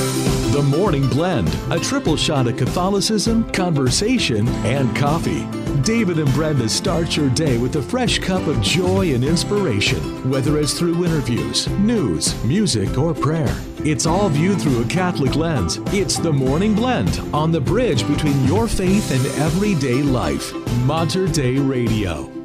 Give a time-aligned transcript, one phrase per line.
[0.00, 5.46] The Morning Blend, a triple shot of Catholicism, conversation, and coffee.
[5.82, 10.58] David and Brenda start your day with a fresh cup of joy and inspiration, whether
[10.58, 13.54] it's through interviews, news, music, or prayer.
[13.84, 15.78] It's all viewed through a Catholic lens.
[15.88, 20.54] It's the Morning Blend on the bridge between your faith and everyday life.
[20.86, 22.39] Mater Dei Radio.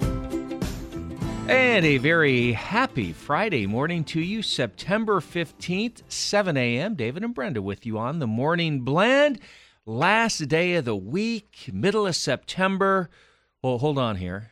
[1.48, 6.95] And a very happy Friday morning to you, September 15th, 7 a.m.
[6.95, 9.40] David and Brenda with you on the Morning Blend.
[9.86, 13.09] Last day of the week, middle of September.
[13.62, 14.52] Well, hold on here.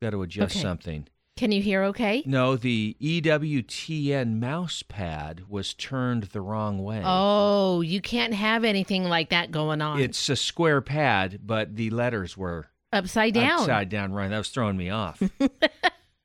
[0.00, 0.62] Got to adjust Okay.
[0.62, 1.06] something.
[1.36, 2.22] Can you hear okay?
[2.26, 7.02] No, the EWTN mouse pad was turned the wrong way.
[7.04, 10.00] Oh, you can't have anything like that going on.
[10.00, 13.60] It's a square pad, but the letters were upside down.
[13.60, 14.12] upside down.
[14.12, 15.22] Right, that was throwing me off.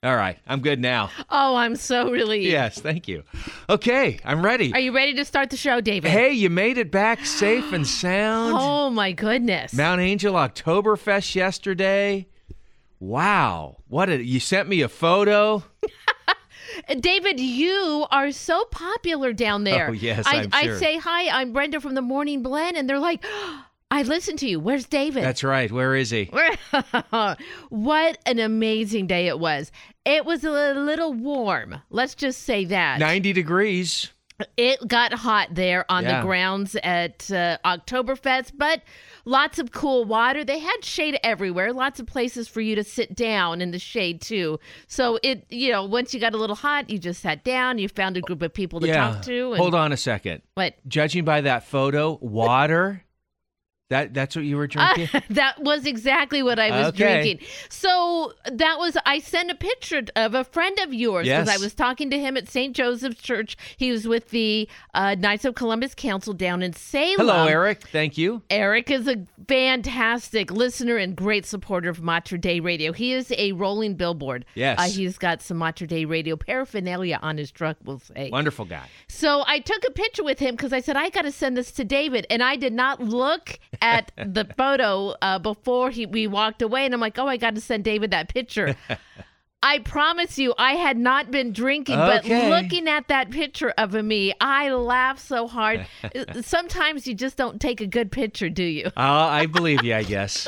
[0.04, 1.10] All right, I'm good now.
[1.28, 2.46] Oh, I'm so relieved.
[2.46, 3.24] Yes, thank you.
[3.68, 4.72] Okay, I'm ready.
[4.72, 6.12] Are you ready to start the show, David?
[6.12, 8.56] Hey, you made it back safe and sound.
[8.56, 9.73] Oh my goodness.
[9.73, 12.28] Mount Angel Oktoberfest yesterday.
[13.00, 13.78] Wow.
[13.88, 15.64] What a you sent me a photo.
[17.00, 19.89] David, you are so popular down oh, there.
[19.89, 23.00] Oh, yes, I, I'm I say hi, I'm Brenda from the Morning Blend, and they're
[23.00, 23.26] like,
[23.89, 24.59] I listen to you.
[24.59, 25.23] Where's David?
[25.23, 25.71] That's right.
[25.71, 26.25] Where is he?
[27.69, 29.71] what an amazing day it was.
[30.05, 31.81] It was a little warm.
[31.89, 32.99] Let's just say that.
[32.99, 34.11] 90 degrees.
[34.55, 36.19] It got hot there on Yeah.
[36.19, 38.83] the grounds at uh, Oktoberfest, but
[39.25, 40.43] lots of cool water.
[40.43, 44.21] They had shade everywhere, lots of places for you to sit down in the shade
[44.21, 44.59] too.
[44.88, 47.89] So it, you know, once you got a little hot, you just sat down, you
[47.89, 49.13] found a group of people to yeah.
[49.13, 49.53] talk to.
[49.53, 50.43] And Hold on a second.
[50.53, 50.75] What?
[50.88, 53.03] Judging by that photo, water.
[53.89, 55.21] That that's what you were drinking?
[55.30, 56.97] that was exactly what I was Okay.
[57.21, 57.47] drinking.
[57.69, 61.59] So that was I sent a picture of a friend of yours because Yes.
[61.59, 62.75] I was talking to him at St.
[62.75, 63.55] Joseph's Church.
[63.77, 67.15] He was with the uh, Knights of Columbus Council down in Salem.
[67.17, 67.81] Hello, Eric.
[67.88, 68.41] Thank you.
[68.49, 72.91] Eric is a fantastic listener and great supporter of Mater Dei Radio.
[72.91, 74.43] He is a rolling billboard.
[74.55, 74.80] Yes.
[74.80, 78.30] Uh, he's got some Mater Dei Radio paraphernalia on his truck, we'll say.
[78.31, 78.87] Wonderful guy.
[79.08, 81.71] So I took a picture with him because I said, I got to send this
[81.73, 82.27] to David.
[82.30, 86.86] And I did not look at the photo uh, before he, we walked away.
[86.86, 88.76] And I'm like, oh, I got to send David that picture.
[89.64, 92.21] I promise you, I had not been drinking, Okay.
[92.21, 95.88] but looking at that picture of me, I laughed so hard.
[96.42, 98.86] Sometimes you just don't take a good picture, do you?
[98.95, 100.48] Uh, I believe you, I guess.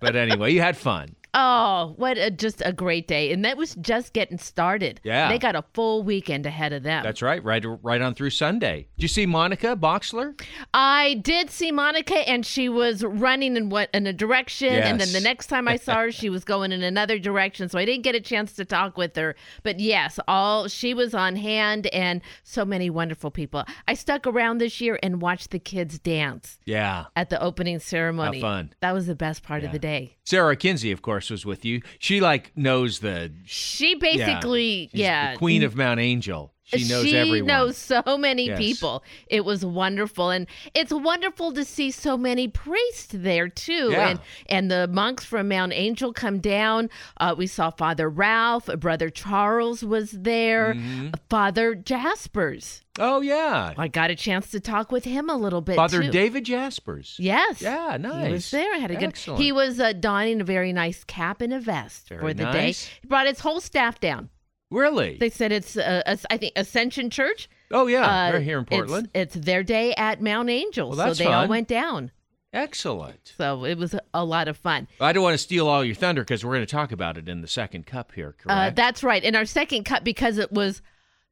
[0.00, 1.16] But anyway, you had fun.
[1.34, 3.32] Oh, what a, just a great day.
[3.32, 5.00] And that was just getting started.
[5.02, 5.28] Yeah.
[5.28, 7.02] They got a full weekend ahead of them.
[7.02, 7.42] That's right.
[7.42, 8.86] Right right on through Sunday.
[8.96, 10.40] Did you see Monica Boxler?
[10.72, 15.12] I did see Monica, and she was running in what in a direction, and then
[15.12, 17.68] the next time I saw her, she was going in another direction.
[17.68, 19.34] So I didn't get a chance to talk with her.
[19.62, 23.64] But yes, all she was on hand, and so many wonderful people.
[23.88, 27.06] I stuck around this year and watched the kids dance Yeah.
[27.16, 28.40] at the opening ceremony.
[28.40, 28.72] fun.
[28.80, 30.16] That was the best part of the day.
[30.24, 31.82] Sarah Kinsey, of course, was with you.
[31.98, 36.53] She like knows the She basically, she's yeah, the queen of Mount Angel.
[36.66, 37.46] She knows everyone.
[37.46, 38.58] knows so many Yes.
[38.58, 39.04] people.
[39.26, 43.90] It was wonderful, and it's wonderful to see so many priests there too.
[43.92, 44.08] Yeah.
[44.08, 46.88] And and the monks from Mount Angel come down.
[47.18, 51.08] Uh, we saw Father Ralph, Brother Charles was there, Mm-hmm.
[51.28, 52.80] Father Jaspers.
[52.98, 53.74] Oh yeah.
[53.76, 55.74] I got a chance to talk with him a little bit.
[55.76, 56.10] Father too.
[56.10, 57.16] David Jaspers.
[57.18, 57.60] Yes.
[57.60, 58.26] Yeah, nice.
[58.26, 58.80] He was there.
[58.80, 59.08] Had a good.
[59.08, 59.42] Excellent.
[59.42, 62.84] He was uh, donning a very nice cap and a vest for the nice.
[62.86, 62.90] day.
[63.02, 64.30] He brought his whole staff down.
[64.74, 65.16] Really?
[65.18, 67.48] They said it's, uh, I think, Ascension Church.
[67.70, 69.08] oh yeah, Uh, they're here in Portland.
[69.14, 72.10] It's, their day at Mount Angel, Well, so they all went down.
[72.52, 73.32] Excellent.
[73.36, 74.86] So it was a lot of fun.
[75.00, 77.28] I don't want to steal all your thunder because we're going to talk about it
[77.28, 78.36] in the second cup here.
[78.46, 78.76] Uh, Correct?
[78.76, 79.22] that's right.
[79.24, 80.80] In our second cup, because it was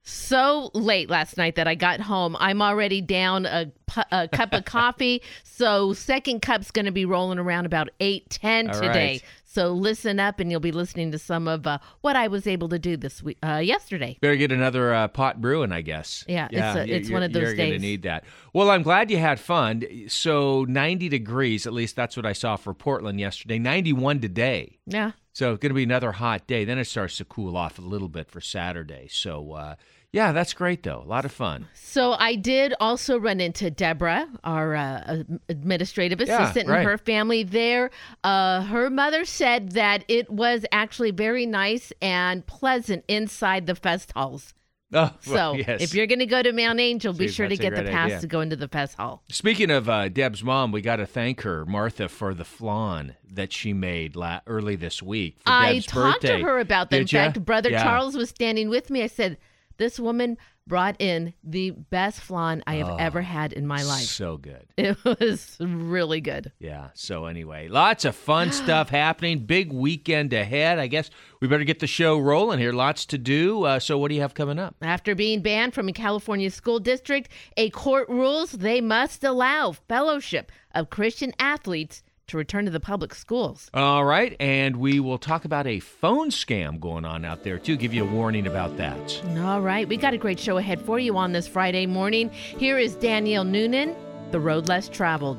[0.04, 4.52] so late last night that I got home, I'm already down a, pu- a cup
[4.52, 5.22] of coffee.
[5.44, 8.88] So second cup's going to be rolling around about eight ten All today.
[9.12, 9.24] right.
[9.52, 12.70] So listen up, and you'll be listening to some of uh, what I was able
[12.70, 14.16] to do this week, uh, yesterday.
[14.22, 16.24] Better get another uh, pot brewing, I guess.
[16.26, 18.24] Yeah, it's a- it's one of those You're going to need that.
[18.54, 19.82] Well, I'm glad you had fun.
[20.08, 23.58] So 90 degrees, at least that's what I saw for Portland yesterday.
[23.58, 24.78] 91 today.
[24.86, 25.12] Yeah.
[25.34, 26.64] So it's going to be another hot day.
[26.64, 29.08] Then it starts to cool off a little bit for Saturday.
[29.10, 29.74] So uh,
[30.12, 31.00] yeah, that's great though.
[31.02, 31.68] A lot of fun.
[31.74, 36.78] So I did also run into Deborah, our uh, administrative Yeah, assistant, right.
[36.80, 37.90] and her family there.
[38.24, 44.12] Uh, her mother said that it was actually very nice and pleasant inside the fest
[44.14, 44.54] halls.
[44.94, 45.80] Oh, So yes.
[45.80, 48.20] if you're going to go to Mount Angel, be sure to get the pass idea.
[48.20, 49.22] to go into the fest hall.
[49.30, 53.54] Speaking of uh, Deb's mom, we got to thank her, Martha, for the flan that
[53.54, 56.40] she made la- early this week for I Deb's talked birthday.
[56.40, 57.00] to her about that.
[57.00, 57.24] In ya?
[57.24, 57.82] fact, Brother Yeah.
[57.82, 59.02] Charles was standing with me.
[59.02, 59.38] I said,
[59.82, 64.04] This woman brought in the best flan I have Oh, ever had in my life.
[64.04, 64.64] So good.
[64.76, 66.52] It was really good.
[66.60, 66.90] Yeah.
[66.94, 69.40] So anyway, lots of fun stuff happening.
[69.44, 70.78] Big weekend ahead.
[70.78, 72.72] I guess we better get the show rolling here.
[72.72, 73.64] Lots to do.
[73.64, 74.76] Uh, so what do you have coming up?
[74.82, 80.52] After being banned from a California school district, a court rules they must allow fellowship
[80.76, 83.70] of Christian athletes to return to the public schools.
[83.72, 87.76] All right, and we will talk about a phone scam going on out there too.
[87.76, 89.22] Give you a warning about that.
[89.38, 92.30] All right, we got a great show ahead for you on this Friday morning.
[92.30, 93.94] Here is Danielle Noonan,
[94.30, 95.38] The Road Less Traveled.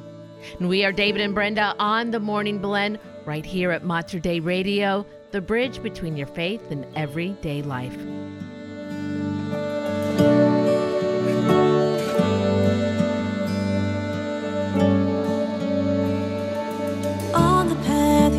[0.60, 4.40] And we are David and Brenda on the Morning Blend right here at Mater Dei
[4.40, 7.98] Radio, the bridge between your faith and everyday life.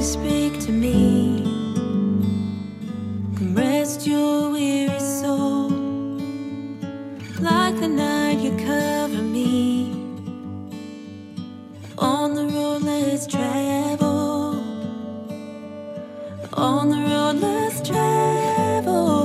[0.04, 1.42] Speak to me,
[3.38, 5.70] and rest your weary soul.
[7.40, 9.92] Like the night you cover me.
[11.96, 14.62] On the road let's travel.
[16.52, 19.23] On the road let's travel.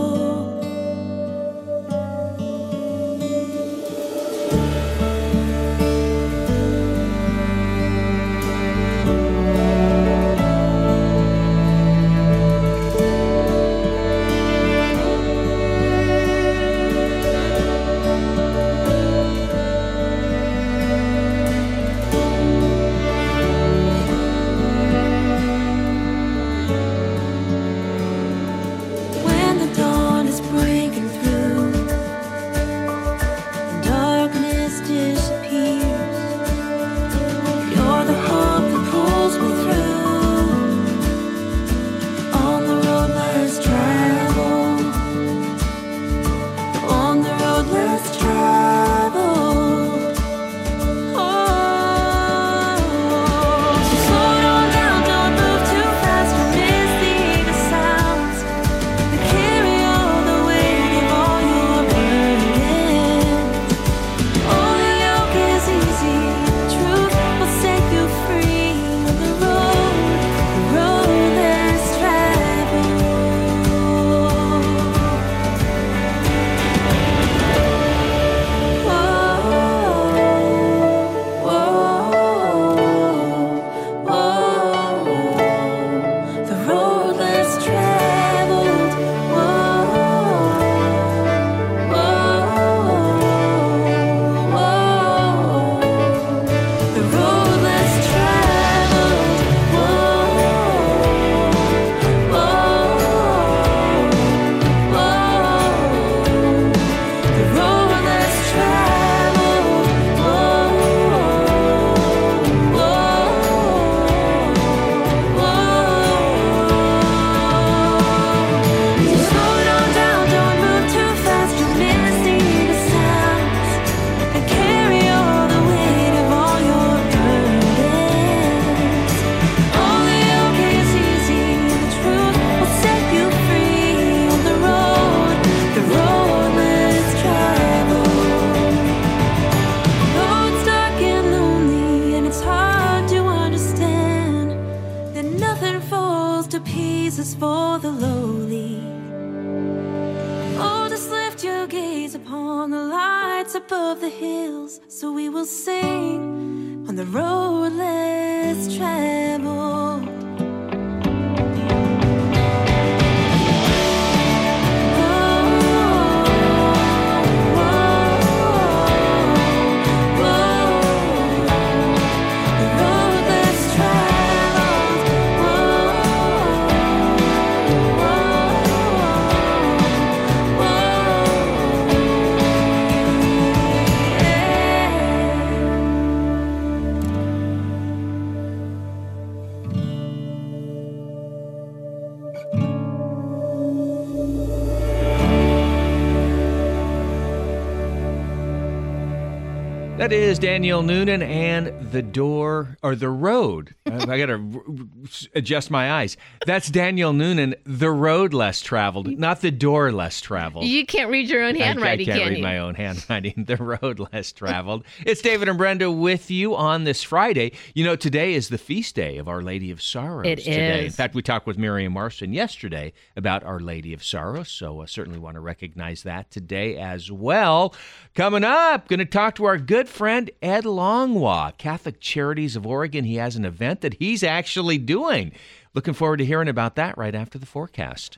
[200.00, 204.88] That is Danielle Noonan and the door or the road I got to
[205.36, 206.16] adjust my eyes.
[206.46, 210.66] That's Daniel Noonan, the road less traveled, not the door less traveled.
[210.66, 212.44] You can't read your own handwriting, I, can't can read you?
[212.44, 213.34] my own handwriting.
[213.50, 214.84] The road less traveled.
[215.06, 217.54] it's David and Brenda with you on this Friday.
[217.74, 220.28] You know, today is the feast day of Our Lady of Sorrows.
[220.28, 220.86] It today.
[220.86, 224.86] In fact, we talked with Miriam Marston yesterday about Our Lady of Sorrows, so I
[224.86, 227.74] certainly want to recognize that today as well.
[228.14, 233.06] Coming up, going to talk to our good friend Ed Langlois, Catholic Charities of Oregon.
[233.06, 235.32] He has an event that he's actually doing.
[235.76, 238.18] Looking forward to hearing about that right after the forecast.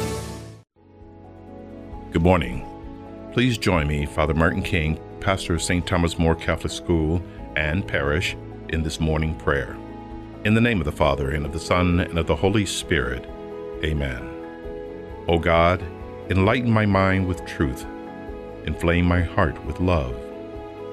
[2.11, 2.67] Good morning.
[3.31, 5.87] Please join me, Father Martin King, pastor of St.
[5.87, 7.23] Thomas More Catholic School
[7.55, 8.35] and Parish,
[8.67, 9.77] in this morning prayer.
[10.43, 13.25] In the name of the Father, and of the Son, and of the Holy Spirit.
[13.85, 14.29] Amen.
[15.29, 15.81] O God,
[16.29, 17.85] enlighten my mind with truth,
[18.65, 20.13] inflame my heart with love,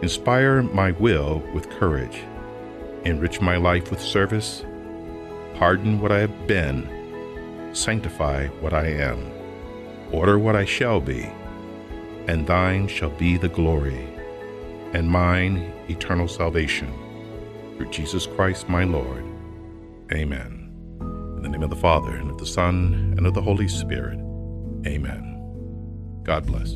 [0.03, 2.23] inspire my will with courage,
[3.05, 4.65] enrich my life with service,
[5.57, 9.38] pardon what I have been, sanctify what I am
[10.13, 11.29] order what I shall be,
[12.27, 14.09] and thine shall be the glory,
[14.93, 16.93] and mine eternal salvation.
[17.77, 19.25] Through Jesus Christ my Lord.
[20.13, 20.73] Amen.
[21.37, 24.19] In the name of the Father, and of the Son, and of the Holy Spirit.
[24.87, 26.21] Amen.
[26.25, 26.75] God bless.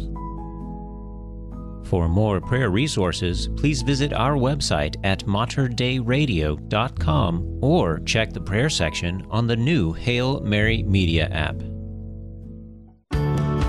[1.85, 9.27] For more prayer resources, please visit our website at materdeiradio.com or check the prayer section
[9.29, 11.62] on the new Hail Mary Media app.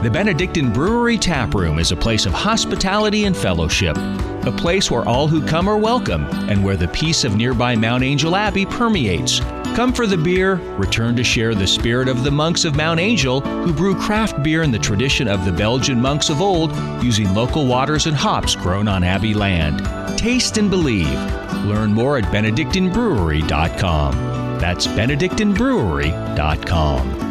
[0.03, 5.07] The Benedictine Brewery Tap Room is a place of hospitality and fellowship, a place where
[5.07, 9.39] all who come are welcome and where the peace of nearby Mount Angel Abbey permeates.
[9.77, 13.39] Come for the beer, return to share the spirit of the monks of Mount Angel
[13.39, 17.65] who brew craft beer in the tradition of the Belgian monks of old using local
[17.65, 19.87] waters and hops grown on Abbey land.
[20.19, 21.17] Taste and believe.
[21.63, 24.59] Learn more at benedictinebrewery.com.
[24.59, 27.22] That's benedictinebrewery.com.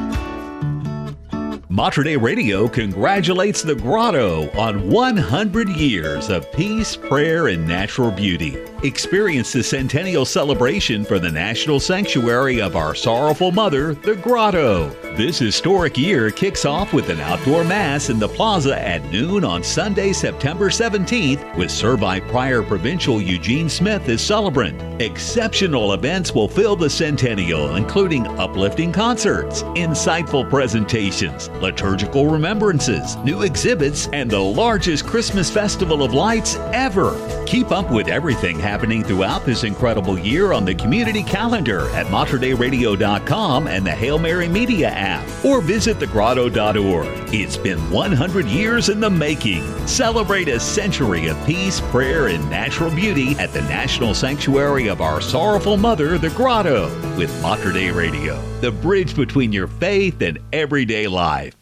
[1.72, 8.58] Mater Dei Radio congratulates the Grotto on 100 years of peace, prayer, and natural beauty.
[8.84, 14.88] Experience the centennial celebration for the National Sanctuary of Our Sorrowful Mother, the Grotto.
[15.16, 19.62] This historic year kicks off with an outdoor Mass in the plaza at noon on
[19.62, 25.00] Sunday, September 17th, with Servite Prior Provincial Eugene Smith as celebrant.
[25.00, 34.08] Exceptional events will fill the centennial, including uplifting concerts, insightful presentations, liturgical remembrances, new exhibits,
[34.12, 37.14] and the largest Christmas festival of lights ever.
[37.46, 43.68] Keep up with everything happening throughout this incredible year on the community calendar at materdeiradio.com
[43.68, 47.34] and the Hail Mary Media app, or visit thegrotto.org.
[47.34, 49.62] It's been 100 years in the making.
[49.86, 55.20] Celebrate a century of peace, prayer, and natural beauty at the National Sanctuary of Our
[55.20, 61.61] Sorrowful Mother, the Grotto, with Mater Radio, the bridge between your faith and everyday life.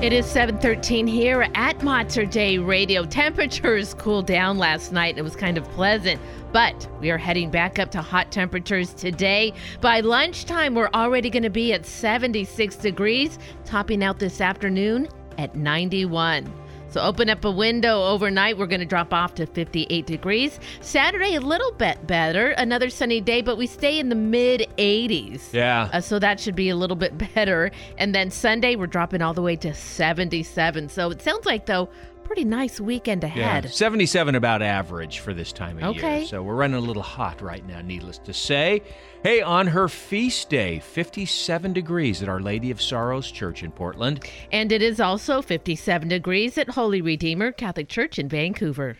[0.00, 3.04] It is 7:13 here at Mater Dei Radio.
[3.04, 5.18] Temperatures cooled down last night.
[5.18, 6.20] It was kind of pleasant,
[6.52, 9.52] but we are heading back up to hot temperatures today.
[9.80, 15.56] By lunchtime, we're already going to be at 76 degrees, topping out this afternoon at
[15.56, 16.48] 91.
[16.98, 18.58] So open up a window overnight.
[18.58, 20.58] We're going to drop off to 58 degrees.
[20.80, 22.50] Saturday, a little bit better.
[22.50, 25.52] Another sunny day, but we stay in the mid 80s.
[25.52, 25.90] Yeah.
[25.92, 27.70] Uh, so that should be a little bit better.
[27.98, 30.88] And then Sunday, we're dropping all the way to 77.
[30.88, 31.88] So it sounds like, though,
[32.28, 33.64] pretty nice weekend ahead.
[33.64, 36.18] Yeah, 77 about average for this time of Okay.
[36.18, 36.26] year.
[36.26, 38.82] So we're running a little hot right now, needless to say.
[39.22, 44.28] Hey, on her feast day, 57 degrees at Our Lady of Sorrows Church in Portland.
[44.52, 48.98] And it is also 57 degrees at Holy Redeemer Catholic Church in Vancouver.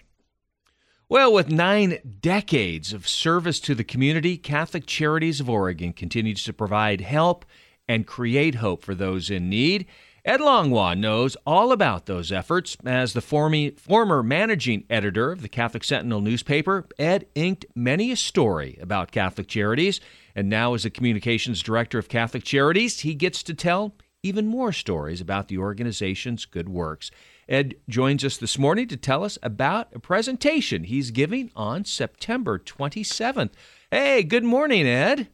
[1.11, 6.55] Well, with nine decades of service to the community, Catholic Charities of Oregon continues to
[6.55, 7.45] provide help
[7.87, 9.87] and create hope for those in need.
[10.29, 12.77] Ed Langlois knows all about those efforts.
[12.85, 18.77] As the former managing editor of the Catholic Sentinel newspaper, Ed inked many a story
[18.79, 20.03] about Catholic Charities.
[20.37, 24.71] And now, as the communications director of Catholic Charities, he gets to tell even more
[24.71, 27.11] stories about the organization's good works.
[27.49, 32.59] Ed joins us this morning to tell us about a presentation he's giving on September
[32.59, 33.53] 27th.
[33.91, 35.29] Hey, good morning, Ed.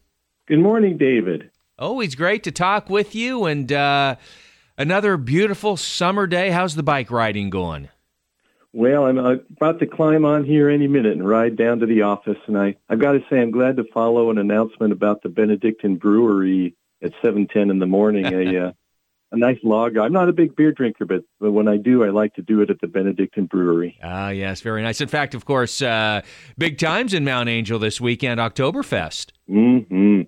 [0.47, 1.51] Good morning, David.
[1.81, 4.15] Always great to talk with you and uh,
[4.77, 6.51] another beautiful summer day.
[6.51, 7.89] How's the bike riding going?
[8.73, 12.03] Well, I'm uh, about to climb on here any minute and ride down to the
[12.03, 15.29] office, and I, I've got to say I'm glad to follow an announcement about the
[15.29, 18.27] Benedictine Brewery at 7:10 in the morning.
[18.27, 18.73] a uh,
[19.35, 20.01] a nice lager.
[20.01, 22.61] I'm not a big beer drinker, but, but when I do, I like to do
[22.61, 23.99] it at the Benedictine Brewery.
[24.03, 25.01] Ah, yes, very nice.
[25.01, 26.23] In fact, of course, uh,
[26.57, 29.33] big times in Mount Angel this weekend, Oktoberfest.
[29.51, 30.23] Mm-hmm.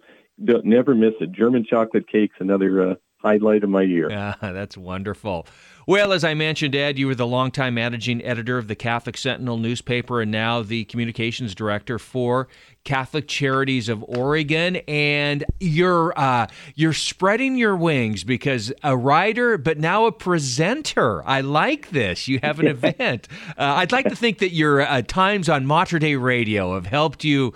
[0.44, 1.32] Don't, never miss it.
[1.32, 2.94] German chocolate cakes, another uh,
[3.26, 4.10] highlight of my year.
[4.16, 5.46] Ah, that's wonderful.
[5.86, 9.56] Well, as I mentioned, Ed, you were the longtime managing editor of the Catholic Sentinel
[9.56, 12.48] newspaper and now the communications director for
[12.82, 14.76] Catholic Charities of Oregon.
[14.88, 21.24] And you're uh, you're spreading your wings because a writer, but now a presenter.
[21.24, 22.26] I like this.
[22.26, 23.28] You have an event.
[23.50, 27.22] Uh, I'd like to think that your uh, times on Mater Dei Radio have helped
[27.22, 27.52] you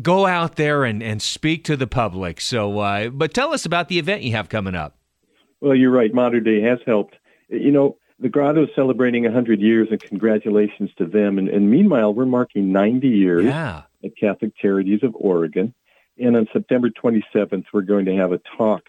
[0.00, 2.40] go out there and, and speak to the public.
[2.40, 4.96] So, uh, but tell us about the event you have coming up.
[5.64, 6.12] Well, you're right.
[6.12, 7.16] Mater Dei has helped.
[7.48, 11.38] You know, the Grotto is celebrating 100 years, and congratulations to them.
[11.38, 13.84] And, and meanwhile, we're marking 90 years Yeah.
[14.04, 15.72] at Catholic Charities of Oregon.
[16.18, 18.82] And on September 27th, we're going to have a talk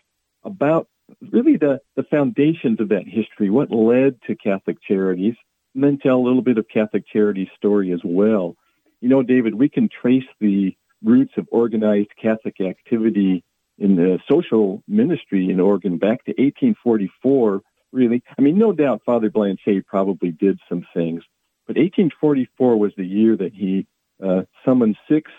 [0.44, 0.90] about
[1.32, 5.36] really the, the foundations of that history, what led to Catholic Charities,
[5.76, 8.58] and then tell a little bit of Catholic Charities' story as well.
[9.00, 13.46] You know, David, we can trace the roots of organized Catholic activity
[13.78, 18.24] in the social ministry in Oregon back to 1844, really.
[18.38, 21.24] I mean, no doubt Father Blanchet probably did some things,
[21.68, 23.88] but 1844 was the year that he
[24.24, 25.32] uh, summoned six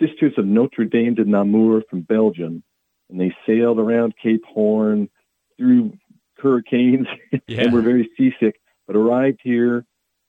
[0.00, 2.64] Sisters of Notre Dame de Namur from Belgium,
[3.08, 5.08] and they sailed around Cape Horn
[5.56, 5.92] through
[6.38, 7.06] hurricanes
[7.46, 7.62] Yeah.
[7.62, 9.84] and were very seasick, but arrived here,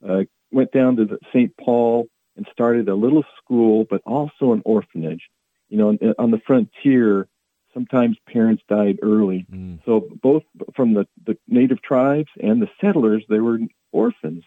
[0.07, 1.51] uh, went down to the St.
[1.57, 2.05] Paul
[2.37, 5.23] and started a little school, but also an orphanage.
[5.69, 7.27] You know, on- on the frontier,
[7.75, 9.45] sometimes parents died early.
[9.51, 9.79] Mm.
[9.85, 10.43] So both
[10.75, 13.59] from the, the native tribes and the settlers, they were
[13.91, 14.43] orphans.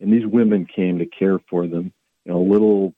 [0.00, 1.92] And these women came to care for them.
[2.26, 2.94] Know, a little,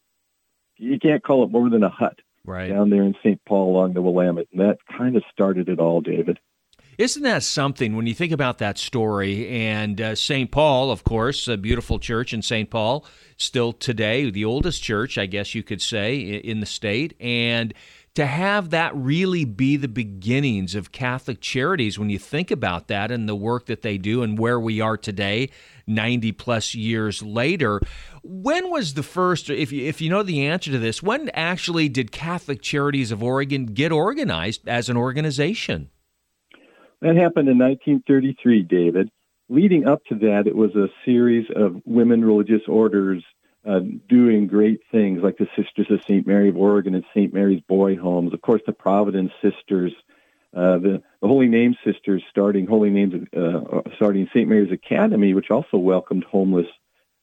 [0.78, 2.68] you can't call it more than a hut Right.
[2.68, 3.42] down there in St.
[3.46, 4.48] Paul along the Willamette.
[4.52, 6.38] And that kind of started it all, David.
[6.98, 9.48] Isn't that something when you think about that story?
[9.48, 10.50] And uh, St.
[10.50, 12.70] Paul, of course, a beautiful church in St.
[12.70, 13.04] Paul,
[13.36, 17.14] still today, the oldest church, I guess you could say, in the state.
[17.18, 17.74] And
[18.14, 23.10] to have that really be the beginnings of Catholic charities, when you think about that
[23.10, 25.50] and the work that they do and where we are today,
[25.86, 27.80] 90 plus years later,
[28.22, 31.88] when was the first, if you, if you know the answer to this, when actually
[31.88, 35.90] did Catholic Charities of Oregon get organized as an organization?
[37.00, 39.10] That happened in 1933, David.
[39.48, 43.22] Leading up to that, it was a series of women religious orders
[43.66, 46.26] uh, doing great things like the Sisters of St.
[46.26, 47.32] Mary of Oregon and St.
[47.32, 48.34] Mary's Boy Homes.
[48.34, 49.92] Of course, the Providence Sisters,
[50.54, 54.48] uh, the, the Holy Name Sisters starting Holy Names, uh, starting St.
[54.48, 56.66] Mary's Academy, which also welcomed homeless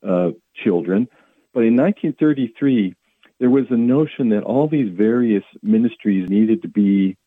[0.08, 0.32] uh,
[0.64, 1.08] children.
[1.54, 2.96] But in 1933,
[3.40, 7.18] there was a notion that all these various ministries needed to be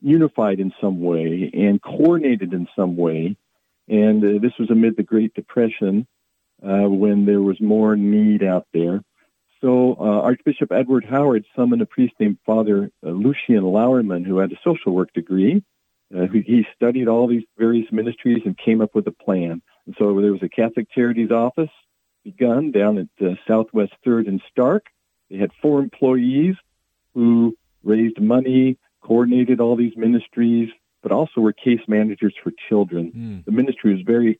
[0.00, 3.36] unified in some way and coordinated in some way.
[3.88, 6.06] And uh, this was amid the Great Depression
[6.66, 9.02] uh, when there was more need out there.
[9.60, 14.52] So uh, Archbishop Edward Howard summoned a priest named Father uh, Lucian Lauerman, who had
[14.52, 15.62] a social work degree.
[16.14, 19.60] Uh, who, he studied all these various ministries and came up with a plan.
[19.86, 21.70] And so there was a Catholic Charities office
[22.22, 24.86] begun down at uh, Southwest Third and Stark.
[25.30, 26.54] They had four employees
[27.14, 30.68] who raised money, coordinated all these ministries,
[31.02, 33.10] but also were case managers for children.
[33.10, 33.38] Hmm.
[33.44, 34.38] The ministry was very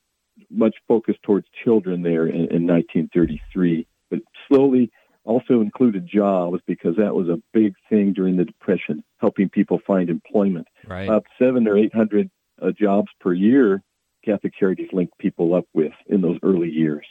[0.51, 4.91] much focused towards children there in, in 1933, but slowly
[5.25, 10.09] also included jobs because that was a big thing during the Depression, helping people find
[10.09, 10.69] employment.
[10.87, 11.09] Right.
[11.09, 12.31] About seven or eight hundred
[12.63, 13.83] uh, jobs per year,
[14.25, 17.07] Catholic Charities linked people up with in those early years.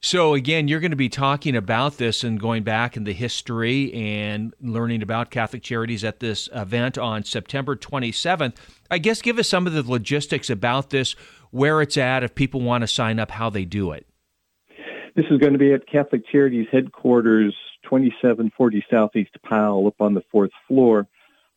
[0.00, 3.92] So again, you're going to be talking about this and going back in the history
[3.92, 8.54] and learning about Catholic Charities at this event on September 27th.
[8.92, 11.16] I guess give us some of the logistics about this,
[11.50, 14.06] where it's at, if people want to sign up, how they do it.
[15.16, 20.22] This is going to be at Catholic Charities headquarters, 2740 Southeast Powell, up on the
[20.30, 21.08] fourth floor.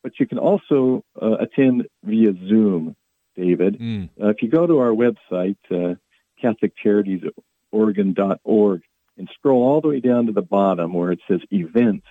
[0.02, 2.96] But you can also uh, attend via Zoom,
[3.36, 3.80] David.
[3.80, 4.10] Mm.
[4.20, 5.94] Uh, if you go to our website, uh,
[7.74, 8.82] CatholicCharitiesOregon.org,
[9.18, 12.08] and scroll all the way down to the bottom where it says events,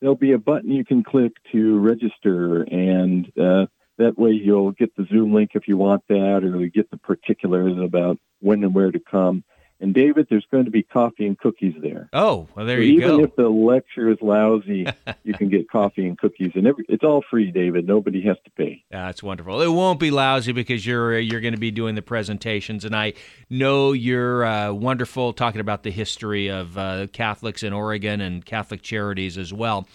[0.00, 3.66] there'll be a button you can click to register, and uh,
[3.98, 6.96] that way you'll get the Zoom link if you want that, or you get the
[6.96, 9.44] particulars about when and where to come.
[9.80, 12.08] And David, there's going to be coffee and cookies there.
[12.12, 13.24] Oh, well, there So you even go.
[13.24, 14.86] if the lecture is lousy,
[15.24, 17.86] you can get coffee and cookies, and every, it's all free, David.
[17.86, 18.84] Nobody has to pay.
[18.90, 19.62] That's wonderful.
[19.62, 23.14] It won't be lousy because you're you're going to be doing the presentations, and I
[23.48, 28.82] know you're uh, wonderful talking about the history of uh, Catholics in Oregon and Catholic
[28.82, 29.88] charities as well.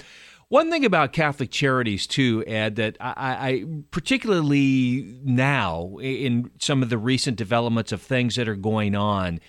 [0.47, 6.89] One thing about Catholic charities too, Ed, that I, I particularly now in some of
[6.89, 9.39] the recent developments of things that are going on,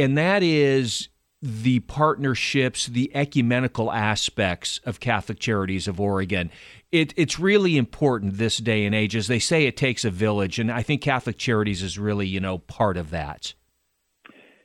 [0.00, 1.08] and that is
[1.42, 6.50] the partnerships, the ecumenical aspects of Catholic Charities of Oregon.
[6.92, 9.16] It, it's really important this day and age.
[9.16, 12.40] As they say, it takes a village, and I think Catholic Charities is really, you
[12.40, 13.54] know, part of that.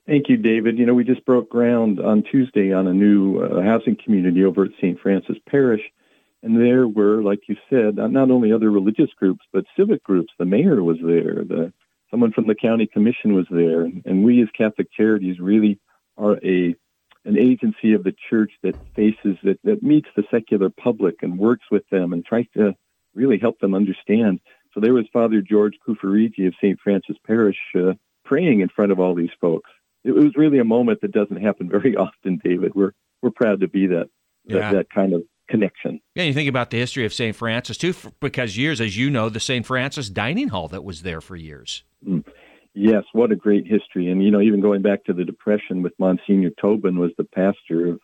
[0.06, 0.78] Thank you, David.
[0.78, 4.65] You know, we just broke ground on Tuesday on a new uh, housing community over
[4.65, 5.00] at St.
[5.00, 5.82] Francis Parish.
[6.43, 10.32] And there were, like you said, not only other religious groups, but civic groups.
[10.38, 11.43] The mayor was there.
[11.43, 11.74] The,
[12.12, 13.82] someone from the county commission was there.
[13.82, 15.80] And, we as Catholic Charities really
[16.18, 16.76] are a
[17.28, 21.65] an agency of the church that faces, that, that meets the secular public and works
[21.72, 22.76] with them and tries to
[23.15, 24.39] really help them understand.
[24.74, 26.80] So there was Father George Kufarigi of St.
[26.80, 27.94] Francis Parish uh,
[28.26, 29.72] praying in front of all these folks
[30.06, 32.74] it was really a moment that doesn't happen very often, David.
[32.76, 32.91] We're
[33.22, 34.10] we're proud to be that
[34.46, 34.72] that, Yeah.
[34.74, 36.00] that kind of connection.
[36.15, 37.36] Yeah, you think about the history of St.
[37.36, 39.65] Francis too, because years, as you know, the St.
[39.65, 41.84] Francis dining hall that was there for years.
[42.74, 44.12] Yes, what a great history.
[44.12, 47.91] And you know, even going back to the Depression with Monsignor Tobin was the pastor
[47.91, 48.00] of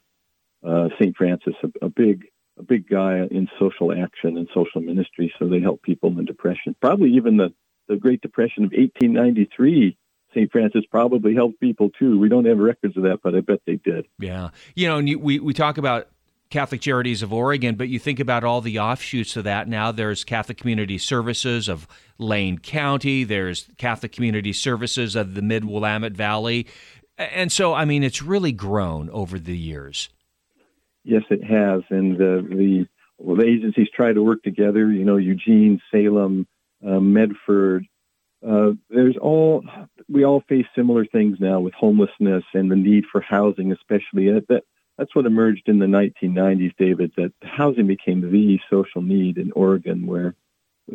[0.65, 1.15] uh, St.
[1.15, 2.25] Francis, a, a big
[2.57, 5.33] a big guy in social action and social ministry.
[5.39, 6.75] So they helped people in the Depression.
[6.81, 7.53] Probably even the
[7.87, 9.97] the Great Depression of 1893.
[10.33, 10.49] St.
[10.49, 12.17] Francis probably helped people too.
[12.17, 14.05] We don't have records of that, but I bet they did.
[14.17, 14.51] Yeah.
[14.75, 16.07] You know, and you, we, we talk about
[16.51, 19.67] Catholic Charities of Oregon, but you think about all the offshoots of that.
[19.67, 21.87] Now there's Catholic Community Services of
[22.17, 26.67] Lane County, there's Catholic Community Services of the Mid Willamette Valley.
[27.17, 30.09] And so, I mean, it's really grown over the years.
[31.03, 32.85] Yes, it has, and the the,
[33.17, 34.91] well, the agencies try to work together.
[34.91, 36.47] You know, Eugene, Salem,
[36.85, 37.85] uh, Medford.
[38.47, 39.63] Uh, there's all
[40.09, 44.29] we all face similar things now with homelessness and the need for housing, especially.
[44.29, 44.63] Uh, that
[44.97, 47.11] that's what emerged in the 1990s, David.
[47.17, 50.35] That housing became the social need in Oregon, where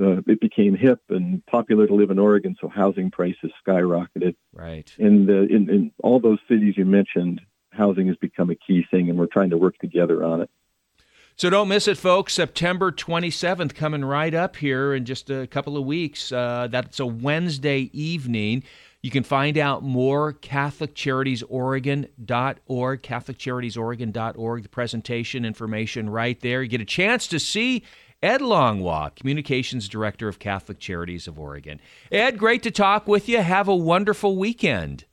[0.01, 4.37] uh, it became hip and popular to live in Oregon, so housing prices skyrocketed.
[4.53, 4.93] Right.
[4.99, 9.09] And uh, in, in all those cities you mentioned, housing has become a key thing,
[9.09, 10.51] and we're trying to work together on it.
[11.39, 12.33] So don't miss it, folks.
[12.33, 16.33] September 27th coming right up here in just a couple of weeks.
[16.33, 18.63] Uh, that's a Wednesday evening.
[19.07, 26.61] You can find out more CatholicCharitiesOregon.org, CatholicCharitiesOregon.org, the presentation information right there.
[26.61, 27.85] You get a chance to see
[28.21, 31.81] Ed Langlois, Communications Director of Catholic Charities of Oregon.
[32.11, 33.40] Ed, great to talk with you.
[33.40, 35.05] Have a wonderful weekend.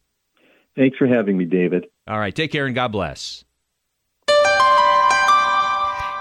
[0.75, 1.85] Thanks for having me, David.
[2.07, 3.42] All right, take care and God bless.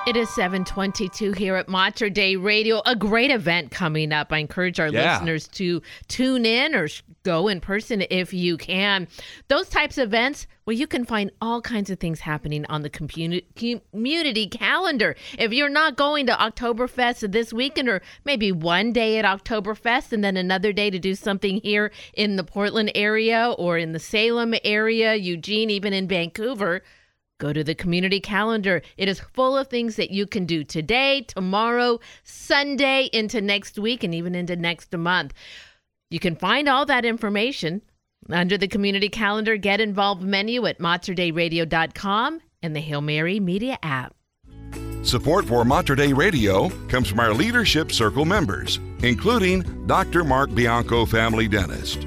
[0.05, 2.83] It is 722 here at Mater Dei Radio.
[2.87, 4.33] A great event coming up.
[4.33, 5.13] I encourage our Yeah.
[5.13, 6.89] listeners to tune in or
[7.23, 9.07] go in person if you can.
[9.47, 12.91] Those types of events, well, you can find all kinds of things happening on the
[12.91, 15.15] community calendar.
[15.39, 20.25] If you're not going to Oktoberfest this weekend, or maybe one day at Oktoberfest and
[20.25, 24.53] then another day to do something here in the Portland area or in the Salem
[24.65, 26.83] area, Eugene, even in Vancouver,
[27.43, 28.83] Go to the community calendar.
[28.97, 34.05] It is full of things that you can do today, tomorrow, Sunday, into next week,
[34.05, 35.35] and even into next month.
[36.09, 37.83] You can find all that information
[38.31, 44.15] under the community calendar Get Involved menu at materdeiradio.com and the Hail Mary Media app.
[45.03, 50.23] Support for Mater Dei Radio comes from our Leadership Circle members, including Dr.
[50.23, 52.07] Mark Bianco, family dentist.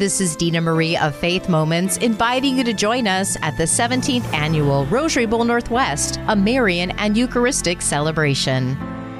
[0.00, 4.24] This is Dina Marie of Faith Moments inviting you to join us at the 17th
[4.32, 8.78] annual Rosary Bowl Northwest, a Marian and Eucharistic celebration.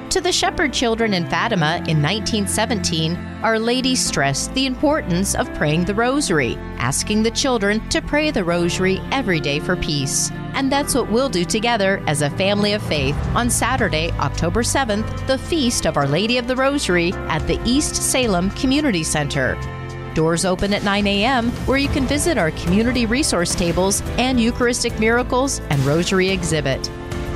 [0.09, 5.85] To the shepherd children in Fatima in 1917, Our Lady stressed the importance of praying
[5.85, 10.31] the Rosary, asking the children to pray the Rosary every day for peace.
[10.55, 15.27] And that's what we'll do together as a family of faith on Saturday, October 7th,
[15.27, 19.55] the Feast of Our Lady of the Rosary at the East Salem Community Center.
[20.13, 24.97] Doors open at 9 a.m., where you can visit our community resource tables and Eucharistic
[24.99, 26.85] miracles and rosary exhibit.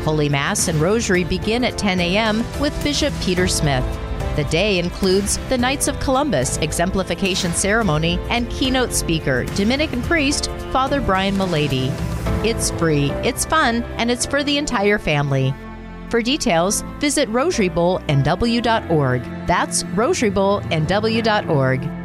[0.03, 2.43] Holy Mass and Rosary begin at 10 a.m.
[2.59, 3.83] with Bishop Peter Smith.
[4.35, 10.99] The day includes the Knights of Columbus exemplification ceremony and keynote speaker, Dominican priest Father
[10.99, 11.89] Brian Mullady.
[12.45, 15.53] It's free, it's fun, and it's for the entire family.
[16.09, 19.47] For details, visit rosarybowlnw.org.
[19.47, 22.04] That's rosarybowlnw.org.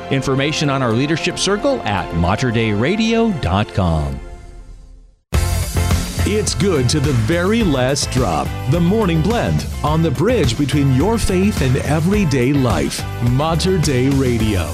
[0.11, 4.19] Information on our Leadership Circle at materdeiradio.com.
[6.23, 8.47] It's good to the very last drop.
[8.69, 13.03] The Morning Blend on the bridge between your faith and everyday life.
[13.31, 14.71] Mater Dei Radio.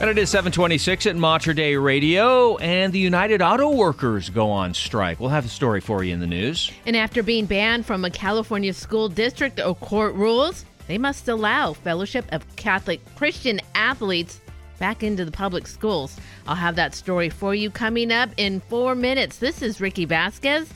[0.00, 4.74] And it is 726 at Mater Dei Radio, and the United Auto Workers go on
[4.74, 5.18] strike.
[5.18, 6.70] We'll have the story for you in the news.
[6.84, 11.72] And after being banned from a California school district or court rules, they must allow
[11.72, 14.40] Fellowship of Catholic Christian Athletes
[14.78, 16.18] back into the public schools.
[16.46, 19.38] I'll have that story for you coming up in four minutes.
[19.38, 20.68] This is Ricky Vasquez,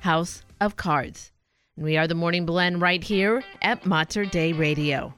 [0.00, 1.32] House of Cards.
[1.76, 5.14] And we are the Morning Blend right here at Mater Dei Radio.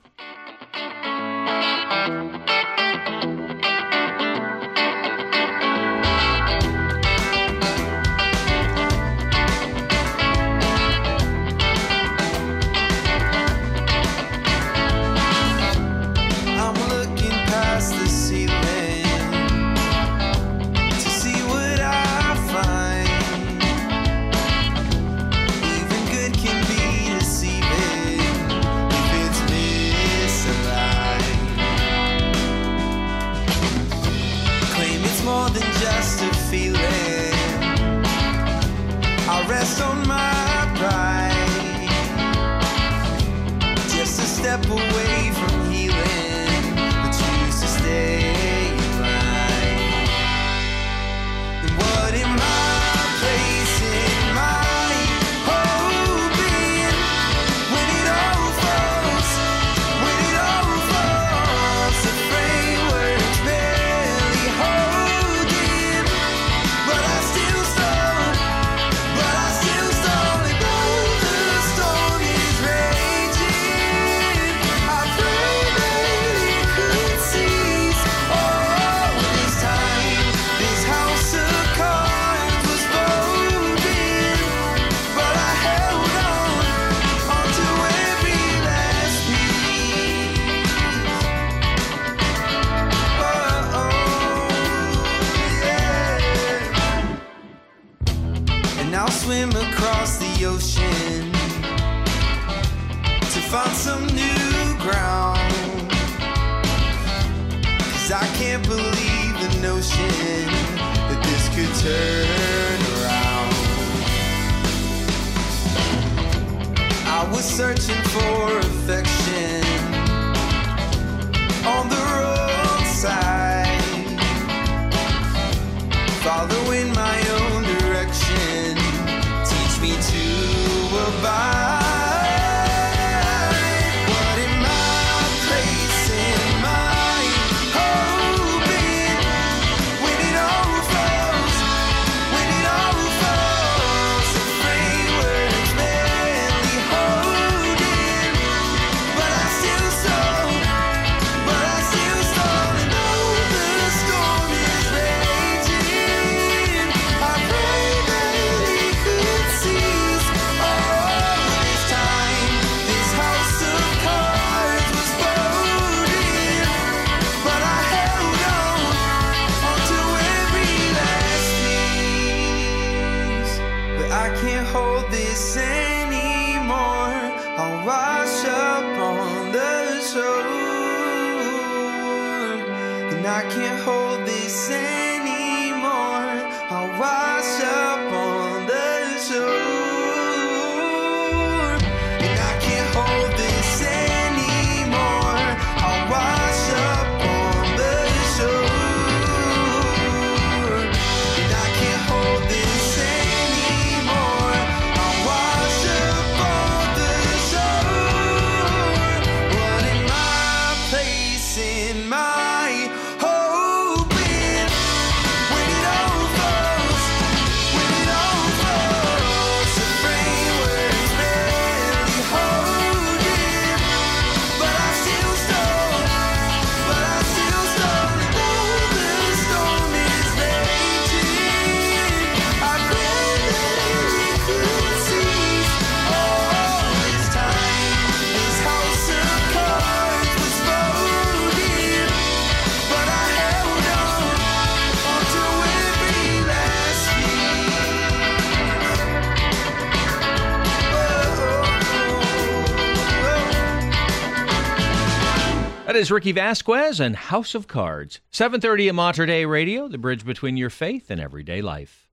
[256.02, 258.18] Is Ricky Vasquez and House of Cards.
[258.32, 262.08] 7:30 at Mater Dei Radio, the bridge between your faith and everyday life.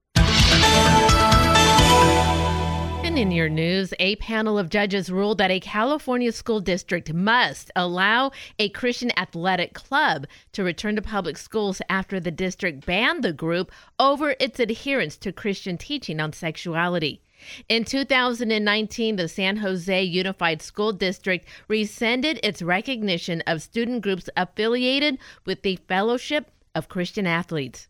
[3.04, 7.72] And in your news, a panel of judges ruled that a California school district must
[7.74, 13.32] allow a Christian athletic club to return to public schools after the district banned the
[13.32, 17.22] group over its adherence to Christian teaching on sexuality.
[17.68, 25.18] In 2019, the San Jose Unified School District rescinded its recognition of student groups affiliated
[25.44, 27.88] with the Fellowship of Christian Athletes.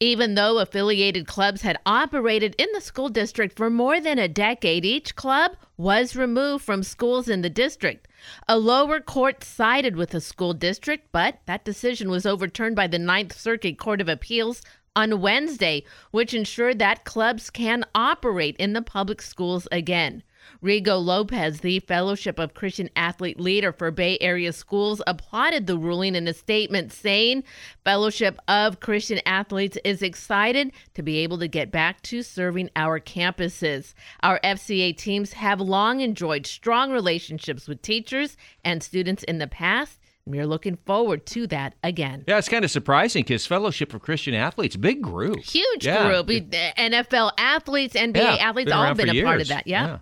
[0.00, 4.84] Even though affiliated clubs had operated in the school district for more than a decade,
[4.84, 8.08] each club was removed from schools in the district.
[8.48, 12.98] A lower court sided with the school district, but that decision was overturned by the
[12.98, 14.60] Ninth Circuit Court of Appeals
[14.94, 20.22] on Wednesday, which ensured that clubs can operate in the public schools again.
[20.62, 26.14] Rigo Lopez, the Fellowship of Christian Athlete leader for Bay Area schools, applauded the ruling
[26.14, 27.44] in a statement saying
[27.84, 33.00] Fellowship of Christian Athletes is excited to be able to get back to serving our
[33.00, 33.94] campuses.
[34.22, 39.98] Our FCA teams have long enjoyed strong relationships with teachers and students in the past.
[40.24, 42.24] We're looking forward to that again.
[42.28, 45.40] Yeah, it's kind of surprising because Fellowship of Christian Athletes, big group.
[45.40, 46.06] Huge Yeah.
[46.08, 46.28] group.
[46.28, 49.48] We- NFL athletes, NBA Yeah, athletes, all been a part of years.
[49.48, 49.66] that.
[49.66, 49.98] Yeah.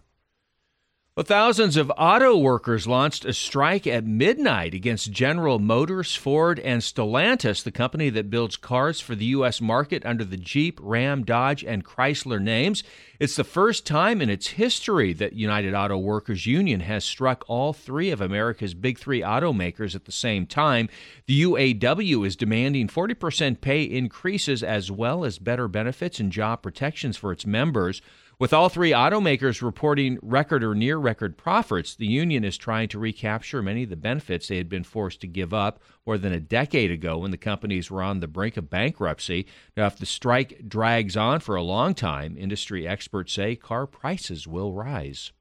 [1.21, 6.81] Well, thousands of auto workers launched a strike at midnight against General Motors, Ford, and
[6.81, 9.61] Stellantis, the company that builds cars for the U.S.
[9.61, 12.83] market under the Jeep, Ram, Dodge, and Chrysler names.
[13.19, 17.75] It's the first time in its history that United Auto Workers Union has struck all
[17.75, 20.89] three of America's big three automakers at the same time.
[21.27, 27.19] The UAW is demanding 40% pay increases as well as better benefits and job protections
[27.19, 28.01] for its members.
[28.41, 32.99] With all three automakers reporting record or near record profits, the union is trying to
[32.99, 36.41] recapture many of the benefits they had been forced to give up more than a
[36.41, 39.47] decade ago when the companies were on the brink of bankruptcy.
[39.77, 44.47] Now, if the strike drags on for a long time, industry experts say car prices
[44.47, 45.33] will rise.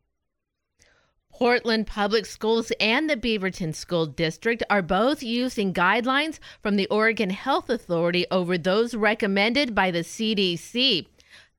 [1.31, 7.29] Portland Public Schools and the Beaverton School District are both using guidelines from the Oregon
[7.29, 11.05] Health Authority over those recommended by the CDC.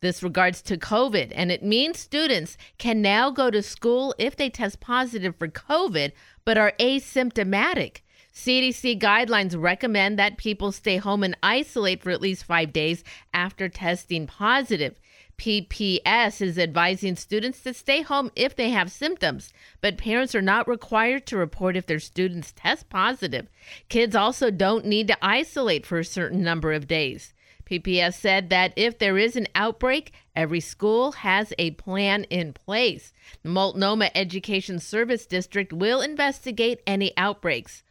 [0.03, 4.49] This regards to COVID, and it means students can now go to school if they
[4.49, 6.13] test positive for COVID
[6.47, 7.99] but are asymptomatic.
[8.33, 13.69] CDC guidelines recommend that people stay home and isolate for at least five days after
[13.69, 14.95] testing positive.
[15.37, 20.67] PPS is advising students to stay home if they have symptoms, but parents are not
[20.67, 23.49] required to report if their students test positive.
[23.91, 27.35] Kids also don't need to isolate for a certain number of days.
[27.71, 33.13] PPS said that if there is an outbreak, every school has a plan in place.
[33.45, 37.85] The Multnomah Education Service District will investigate any outbreaks.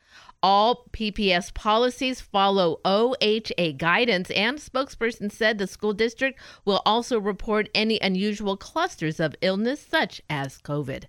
[0.44, 7.70] All PPS policies follow OHA guidance, and spokesperson said the school district will also report
[7.74, 11.06] any unusual clusters of illness, such as COVID.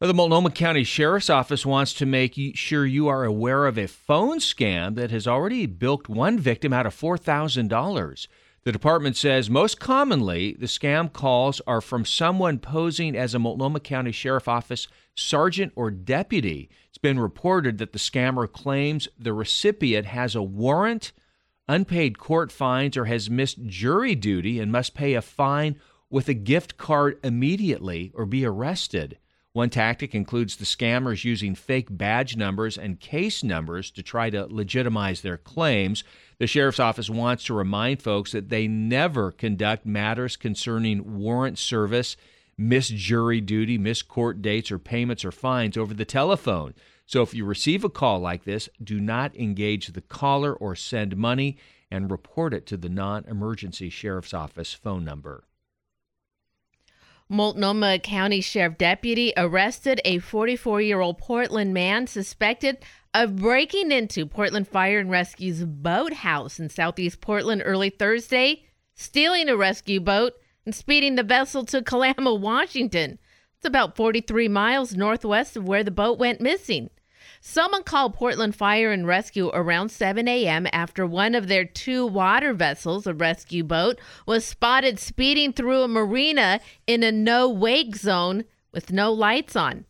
[0.00, 4.38] The Multnomah County Sheriff's Office wants to make sure you are aware of a phone
[4.38, 8.28] scam that has already bilked one victim out of $4,000.
[8.62, 13.80] The department says most commonly the scam calls are from someone posing as a Multnomah
[13.80, 16.70] County Sheriff Office sergeant or deputy.
[16.90, 21.10] It's been reported that the scammer claims the recipient has a warrant,
[21.66, 25.74] unpaid court fines, or has missed jury duty and must pay a fine
[26.08, 29.18] with a gift card immediately or be arrested.
[29.54, 34.46] One tactic includes the scammers using fake badge numbers and case numbers to try to
[34.46, 36.04] legitimize their claims.
[36.38, 42.16] The sheriff's office wants to remind folks that they never conduct matters concerning warrant service,
[42.58, 46.74] missed jury duty, missed court dates, or payments or fines over the telephone.
[47.06, 51.16] So if you receive a call like this, do not engage the caller or send
[51.16, 51.56] money
[51.90, 55.47] and report it to the non emergency sheriff's office phone number.
[57.30, 62.78] Multnomah County Sheriff Deputy arrested a 44 year old Portland man suspected
[63.12, 68.64] of breaking into Portland Fire and Rescue's boathouse in southeast Portland early Thursday,
[68.94, 73.18] stealing a rescue boat, and speeding the vessel to Kalama, Washington.
[73.58, 76.88] It's about 43 miles northwest of where the boat went missing.
[77.40, 80.66] Someone called Portland Fire and Rescue around 7 a.m.
[80.72, 85.88] after one of their two water vessels, a rescue boat, was spotted speeding through a
[85.88, 89.84] marina in a no wake zone with no lights on.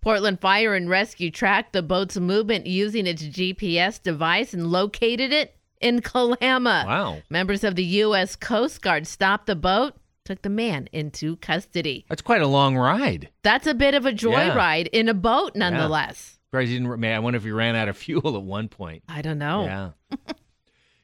[0.00, 5.56] Portland Fire and Rescue tracked the boat's movement using its GPS device and located it
[5.80, 6.84] in Kalama.
[6.86, 7.22] Wow.
[7.30, 8.36] Members of the U.S.
[8.36, 12.04] Coast Guard stopped the boat, took the man into custody.
[12.08, 13.28] That's quite a long ride.
[13.42, 16.35] That's a bit of a joyride in a boat, nonetheless.
[16.60, 16.98] He didn't.
[16.98, 19.02] Man, I wonder if he ran out of fuel at one point.
[19.08, 19.64] I don't know.
[20.10, 20.16] Yeah.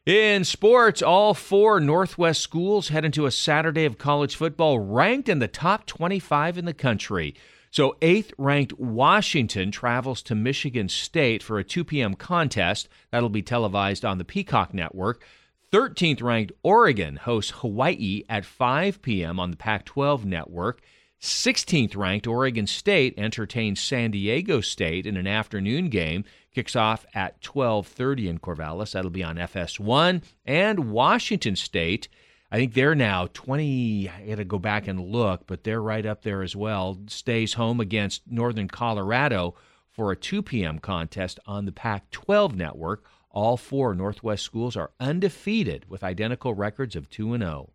[0.05, 5.39] In sports, all four Northwest schools head into a Saturday of college football ranked in
[5.39, 7.37] the top 25 in the country.
[7.71, 12.15] So, eighth ranked Washington travels to Michigan State for a 2 p.m.
[12.15, 12.89] contest.
[13.13, 15.25] That'll be televised on the Peacock Network.
[15.73, 19.41] 13th ranked Oregon hosts Hawaii at 5 p.m.
[19.41, 20.83] on the Pac 12 network.
[21.23, 26.25] 16th ranked Oregon State entertains San Diego State in an afternoon game.
[26.53, 28.91] Kicks off at 12:30 in Corvallis.
[28.91, 32.09] That'll be on FS1 and Washington State.
[32.51, 34.09] I think they're now 20.
[34.09, 36.99] I got to go back and look, but they're right up there as well.
[37.07, 39.55] Stays home against Northern Colorado
[39.93, 40.81] for a 2 p.m.
[40.81, 43.05] contest on the Pac 12 network.
[43.31, 47.47] All four Northwest schools are undefeated with identical records of 2 and oh.
[47.47, 47.71] 0.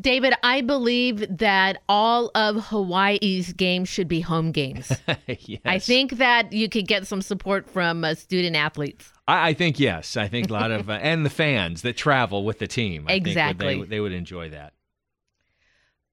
[0.00, 4.92] David, I believe that all of Hawaii's games should be home games.
[5.26, 5.60] yes.
[5.64, 9.12] I think that you could get some support from uh, student athletes.
[9.26, 10.16] I, I think yes.
[10.16, 13.06] I think a lot of uh, and the fans that travel with the team.
[13.08, 13.80] I would- Exactly.
[13.80, 14.72] they, they would enjoy that.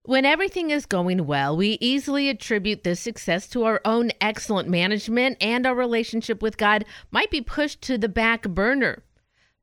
[0.03, 5.37] When everything is going well, we easily attribute this success to our own excellent management,
[5.41, 9.01] and our relationship with God might be pushed to the back burner.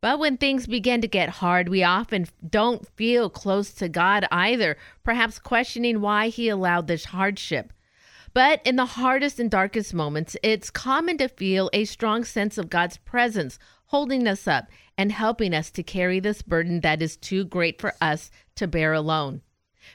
[0.03, 4.77] But when things begin to get hard, we often don't feel close to God either,
[5.05, 7.73] perhaps questioning why He allowed this hardship.
[8.35, 12.69] But in the hardest and darkest moments, it's common to feel a strong sense of
[12.69, 14.67] God's presence holding us up
[14.99, 18.93] and helping us to carry this burden that is too great for us to bear
[18.93, 19.43] alone.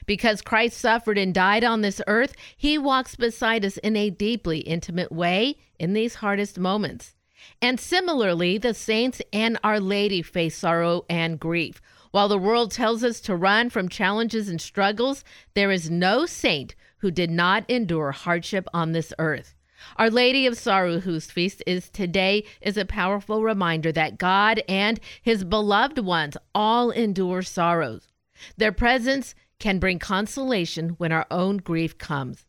[0.06, 4.60] Because Christ suffered and died on this earth, he walks beside us in a deeply
[4.60, 7.14] intimate way in these hardest moments.
[7.60, 11.80] And similarly, the saints and Our Lady face sorrow and grief.
[12.10, 15.24] While the world tells us to run from challenges and struggles,
[15.54, 19.54] there is no saint who did not endure hardship on this earth.
[19.96, 24.98] Our Lady of Sorrow, whose feast is today, is a powerful reminder that God and
[25.22, 28.08] his beloved ones all endure sorrows.
[28.56, 32.47] Their presence can bring consolation when our own grief comes.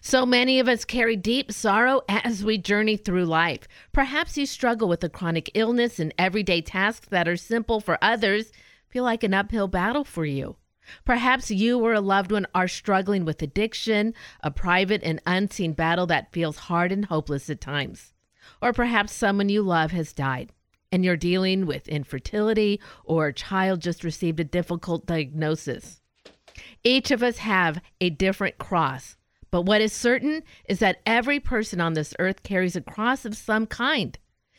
[0.00, 3.68] So many of us carry deep sorrow as we journey through life.
[3.92, 8.52] Perhaps you struggle with a chronic illness and everyday tasks that are simple for others
[8.88, 10.56] feel like an uphill battle for you.
[11.04, 16.06] Perhaps you or a loved one are struggling with addiction, a private and unseen battle
[16.06, 18.12] that feels hard and hopeless at times.
[18.60, 20.52] Or perhaps someone you love has died
[20.92, 26.00] and you're dealing with infertility or a child just received a difficult diagnosis.
[26.84, 29.16] Each of us have a different cross,
[29.54, 33.36] but what is certain is that every person on this earth carries a cross of
[33.36, 34.18] some kind.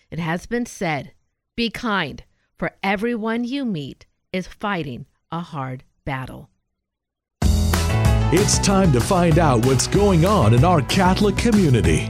[0.09, 1.11] It has been said,
[1.57, 2.23] be kind,
[2.57, 6.49] for everyone you meet is fighting a hard battle.
[8.31, 12.09] It's time to find out what's going on in our Catholic community.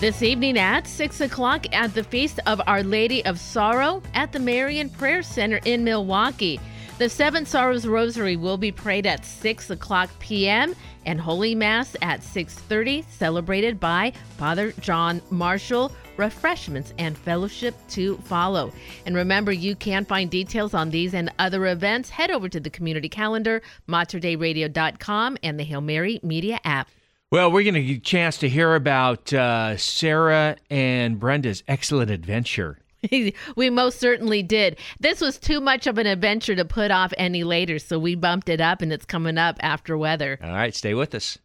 [0.00, 4.40] This evening at 6 o'clock at the Feast of Our Lady of Sorrow at the
[4.40, 6.58] Marian Prayer Center in Milwaukie.
[7.00, 10.76] The Seven Sorrows Rosary will be prayed at 6 o'clock p.m.
[11.06, 15.92] and Holy Mass at 6.30, celebrated by Father John Marshall.
[16.18, 18.70] Refreshments and fellowship to follow.
[19.06, 22.10] And remember, you can find details on these and other events.
[22.10, 26.90] Head over to the community calendar, materdeiradio.com, and the Hail Mary Media app.
[27.32, 32.10] Well, we're going to get a chance to hear about uh, Sarah and Brenda's excellent
[32.10, 32.76] adventure.
[33.56, 34.78] we most certainly did.
[34.98, 38.48] This was too much of an adventure to put off any later, so we bumped
[38.48, 40.38] it up and it's coming up after weather.
[40.42, 41.38] All right, stay with us.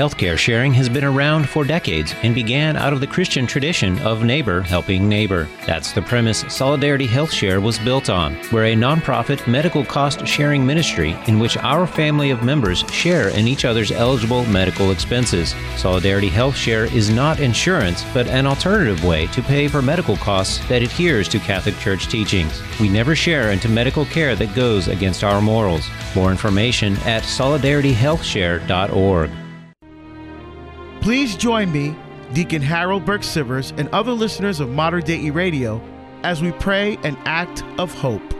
[0.00, 4.24] Healthcare sharing has been around for decades and began out of the Christian tradition of
[4.24, 5.46] neighbor helping neighbor.
[5.66, 8.38] That's the premise Solidarity Health Share was built on.
[8.50, 13.46] We're a nonprofit medical cost sharing ministry in which our family of members share in
[13.46, 15.54] each other's eligible medical expenses.
[15.76, 20.66] Solidarity Health Share is not insurance, but an alternative way to pay for medical costs
[20.68, 22.62] that adheres to Catholic Church teachings.
[22.80, 25.90] We never share into medical care that goes against our morals.
[26.14, 29.30] More information at solidarityhealthshare.org.
[31.00, 31.96] Please join me,
[32.34, 35.80] Deacon Harold Burke Sivers, and other listeners of Modern Day E Radio
[36.22, 38.34] as we pray an act of hope.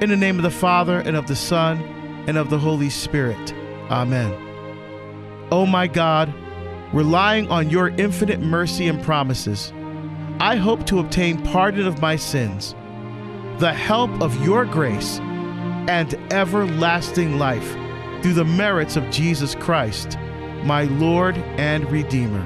[0.00, 1.78] In the name of the Father, and of the Son,
[2.28, 3.52] and of the Holy Spirit.
[3.90, 4.32] Amen.
[5.50, 6.32] Oh my God,
[6.92, 9.72] relying on your infinite mercy and promises,
[10.38, 12.76] I hope to obtain pardon of my sins,
[13.58, 15.18] the help of your grace,
[15.88, 17.72] and everlasting life
[18.22, 20.16] through the merits of Jesus Christ
[20.64, 22.42] my Lord and Redeemer.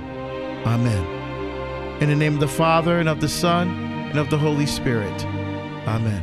[0.66, 2.00] Amen.
[2.02, 3.68] In the name of the Father, and of the Son,
[4.10, 5.24] and of the Holy Spirit.
[5.86, 6.22] Amen.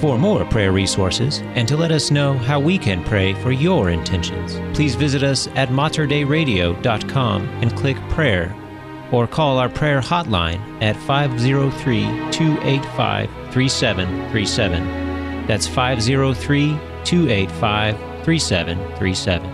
[0.00, 3.90] For more prayer resources and to let us know how we can pray for your
[3.90, 8.54] intentions, please visit us at materdeiradio.com and click prayer
[9.12, 15.46] or call our prayer hotline at 503 285 3737.
[15.46, 19.53] That's 503 285 3737.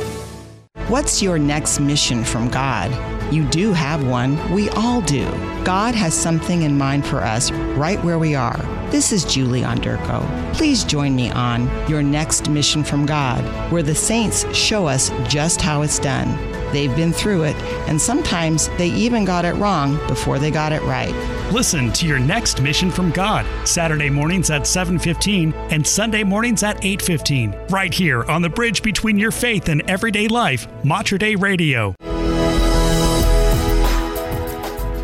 [0.91, 2.91] What's your next mission from God?
[3.33, 4.51] You do have one.
[4.51, 5.23] We all do.
[5.63, 8.57] God has something in mind for us right where we are.
[8.91, 10.21] This is Julie Onderko.
[10.53, 15.61] Please join me on Your Next Mission from God, where the saints show us just
[15.61, 16.50] how it's done.
[16.71, 17.55] They've been through it,
[17.87, 21.13] and sometimes they even got it wrong before they got it right.
[21.51, 26.83] Listen to your next mission from God, Saturday mornings at 7:15 and Sunday mornings at
[26.83, 31.93] 8:15, right here on the bridge between your faith and everyday life, Mater Dei Radio.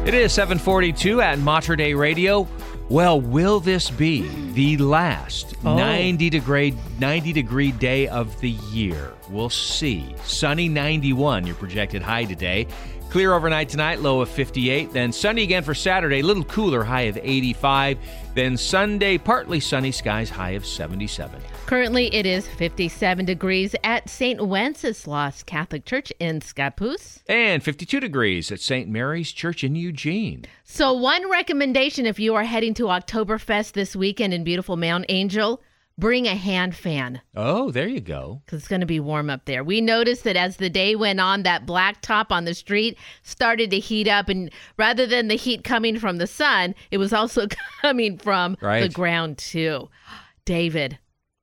[0.06, 2.48] It is 742 at Mater Dei Radio.
[2.90, 4.22] Well, will this be
[4.54, 5.76] the last Oh.
[5.76, 9.12] 90 degree 90 degree day of the year?
[9.30, 10.16] We'll see.
[10.24, 12.68] Sunny 91, your projected high today.
[13.10, 14.94] Clear overnight tonight, low of 58.
[14.94, 17.98] Then sunny again for Saturday, little cooler, high of 85.
[18.36, 21.42] Then Sunday, partly sunny skies, high of 77.
[21.68, 24.48] Currently, it is 57 degrees at St.
[24.48, 27.22] Wenceslas Catholic Church in Scappoose.
[27.28, 28.88] And 52 degrees at St.
[28.88, 30.46] Mary's Church in Eugene.
[30.64, 35.62] So, one recommendation if you are heading to Oktoberfest this weekend in beautiful Mount Angel,
[35.98, 38.42] bring a hand fan Oh, there you go.
[38.46, 39.62] because it's going to be warm up there.
[39.62, 43.72] We noticed that as the day went on, that black top on the street started
[43.72, 44.30] to heat up.
[44.30, 47.46] And rather than the heat coming from the sun, it was also
[47.82, 49.90] coming from the ground, too.
[50.46, 50.98] David,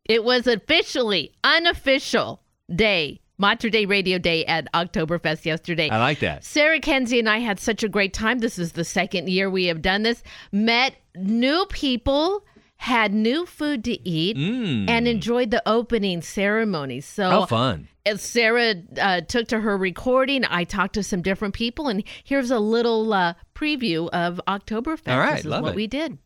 [0.07, 2.43] it was officially, unofficial
[2.75, 5.89] day, Mater Dei Radio Day at Oktoberfest yesterday.
[5.91, 6.45] I like that.
[6.45, 8.39] Sarah Kenzie and I had such a great time.
[8.39, 10.23] This is the second year we have done this.
[10.53, 12.45] Met new people,
[12.77, 14.89] had new food to eat, Mm.
[14.89, 17.01] and enjoyed the opening ceremony.
[17.01, 17.89] So How fun.
[18.07, 22.51] as Sarah uh, took to her recording, I talked to some different people, and here's
[22.51, 25.13] a little uh, preview of Oktoberfest.
[25.13, 25.77] All right, this is love what it.
[25.77, 26.19] we did.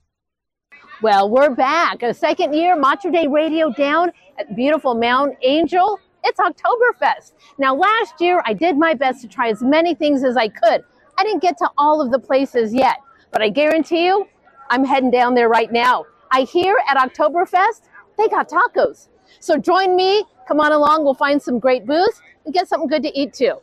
[1.00, 2.02] Well, we're back.
[2.02, 6.00] A second year, Mater Dei Radio down at beautiful Mount Angel.
[6.24, 7.34] It's Oktoberfest.
[7.56, 10.82] Now, last year, I did my best to try as many things as I could.
[11.16, 12.96] I didn't get to all of the places yet,
[13.30, 14.26] but I guarantee you,
[14.70, 16.04] I'm heading down there right now.
[16.32, 17.82] I hear at Oktoberfest,
[18.16, 19.06] they got tacos.
[19.38, 23.04] So join me, come on along, we'll find some great booths and get something good
[23.04, 23.54] to eat too.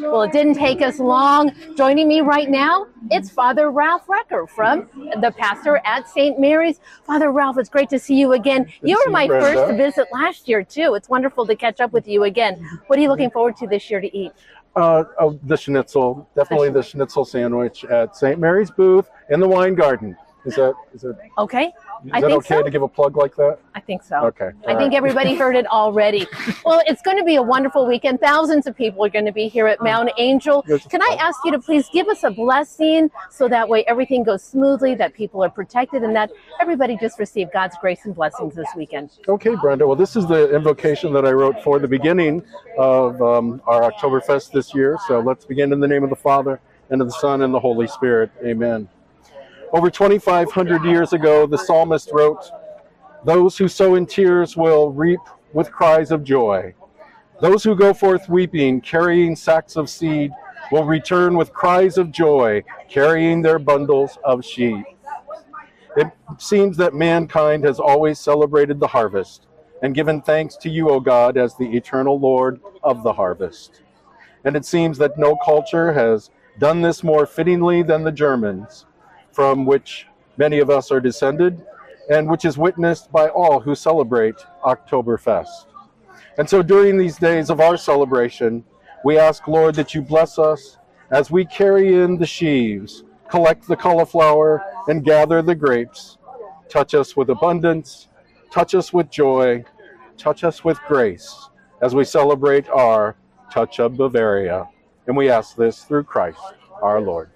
[0.00, 1.52] Well, it didn't take us long.
[1.76, 4.88] Joining me right now, it's Father Ralph Recker from
[5.20, 6.40] the pastor at St.
[6.40, 6.80] Mary's.
[7.04, 8.64] Father Ralph, it's great to see you again.
[8.64, 9.66] to you were my Brenda.
[9.66, 10.94] first visit last year, too.
[10.94, 12.66] It's wonderful to catch up with you again.
[12.86, 14.32] What are you looking forward to this year to eat?
[14.74, 18.38] Uh, oh, the schnitzel, definitely the schnitzel sandwich at St.
[18.38, 20.16] Mary's booth in the wine garden.
[20.46, 21.18] Is that is that
[22.04, 22.10] is.
[22.12, 22.62] I that think okay so.
[22.62, 23.58] to give a plug like that?
[23.74, 24.16] I think so.
[24.26, 24.50] Okay.
[24.66, 24.94] I all think right.
[24.94, 26.26] everybody heard it already.
[26.64, 28.20] Well, it's going to be a wonderful weekend.
[28.20, 30.62] Thousands of people are going to be here at Mount Angel.
[30.62, 34.42] Can I ask you to please give us a blessing so that way everything goes
[34.42, 38.68] smoothly, that people are protected, and that everybody just receive God's grace and blessings this
[38.74, 39.10] weekend?
[39.28, 39.86] Okay, Brenda.
[39.86, 42.42] Well, this is the invocation that I wrote for the beginning
[42.78, 44.98] of um, our Oktoberfest this year.
[45.06, 47.60] So let's begin in the name of the Father, and of the Son, and the
[47.60, 48.30] Holy Spirit.
[48.44, 48.88] Amen.
[49.76, 52.50] Over 2,500 years ago, the psalmist wrote,
[53.26, 55.20] Those who sow in tears will reap
[55.52, 56.72] with cries of joy.
[57.42, 60.30] Those who go forth weeping, carrying sacks of seed,
[60.72, 64.82] will return with cries of joy, carrying their bundles of sheep.
[65.94, 69.46] It seems that mankind has always celebrated the harvest
[69.82, 73.82] and given thanks to you, O God, as the eternal Lord of the harvest.
[74.42, 78.86] And it seems that no culture has done this more fittingly than the Germans,
[79.36, 80.06] from which
[80.38, 81.62] many of us are descended,
[82.08, 85.66] and which is witnessed by all who celebrate Oktoberfest.
[86.38, 88.64] And so during these days of our celebration,
[89.04, 90.78] we ask, Lord, that you bless us
[91.10, 96.16] as we carry in the sheaves, collect the cauliflower, and gather the grapes.
[96.70, 98.08] Touch us with abundance,
[98.50, 99.62] touch us with joy,
[100.16, 101.50] touch us with grace
[101.82, 103.16] as we celebrate our
[103.52, 104.66] Touch of Bavaria.
[105.06, 106.40] And we ask this through Christ
[106.80, 107.28] our Lord.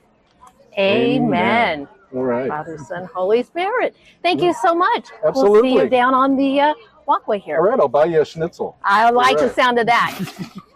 [0.80, 1.88] Amen.
[2.14, 2.48] All right.
[2.48, 3.94] Father, Son, Holy Spirit.
[4.22, 5.08] Thank you so much.
[5.22, 5.72] We'll see Absolutely.
[5.74, 6.74] you down on the uh,
[7.06, 7.58] walkway here.
[7.58, 8.76] All right, I'll buy you a schnitzel.
[8.82, 10.18] I like All the sound of that.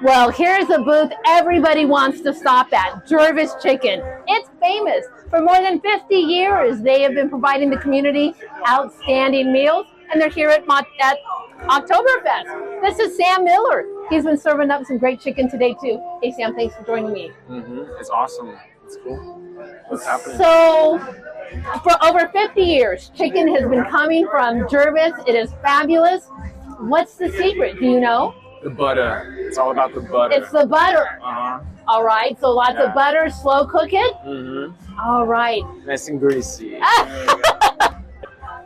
[0.00, 4.00] Well, here's a booth everybody wants to stop at Jervis Chicken.
[4.28, 5.06] It's famous.
[5.28, 8.32] For more than 50 years, they have been providing the community
[8.68, 11.18] outstanding meals, and they're here at, Mo- at
[11.66, 12.80] Oktoberfest.
[12.82, 13.84] This is Sam Miller.
[14.10, 16.00] He's been serving up some great chicken today, too.
[16.22, 17.30] Hey, Sam, thanks for joining me.
[17.50, 17.82] Mm-hmm.
[18.00, 18.56] It's awesome.
[18.84, 19.16] It's cool.
[19.88, 20.38] What's happening?
[20.38, 20.98] So,
[21.82, 25.12] for over 50 years, chicken has been coming from Jervis.
[25.26, 26.26] It is fabulous.
[26.80, 27.78] What's the secret?
[27.78, 28.34] Do you know?
[28.62, 29.36] the butter.
[29.38, 30.34] It's all about the butter.
[30.34, 31.06] It's the butter.
[31.22, 31.60] Uh-huh.
[31.86, 32.86] All right, so lots Yeah.
[32.88, 34.14] of butter, slow cook it.
[34.26, 34.98] Mm-hmm.
[35.00, 35.62] All right.
[35.86, 36.76] Nice and greasy.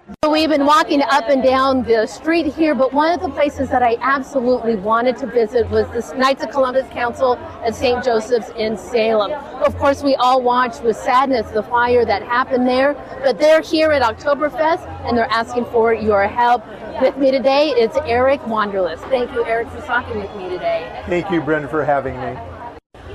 [0.08, 3.68] So We've been walking up and down the street here, but one of the places
[3.68, 8.02] that I absolutely wanted to visit was the Knights of Columbus Council at St.
[8.02, 9.30] Joseph's in Salem.
[9.62, 13.92] Of course, we all watched with sadness the fire that happened there, but they're here
[13.92, 16.66] at Oktoberfest and they're asking for your help.
[17.00, 19.04] With me today, it's Eric Wanderlust.
[19.04, 21.04] Thank you, Eric, for talking with me today.
[21.06, 22.36] Thank you, Brenda, for having me.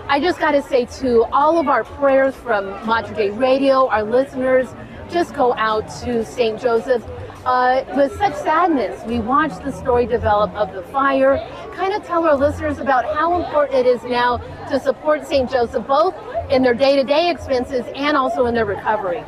[0.08, 4.04] I just got to say, too, all of our prayers from Mater Dei Radio, our
[4.04, 4.70] listeners,
[5.10, 6.60] just go out to St.
[6.60, 7.04] Joseph.
[7.46, 11.38] Uh, with such sadness, we watched the story develop of the fire.
[11.74, 14.38] Kind of tell our listeners about how important it is now
[14.70, 15.50] to support St.
[15.50, 16.16] Joseph, both
[16.50, 19.24] in their day to day expenses and also in their recovery.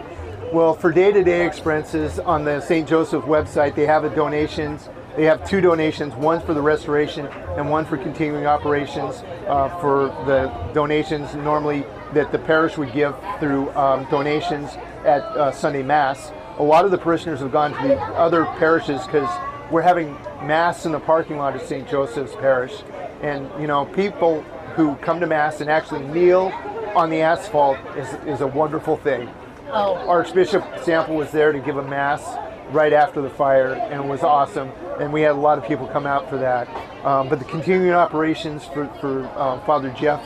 [0.52, 2.90] Well, for day-to-day expenses on the St.
[2.90, 4.90] Joseph website, they have a donations.
[5.16, 9.22] They have two donations, one for the restoration and one for continuing operations.
[9.48, 14.72] Uh, for the donations normally that the parish would give through um, donations
[15.06, 16.32] at uh, Sunday Mass.
[16.58, 19.30] A lot of the parishioners have gone to the other parishes because
[19.72, 20.14] we're having
[20.46, 21.88] Mass in the parking lot of St.
[21.88, 22.84] Joseph's Parish.
[23.22, 24.42] And, you know, people
[24.76, 26.52] who come to Mass and actually kneel
[26.96, 29.30] on the asphalt is, is a wonderful thing.
[29.72, 29.96] Oh.
[30.08, 32.24] Archbishop Sample was there to give a mass
[32.72, 34.70] right after the fire, and it was awesome.
[35.00, 36.68] And we had a lot of people come out for that.
[37.06, 40.22] Um, but the continuing operations for, for um, Father Jeff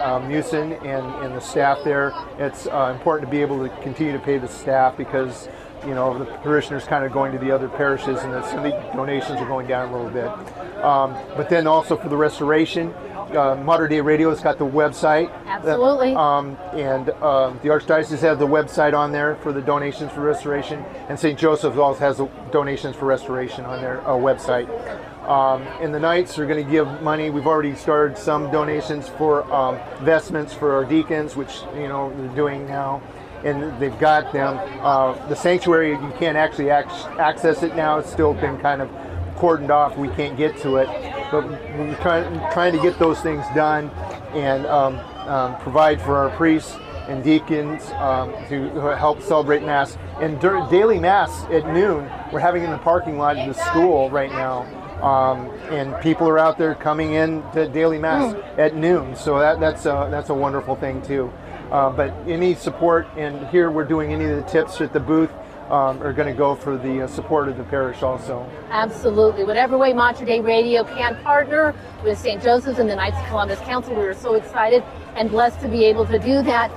[0.00, 4.12] um, Meeuwsen and, and the staff there, it's uh, important to be able to continue
[4.12, 5.48] to pay the staff because
[5.86, 8.64] you know the parishioners kind of going to the other parishes and then some of
[8.64, 10.28] the donations are going down a little bit.
[10.84, 12.94] Um, but then also for the restoration,
[13.36, 15.30] uh, Mater Dei Radio has got the website.
[15.46, 16.14] Absolutely.
[16.14, 20.84] Um, and um, the Archdiocese has the website on there for the donations for restoration,
[21.08, 21.38] and St.
[21.38, 24.68] Joseph's also has the donations for restoration on their uh, website.
[25.28, 27.30] Um, and the Knights are going to give money.
[27.30, 32.34] We've already started some donations for um, vestments for our deacons, which you know they're
[32.34, 33.02] doing now,
[33.44, 34.58] and they've got them.
[34.80, 37.98] Uh, the sanctuary you can't actually ac- access it now.
[37.98, 38.88] It's still been kind of
[39.36, 39.96] cordoned off.
[39.96, 40.86] We can't get to it,
[41.30, 43.90] but we're trying trying to get those things done
[44.34, 46.76] and um, um, provide for our priests
[47.08, 49.96] and deacons um, to help celebrate Mass.
[50.20, 54.10] And dur- daily Mass at noon, we're having in the parking lot of the school
[54.10, 54.66] right now.
[55.02, 59.16] Um, and people are out there coming in to daily Mass at noon.
[59.16, 61.32] So that, that's, a, that's a wonderful thing too.
[61.70, 65.30] Uh, but any support, and here we're doing any of the tips at the booth,
[65.70, 68.48] um, are going to go for the uh, support of the parish also.
[68.70, 69.44] Absolutely.
[69.44, 72.42] Whatever way Mater Dei Radio can partner with St.
[72.42, 74.82] Joseph's and the Knights of Columbus Council, we are so excited
[75.14, 76.72] and blessed to be able to do that.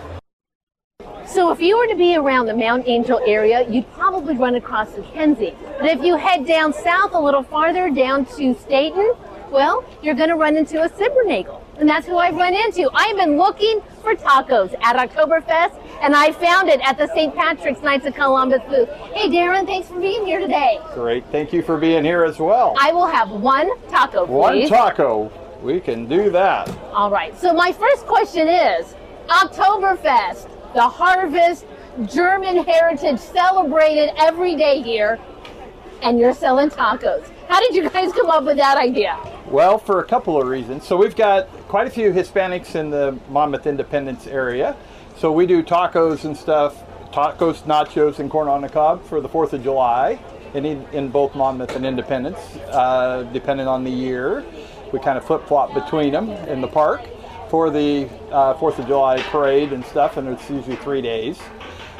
[1.25, 4.95] So if you were to be around the Mount Angel area, you'd probably run across
[4.95, 5.55] Mackenzie.
[5.79, 9.13] But if you head down south a little farther, down to Stayton,
[9.49, 11.61] well, you're going to run into a Sibbernagel.
[11.79, 12.89] And that's who I've run into.
[12.93, 17.33] I've been looking for tacos at Oktoberfest, and I found it at the St.
[17.33, 18.89] Patrick's Knights of Columbus booth.
[19.13, 20.79] Hey, Darren, thanks for being here today.
[20.93, 21.25] Great.
[21.31, 22.75] Thank you for being here as well.
[22.79, 24.69] I will have one taco, please.
[24.69, 25.31] One taco.
[25.61, 26.69] We can do that.
[26.91, 27.37] All right.
[27.39, 28.95] So my first question is
[29.27, 31.65] Oktoberfest, the harvest,
[32.05, 35.17] German heritage celebrated every day here,
[36.01, 37.31] and you're selling tacos.
[37.47, 39.17] How did you guys come up with that idea?
[39.47, 40.85] Well, for a couple of reasons.
[40.85, 44.75] So we've got quite a few Hispanics in the Monmouth Independence area.
[45.17, 49.27] So we do tacos and stuff, tacos, nachos, and corn on the cob for the
[49.27, 50.19] 4th of July
[50.53, 52.37] in, in both Monmouth and Independence,
[52.69, 54.45] uh, depending on the year.
[54.91, 57.01] We kind of flip flop between them in the park
[57.49, 61.39] for the uh, 4th of July parade and stuff, and it's usually three days.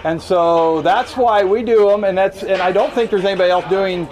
[0.03, 3.49] And so that's why we do them, and that's and I don't think there's anybody
[3.49, 4.07] else doing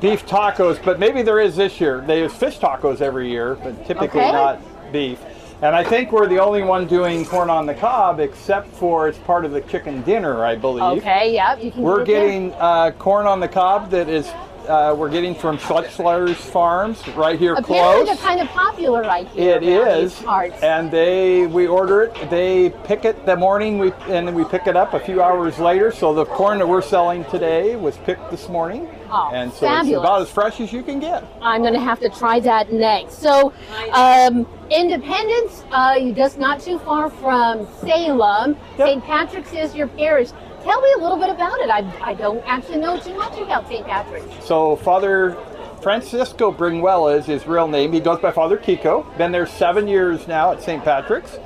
[0.00, 2.00] beef tacos, but maybe there is this year.
[2.00, 4.30] They use fish tacos every year, but typically Okay.
[4.30, 4.60] not
[4.92, 5.18] beef.
[5.62, 9.18] And I think we're the only one doing corn on the cob, except for it's
[9.18, 11.02] part of the chicken dinner, I believe.
[11.02, 11.62] Okay, yep.
[11.76, 14.32] We're get getting uh, corn on the cob that is
[14.70, 18.06] uh, we're getting from Schlechler's Farms right here Apparently, close.
[18.06, 19.56] they're kind of popular right here.
[19.56, 20.22] It is,
[20.62, 22.30] and they we order it.
[22.30, 25.58] They pick it the morning, we and then we pick it up a few hours
[25.58, 25.90] later.
[25.90, 29.88] So the corn that we're selling today was picked this morning, Oh, and so fabulous.
[29.88, 31.24] it's about as fresh as you can get.
[31.42, 33.14] I'm going to have to try that next.
[33.18, 33.52] So,
[33.92, 38.56] um, Independence, uh, just not too far from Salem.
[38.76, 39.02] St.
[39.04, 40.28] Patrick's is your parish.
[40.62, 41.70] Tell me a little bit about it.
[41.70, 43.86] I, I don't actually know too much about St.
[43.86, 44.44] Patrick's.
[44.46, 45.36] So Father
[45.82, 47.92] Francisco Bringwell is his real name.
[47.92, 49.16] He goes by Father Kiko.
[49.16, 50.84] Been there seven years now at St.
[50.84, 51.38] Patrick's.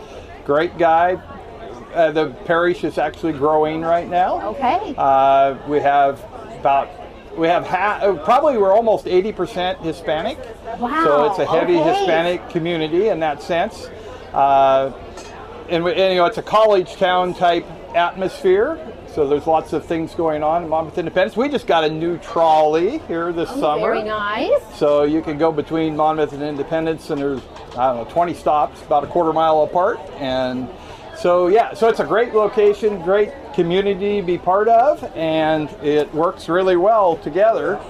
[0.45, 1.15] Great guy.
[1.95, 4.49] Uh, the parish is actually growing right now.
[4.51, 4.95] Okay.
[4.99, 6.19] Uh, we have
[6.59, 6.89] about
[7.37, 10.39] we have ha- uh, probably we're almost 80% Hispanic.
[10.79, 11.95] Wow, So it's a heavy okay.
[11.95, 13.87] Hispanic community in that sense.
[14.33, 14.93] Uh,
[15.69, 18.79] and, and you know it's a college town type atmosphere.
[19.15, 21.37] So there's lots of things going on in Monmouth Independence.
[21.37, 23.95] We just got a new trolley here this Oh, summer.
[23.95, 24.61] Very nice.
[24.75, 27.41] So you can go between Monmouth and Independence, and there's
[27.79, 30.69] I don't know 20 stops, about a quarter mile apart, and
[31.17, 36.13] so yeah, so it's a great location, great community to be part of, and it
[36.13, 37.81] works really well together.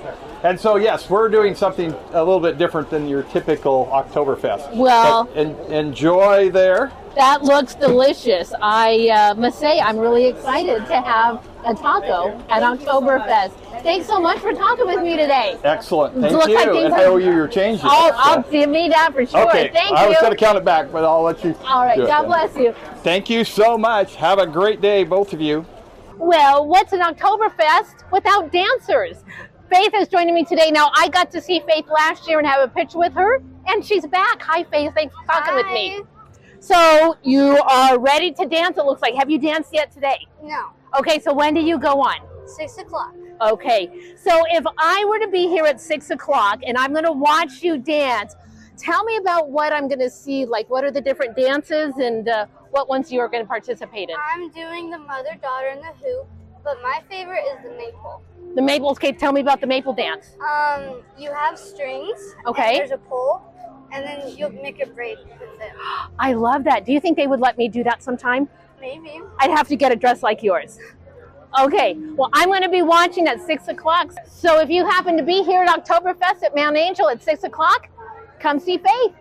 [0.45, 4.77] And so yes, we're doing something a little bit different than your typical Oktoberfest.
[4.77, 6.93] Well- en- enjoy there.
[7.17, 8.53] That looks delicious.
[8.61, 13.53] I uh, must say, I'm really excited to have a taco at Oktoberfest.
[13.85, 15.57] Thanks so much for talking with me today.
[15.63, 16.57] Excellent, thank Looks you.
[16.57, 17.81] like and I owe you your change.
[17.85, 19.49] I'll, so- I'll give me that for sure.
[19.49, 21.55] Okay, Thank I was going to count it back, but I'll let you.
[21.65, 21.97] All right.
[21.99, 22.75] God bless you.
[23.05, 24.17] Thank you so much.
[24.17, 25.65] Have a great day, both of you.
[26.17, 29.23] Well, what's an Oktoberfest without dancers?
[29.75, 30.71] Faith is joining me today.
[30.71, 33.85] Now, I got to see Faith last year and have a picture with her, and
[33.85, 34.41] she's back.
[34.41, 34.93] Hi, Faith.
[34.95, 36.01] Thanks for talking with me.
[36.61, 39.17] So, you are ready to dance, it looks like.
[39.17, 40.29] Have you danced yet today?
[40.41, 40.71] No.
[40.97, 42.21] Okay, so when do you go on?
[42.47, 43.17] Six o'clock.
[43.41, 47.11] Okay, so if I were to be here at six o'clock and I'm going to
[47.11, 48.37] watch you dance,
[48.77, 50.45] tell me about what I'm going to see.
[50.47, 54.09] Like, what are the different dances and uh, what ones you are going to participate
[54.09, 54.15] in?
[54.33, 56.29] I'm doing the mother daughter and the hoop,
[56.65, 58.23] but my favorite is the maple.
[58.57, 58.91] The maple.
[58.91, 60.37] Okay, tell me about the maple dance.
[60.41, 62.19] Um, you have strings.
[62.47, 62.79] Okay.
[62.79, 63.43] there's a pole,
[63.93, 65.73] and then you'll make a braid with it.
[66.19, 66.85] I love that.
[66.87, 68.49] Do you think they would let me do that sometime?
[68.81, 69.21] Maybe.
[69.39, 70.79] I'd have to get a dress like yours.
[71.61, 74.13] Okay, well, I'm going to be watching at 6 o'clock.
[74.29, 77.89] So if you happen to be here at Oktoberfest at Mount Angel at 6 o'clock,
[78.41, 79.15] come see Faith.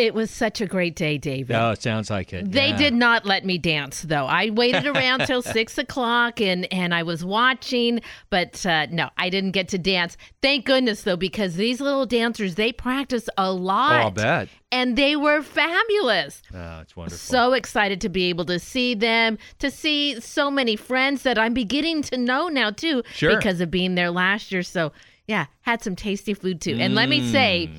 [0.00, 1.54] It was such a great day, David.
[1.54, 2.50] Oh, it sounds like it.
[2.50, 2.76] They yeah.
[2.76, 4.26] did not let me dance though.
[4.26, 9.28] I waited around till six o'clock and and I was watching, but uh, no, I
[9.30, 10.16] didn't get to dance.
[10.42, 14.48] Thank goodness though, because these little dancers they practice a Oh, lot, I'll bet.
[14.72, 16.42] and they were fabulous.
[16.54, 17.18] Oh, it's wonderful.
[17.18, 21.54] So excited to be able to see them, to see so many friends that I'm
[21.54, 23.36] beginning to know now too, Sure.
[23.36, 24.62] because of being there last year.
[24.62, 24.92] So
[25.26, 26.76] yeah, had some tasty food too.
[26.80, 27.70] And let me say,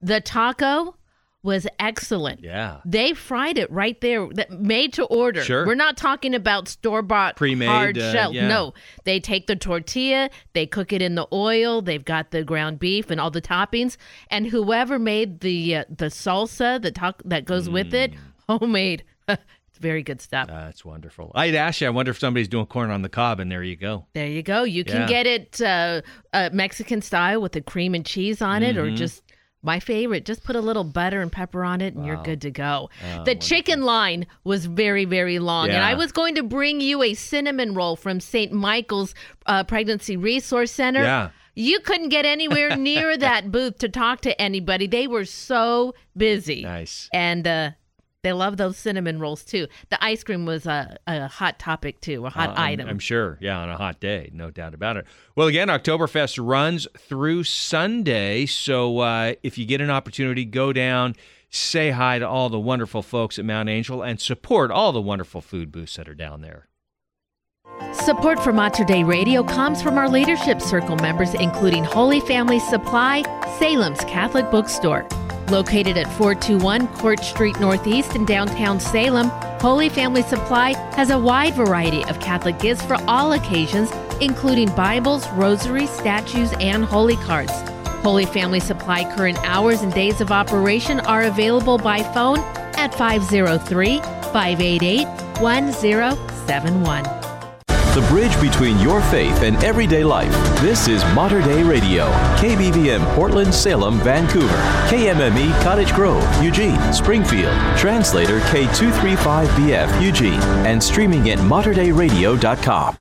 [0.00, 0.94] the taco
[1.44, 2.40] was excellent.
[2.42, 2.80] Yeah.
[2.84, 5.44] They fried it right there, made to order.
[5.44, 5.64] Sure.
[5.66, 8.32] We're not talking about store bought Pre-made, hard uh, shell.
[8.34, 8.48] yeah.
[8.48, 8.74] No,
[9.04, 11.82] they take the tortilla, they cook it in the oil.
[11.82, 13.96] They've got the ground beef and all the toppings,
[14.28, 18.58] and whoever made the uh, the salsa, the that goes with it, Mm.
[18.58, 19.04] homemade.
[19.28, 20.48] it's very good stuff.
[20.48, 21.30] That's wonderful.
[21.34, 23.76] I'd ask you, I wonder if somebody's doing corn on the cob, and there you
[23.76, 24.06] go.
[24.14, 24.62] There you go.
[24.64, 25.06] You can Yeah.
[25.08, 26.00] get it uh,
[26.32, 28.96] uh, Mexican style with the cream and cheese on it, or Mhm.
[28.96, 29.22] just
[29.64, 32.50] my favorite, just put a little butter and pepper on it, and you're good to
[32.50, 32.90] go.
[33.16, 37.02] Oh, the chicken line was very, very long, and I was going to bring you
[37.02, 38.52] a cinnamon roll from St.
[38.52, 39.14] Michael's
[39.46, 41.02] uh, Pregnancy Resource Center.
[41.02, 41.30] Yeah.
[41.56, 44.86] You couldn't get anywhere near that booth to talk to anybody.
[44.88, 46.62] They were so busy.
[46.62, 47.08] Nice.
[47.12, 47.70] And uh,
[48.24, 49.68] they love those cinnamon rolls too.
[49.90, 52.88] The ice cream was a, a hot topic too, a hot Uh, I'm- item.
[52.88, 53.38] I'm sure.
[53.40, 55.06] Yeah, on a hot day, no doubt about it.
[55.36, 58.46] Well, again, Oktoberfest runs through Sunday.
[58.46, 61.14] So uh, if you get an opportunity, go down,
[61.50, 65.40] say hi to all the wonderful folks at Mount Angel, and support all the wonderful
[65.40, 66.66] food booths that are down there.
[67.92, 73.22] Support for Mater Dei Radio comes from our Leadership Circle members, including Holy Family Supply,
[73.58, 75.06] Salem's Catholic Bookstore.
[75.50, 79.28] Located at 421 Court Street Northeast in downtown Salem,
[79.60, 83.90] Holy Family Supply has a wide variety of Catholic gifts for all occasions,
[84.22, 87.52] including Bibles, rosaries, statues, and holy cards.
[88.02, 92.38] Holy Family Supply current hours and days of operation are available by phone
[92.76, 95.06] at 503 588
[95.40, 97.33] 1071.
[97.94, 100.32] The bridge between your faith and everyday life.
[100.60, 102.06] This is Mater Dei Radio.
[102.38, 104.56] KBVM Portland, Salem, Vancouver.
[104.88, 107.56] KMME Cottage Grove, Eugene, Springfield.
[107.78, 110.40] Translator K235BF, Eugene.
[110.66, 112.96] And streaming at materdeiradio.com.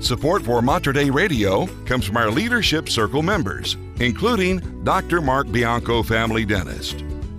[0.00, 5.20] Support for Mater Dei Radio comes from our Leadership Circle members, including Dr.
[5.20, 7.04] Mark Bianco, family dentist.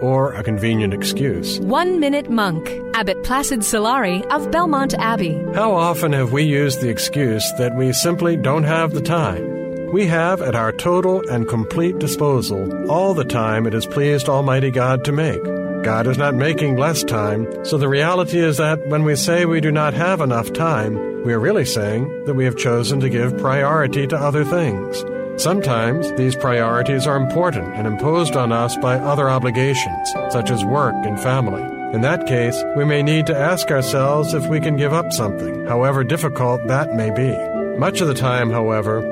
[0.00, 1.60] or a convenient excuse?
[1.60, 5.34] One Minute Monk, Abbot Placid Solari of Belmont Abbey.
[5.54, 9.92] How often have we used the excuse that we simply don't have the time?
[9.92, 14.70] We have at our total and complete disposal all the time it has pleased Almighty
[14.70, 15.42] God to make.
[15.84, 19.60] God is not making less time, so the reality is that when we say we
[19.60, 23.38] do not have enough time, we are really saying that we have chosen to give
[23.38, 25.04] priority to other things.
[25.38, 30.94] Sometimes these priorities are important and imposed on us by other obligations, such as work
[31.04, 31.62] and family.
[31.94, 35.66] In that case, we may need to ask ourselves if we can give up something,
[35.66, 37.36] however difficult that may be.
[37.78, 39.02] Much of the time, however,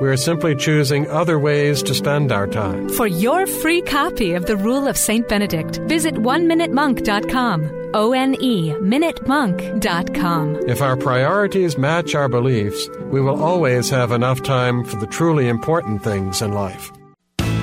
[0.00, 2.88] we are simply choosing other ways to spend our time.
[2.88, 5.28] For your free copy of The Rule of St.
[5.28, 7.62] Benedict, visit oneminutemonk.com.
[7.64, 10.56] O N E, minutemonk.com.
[10.68, 15.48] If our priorities match our beliefs, we will always have enough time for the truly
[15.48, 16.90] important things in life.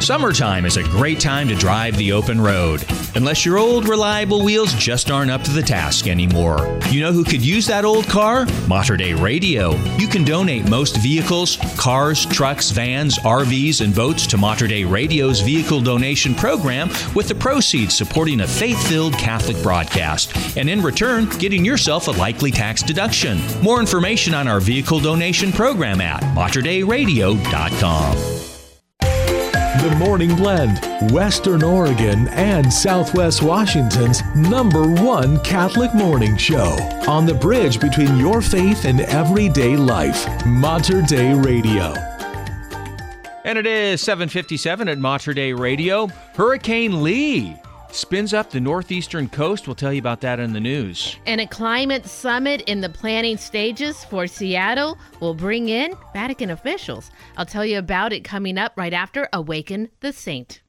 [0.01, 2.83] Summertime is a great time to drive the open road,
[3.13, 6.79] unless your old reliable wheels just aren't up to the task anymore.
[6.89, 8.47] You know who could use that old car?
[8.67, 9.75] Mater Dei Radio.
[9.97, 15.41] You can donate most vehicles, cars, trucks, vans, RVs, and boats to Mater Dei Radio's
[15.41, 21.29] vehicle donation program with the proceeds supporting a faith filled Catholic broadcast, and in return,
[21.37, 23.39] getting yourself a likely tax deduction.
[23.61, 28.40] More information on our vehicle donation program at materdeiradio.com.
[29.79, 36.75] The Morning Blend, Western Oregon and Southwest Washington's number one Catholic morning show.
[37.07, 40.27] On the bridge between your faith and everyday life.
[40.45, 41.93] Mater Dei Radio.
[43.45, 46.07] And it is 757 at Mater Dei Radio.
[46.35, 47.55] Hurricane Lee
[47.91, 49.67] spins up the northeastern coast.
[49.67, 51.17] We'll tell you about that in the news.
[51.25, 57.11] And a climate summit in the planning stages for Seattle will bring in Vatican officials.
[57.37, 60.60] I'll tell you about it coming up right after Awaken the Saint.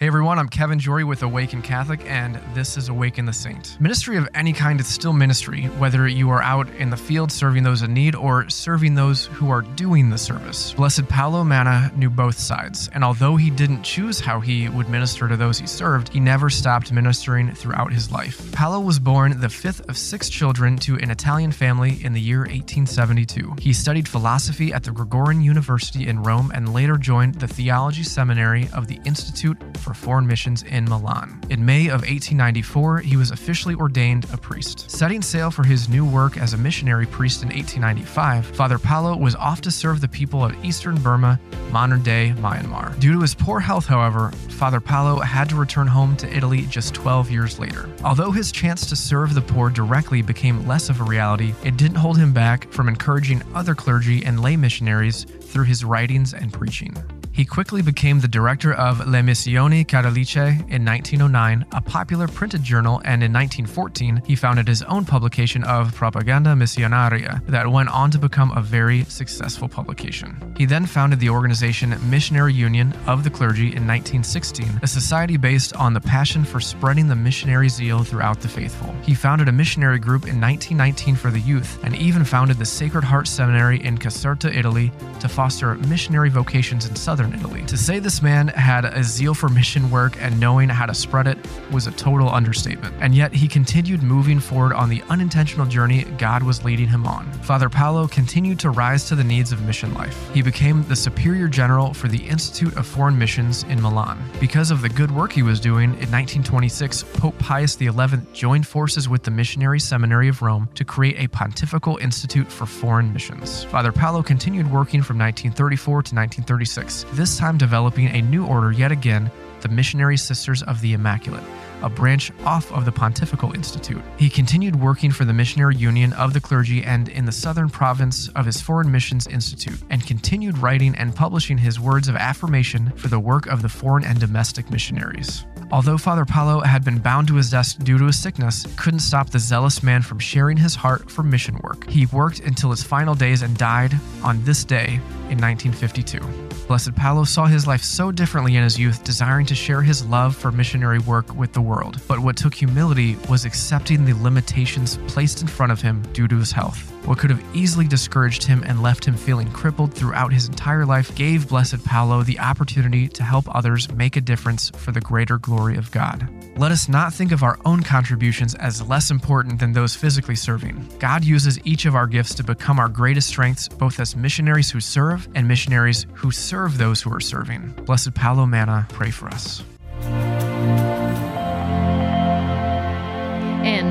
[0.00, 3.80] Hey everyone, I'm Kevin Jory with Awaken Catholic, and this is Awaken the Saint.
[3.80, 7.62] Ministry of any kind is still ministry, whether you are out in the field serving
[7.62, 10.72] those in need or serving those who are doing the service.
[10.72, 15.28] Blessed Paolo Manna knew both sides, and although he didn't choose how he would minister
[15.28, 18.50] to those he served, he never stopped ministering throughout his life.
[18.50, 22.40] Paolo was born the fifth of six children to an Italian family in the year
[22.40, 23.54] 1872.
[23.60, 28.68] He studied philosophy at the Gregorian University in Rome and later joined the theology seminary
[28.74, 31.40] of the Institute for Foreign Missions in Milan.
[31.50, 34.90] In May of 1894, he was officially ordained a priest.
[34.90, 39.34] Setting sail for his new work as a missionary priest in 1895, Father Paolo was
[39.34, 41.40] off to serve the people of eastern Burma,
[41.70, 42.98] modern day Myanmar.
[43.00, 46.94] Due to his poor health, however, Father Paolo had to return home to Italy just
[46.94, 47.88] 12 years later.
[48.04, 51.96] Although his chance to serve the poor directly became less of a reality, it didn't
[51.96, 56.94] hold him back from encouraging other clergy and lay missionaries through his writings and preaching.
[57.34, 63.02] He quickly became the director of Le Missioni Cattoliche in 1909, a popular printed journal,
[63.04, 68.18] and in 1914, he founded his own publication of Propaganda Missionaria that went on to
[68.18, 70.54] become a very successful publication.
[70.56, 75.74] He then founded the organization Missionary Union of the Clergy in 1916, a society based
[75.74, 78.94] on the passion for spreading the missionary zeal throughout the faithful.
[79.02, 83.02] He founded a missionary group in 1919 for the youth and even founded the Sacred
[83.02, 87.64] Heart Seminary in Caserta, Italy, to foster missionary vocations in southern Italy.
[87.66, 91.26] To say this man had a zeal for mission work and knowing how to spread
[91.26, 91.38] it
[91.70, 92.94] was a total understatement.
[93.00, 97.30] And yet he continued moving forward on the unintentional journey God was leading him on.
[97.42, 100.30] Father Paolo continued to rise to the needs of mission life.
[100.34, 104.22] He became the superior general for the Institute of Foreign Missions in Milan.
[104.40, 107.92] Because of the good work he was doing, in 1926, Pope Pius XI
[108.32, 113.12] joined forces with the Missionary Seminary of Rome to create a pontifical institute for foreign
[113.12, 113.64] missions.
[113.64, 118.90] Father Paolo continued working from 1934 to 1936, this time developing a new order yet
[118.90, 121.44] again, the Missionary Sisters of the Immaculate,
[121.82, 124.02] a branch off of the Pontifical Institute.
[124.18, 128.28] He continued working for the Missionary Union of the Clergy and in the southern province
[128.30, 133.08] of his Foreign Missions Institute, and continued writing and publishing his words of affirmation for
[133.08, 135.46] the work of the foreign and domestic missionaries.
[135.74, 139.30] Although Father Paolo had been bound to his desk due to his sickness, couldn't stop
[139.30, 141.90] the zealous man from sharing his heart for mission work.
[141.90, 145.00] He worked until his final days and died on this day
[145.30, 146.20] in 1952.
[146.68, 150.36] Blessed Paolo saw his life so differently in his youth, desiring to share his love
[150.36, 152.00] for missionary work with the world.
[152.06, 156.36] But what took humility was accepting the limitations placed in front of him due to
[156.36, 156.93] his health.
[157.04, 161.14] What could have easily discouraged him and left him feeling crippled throughout his entire life
[161.14, 165.76] gave Blessed Paolo the opportunity to help others make a difference for the greater glory
[165.76, 166.26] of God.
[166.56, 170.88] Let us not think of our own contributions as less important than those physically serving.
[170.98, 174.80] God uses each of our gifts to become our greatest strengths, both as missionaries who
[174.80, 177.68] serve and missionaries who serve those who are serving.
[177.84, 179.62] Blessed Paolo Manna, pray for us.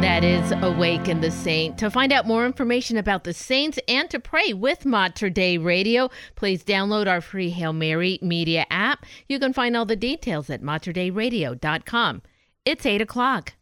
[0.04, 1.78] That is Awaken the Saint.
[1.78, 6.10] To find out more information about the saints and to pray with Mater Dei Radio,
[6.36, 9.06] please download our free Hail Mary media app.
[9.30, 12.22] You can find all the details at materdeiradio.com.
[12.66, 13.54] It's 8 o'clock.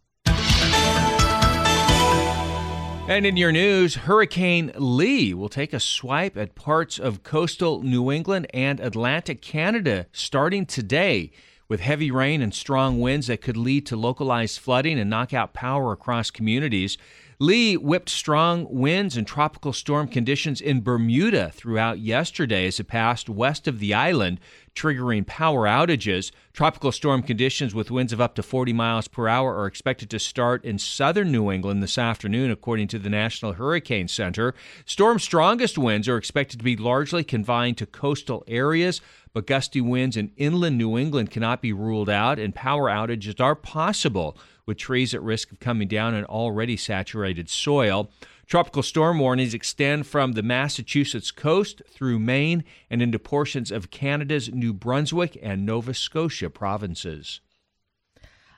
[3.07, 8.11] And in your news, Hurricane Lee will take a swipe at parts of coastal New
[8.11, 11.33] England and Atlantic Canada starting today
[11.71, 15.53] with heavy rain and strong winds that could lead to localized flooding and knock out
[15.53, 16.97] power across communities.
[17.41, 23.27] Lee whipped strong winds and tropical storm conditions in Bermuda throughout yesterday as it passed
[23.29, 24.39] west of the island,
[24.75, 26.31] triggering power outages.
[26.53, 30.19] Tropical storm conditions with winds of up to 40 miles per hour are expected to
[30.19, 34.53] start in southern New England this afternoon, according to the National Hurricane Center.
[34.85, 39.01] Storm's strongest winds are expected to be largely confined to coastal areas
[39.33, 43.55] but gusty winds in inland New England cannot be ruled out, and power outages are
[43.55, 44.37] possible
[44.71, 48.09] with trees at risk of coming down on already saturated soil.
[48.47, 54.49] Tropical storm warnings extend from the Massachusetts coast through Maine and into portions of Canada's
[54.53, 57.41] New Brunswick and Nova Scotia provinces.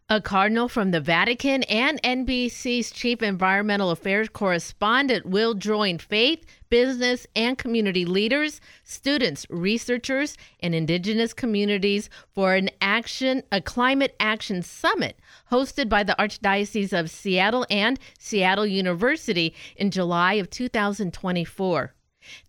[0.09, 7.25] A cardinal from the Vatican and NBC's chief environmental affairs correspondent will join faith, business,
[7.37, 15.17] and community leaders, students, researchers, and indigenous communities for an action, a climate action summit
[15.49, 21.93] hosted by the Archdiocese of Seattle and Seattle University in July of 2024.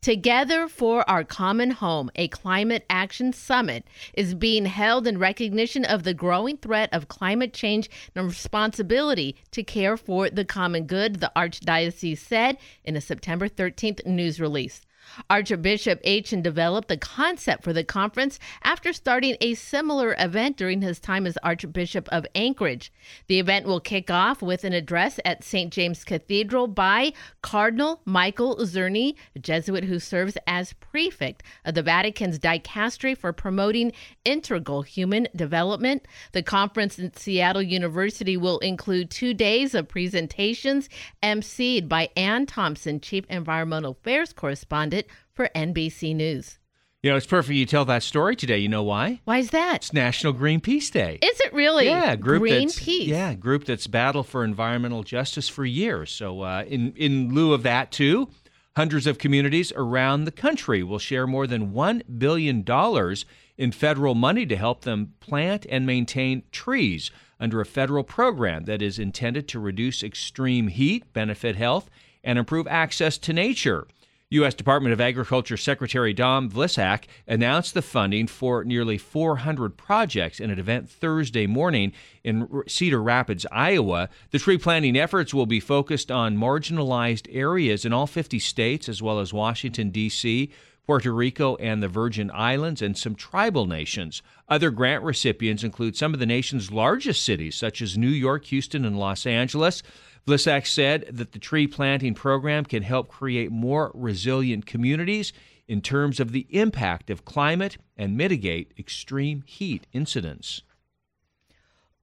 [0.00, 6.02] Together for Our Common Home, a climate action summit, is being held in recognition of
[6.02, 11.32] the growing threat of climate change and responsibility to care for the common good, the
[11.34, 14.83] Archdiocese said in a September 13th news release.
[15.30, 20.98] Archbishop Etienne developed the concept for the conference after starting a similar event during his
[20.98, 22.92] time as Archbishop of Anchorage.
[23.26, 25.72] The event will kick off with an address at St.
[25.72, 32.38] James Cathedral by Cardinal Michael Czerny, a Jesuit who serves as prefect of the Vatican's
[32.38, 33.92] dicastery for promoting
[34.24, 36.06] integral human development.
[36.32, 40.88] The conference in Seattle University will include two days of presentations
[41.22, 45.03] emceed by Anne Thompson, Chief Environmental Affairs Correspondent
[45.34, 46.58] for NBC News.
[47.02, 48.58] You know, it's perfect you tell that story today.
[48.58, 49.20] You know why?
[49.24, 49.76] Why is that?
[49.76, 51.18] It's National Greenpeace Day.
[51.20, 51.84] Is it really?
[51.84, 53.06] Yeah, group Greenpeace.
[53.06, 56.10] yeah, group that's battled for environmental justice for years.
[56.10, 58.30] So, uh, in in lieu of that, too,
[58.74, 63.26] hundreds of communities around the country will share more than one billion dollars
[63.58, 68.80] in federal money to help them plant and maintain trees under a federal program that
[68.80, 71.90] is intended to reduce extreme heat, benefit health,
[72.22, 73.86] and improve access to nature.
[74.30, 74.54] U.S.
[74.54, 80.58] Department of Agriculture Secretary Tom Vilsack announced the funding for nearly 400 projects in an
[80.58, 81.92] event Thursday morning
[82.24, 84.08] in Cedar Rapids, Iowa.
[84.30, 89.02] The tree planting efforts will be focused on marginalized areas in all 50 states, as
[89.02, 90.50] well as Washington, D.C.,
[90.86, 94.22] Puerto Rico, and the Virgin Islands, and some tribal nations.
[94.48, 98.84] Other grant recipients include some of the nation's largest cities, such as New York, Houston,
[98.84, 99.82] and Los Angeles.
[100.26, 105.32] Vilsack said that the tree planting program can help create more resilient communities
[105.66, 110.62] in terms of the impact of climate and mitigate extreme heat incidents.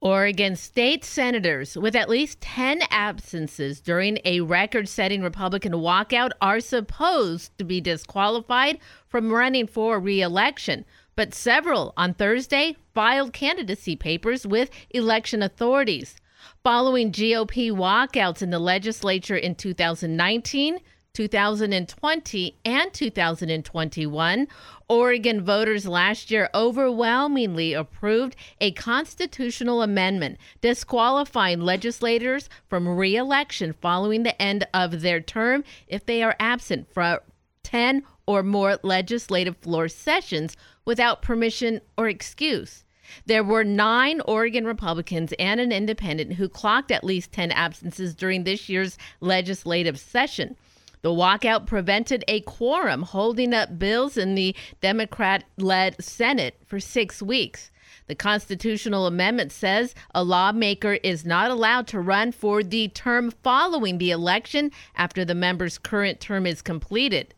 [0.01, 6.59] Oregon state senators with at least 10 absences during a record setting Republican walkout are
[6.59, 10.85] supposed to be disqualified from running for re election.
[11.15, 16.15] But several on Thursday filed candidacy papers with election authorities.
[16.63, 20.79] Following GOP walkouts in the legislature in 2019,
[21.13, 24.47] 2020, and 2021,
[24.87, 34.41] Oregon voters last year overwhelmingly approved a constitutional amendment disqualifying legislators from reelection following the
[34.41, 37.19] end of their term if they are absent from
[37.63, 40.55] 10 or more legislative floor sessions
[40.85, 42.85] without permission or excuse.
[43.25, 48.45] There were nine Oregon Republicans and an independent who clocked at least 10 absences during
[48.45, 50.55] this year's legislative session.
[51.01, 57.21] The walkout prevented a quorum holding up bills in the Democrat led Senate for six
[57.21, 57.71] weeks.
[58.05, 63.97] The constitutional amendment says a lawmaker is not allowed to run for the term following
[63.97, 67.33] the election after the member's current term is completed.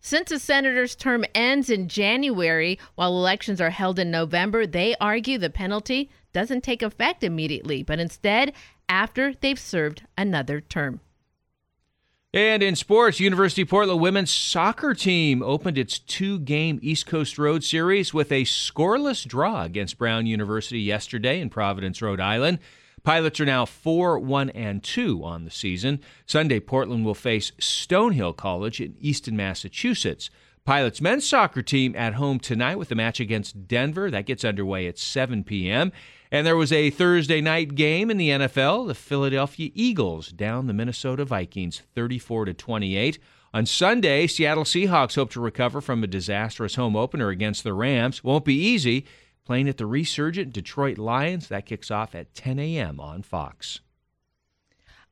[0.00, 5.38] Since a senator's term ends in January while elections are held in November, they argue
[5.38, 8.52] the penalty doesn't take effect immediately, but instead
[8.88, 11.00] after they've served another term.
[12.34, 17.38] And in sports, University of Portland women's soccer team opened its two game East Coast
[17.38, 22.58] Road Series with a scoreless draw against Brown University yesterday in Providence, Rhode Island.
[23.02, 26.00] Pilots are now 4 1 and 2 on the season.
[26.26, 30.28] Sunday, Portland will face Stonehill College in Easton, Massachusetts.
[30.66, 34.10] Pilots men's soccer team at home tonight with a match against Denver.
[34.10, 35.92] That gets underway at 7 p.m.
[36.30, 38.86] And there was a Thursday night game in the NFL.
[38.86, 43.18] The Philadelphia Eagles down the Minnesota Vikings 34 to 28.
[43.54, 48.22] On Sunday, Seattle Seahawks hope to recover from a disastrous home opener against the Rams.
[48.22, 49.06] Won't be easy.
[49.46, 53.00] Playing at the resurgent Detroit Lions, that kicks off at 10 a.m.
[53.00, 53.80] on Fox.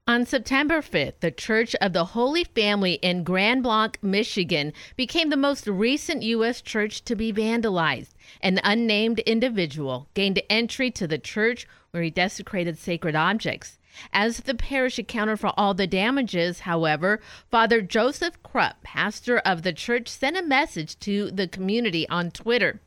[0.08, 5.36] On September 5th, the Church of the Holy Family in Grand Blanc, Michigan, became the
[5.36, 6.62] most recent U.S.
[6.62, 8.10] church to be vandalized.
[8.40, 13.80] An unnamed individual gained entry to the church where he desecrated sacred objects.
[14.12, 19.72] As the parish accounted for all the damages, however, Father Joseph Krupp, pastor of the
[19.72, 22.80] church, sent a message to the community on Twitter.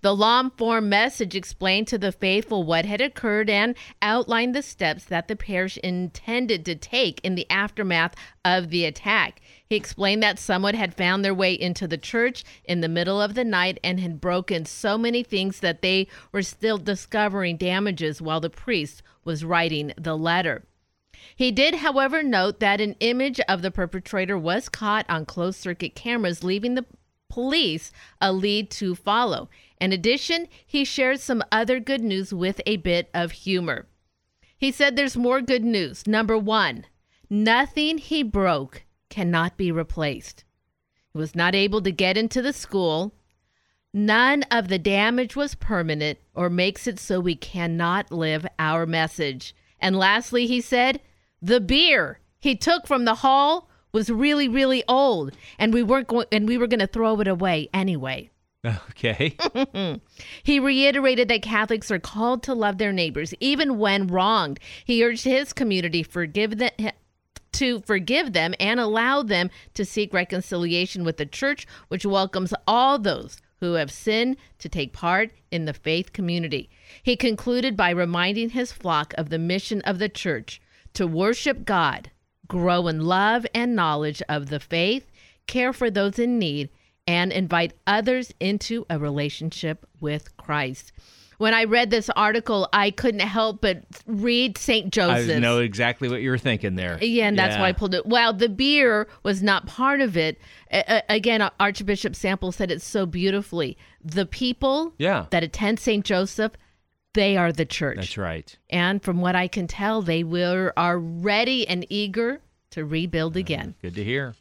[0.00, 5.04] The long form message explained to the faithful what had occurred and outlined the steps
[5.06, 8.14] that the parish intended to take in the aftermath
[8.44, 9.40] of the attack.
[9.68, 13.34] He explained that someone had found their way into the church in the middle of
[13.34, 18.40] the night and had broken so many things that they were still discovering damages while
[18.40, 20.64] the priest was writing the letter.
[21.36, 25.94] He did, however, note that an image of the perpetrator was caught on closed circuit
[25.94, 26.86] cameras, leaving the
[27.28, 29.48] police a lead to follow.
[29.80, 33.86] In addition, he shared some other good news with a bit of humor.
[34.56, 36.06] He said there's more good news.
[36.06, 36.86] Number one,
[37.30, 40.44] nothing he broke cannot be replaced.
[41.12, 43.14] He was not able to get into the school.
[43.94, 49.54] None of the damage was permanent or makes it so we cannot live our message.
[49.80, 51.00] And lastly, he said,
[51.40, 56.26] the beer he took from the hall was really, really old, and we weren't going,
[56.30, 58.30] and we were going to throw it away anyway.
[58.90, 59.36] Okay.
[60.42, 64.58] he reiterated that Catholics are called to love their neighbors even when wronged.
[64.84, 66.70] He urged his community forgive them,
[67.52, 72.98] to forgive them and allow them to seek reconciliation with the church, which welcomes all
[72.98, 76.68] those who have sinned to take part in the faith community.
[77.02, 80.60] He concluded by reminding his flock of the mission of the church
[80.94, 82.10] to worship God,
[82.46, 85.10] grow in love and knowledge of the faith,
[85.46, 86.70] care for those in need,
[87.08, 90.92] and invite others into a relationship with Christ.
[91.38, 94.92] When I read this article, I couldn't help but read St.
[94.92, 95.36] Joseph.
[95.36, 96.98] I know exactly what you were thinking there.
[97.00, 97.60] Yeah, and that's yeah.
[97.60, 98.04] why I pulled it.
[98.04, 100.38] Well, the beer was not part of it.
[100.70, 103.78] Uh, again, Archbishop Sample said it so beautifully.
[104.04, 105.26] The people yeah.
[105.30, 106.04] that attend St.
[106.04, 106.52] Joseph,
[107.14, 107.96] they are the church.
[107.96, 108.54] That's right.
[108.68, 112.40] And from what I can tell, they will are ready and eager
[112.72, 113.76] to rebuild again.
[113.80, 114.34] Good to hear.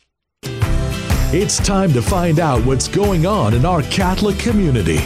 [1.33, 5.01] It's time to find out what's going on in our Catholic community.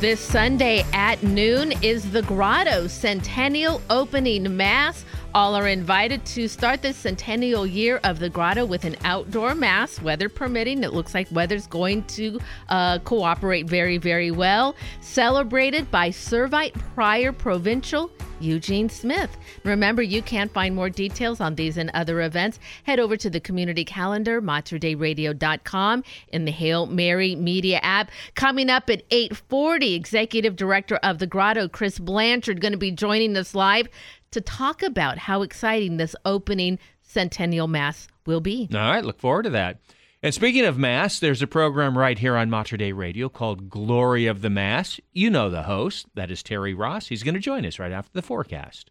[0.00, 5.04] This Sunday at noon is the Grotto Centennial Opening Mass.
[5.34, 10.00] All are invited to start the centennial year of the grotto with an outdoor mass,
[10.00, 10.84] weather permitting.
[10.84, 12.38] It looks like weather's going to
[12.68, 14.76] uh, cooperate very, very well.
[15.00, 19.36] Celebrated by Servite Prior Provincial Eugene Smith.
[19.64, 22.60] Remember, you can find more details on these and other events.
[22.84, 28.12] Head over to the community calendar, materdeiradio.com, in the Hail Mary Media app.
[28.36, 33.36] Coming up at 840, Executive Director of the Grotto, Chris Blanchard, going to be joining
[33.36, 33.88] us live
[34.34, 38.68] to talk about how exciting this opening centennial mass will be.
[38.72, 39.80] All right, look forward to that.
[40.22, 44.26] And speaking of Mass, there's a program right here on Mater Dei Radio called Glory
[44.26, 44.98] of the Mass.
[45.12, 47.08] You know the host, that is Terry Ross.
[47.08, 48.90] He's going to join us right after the forecast.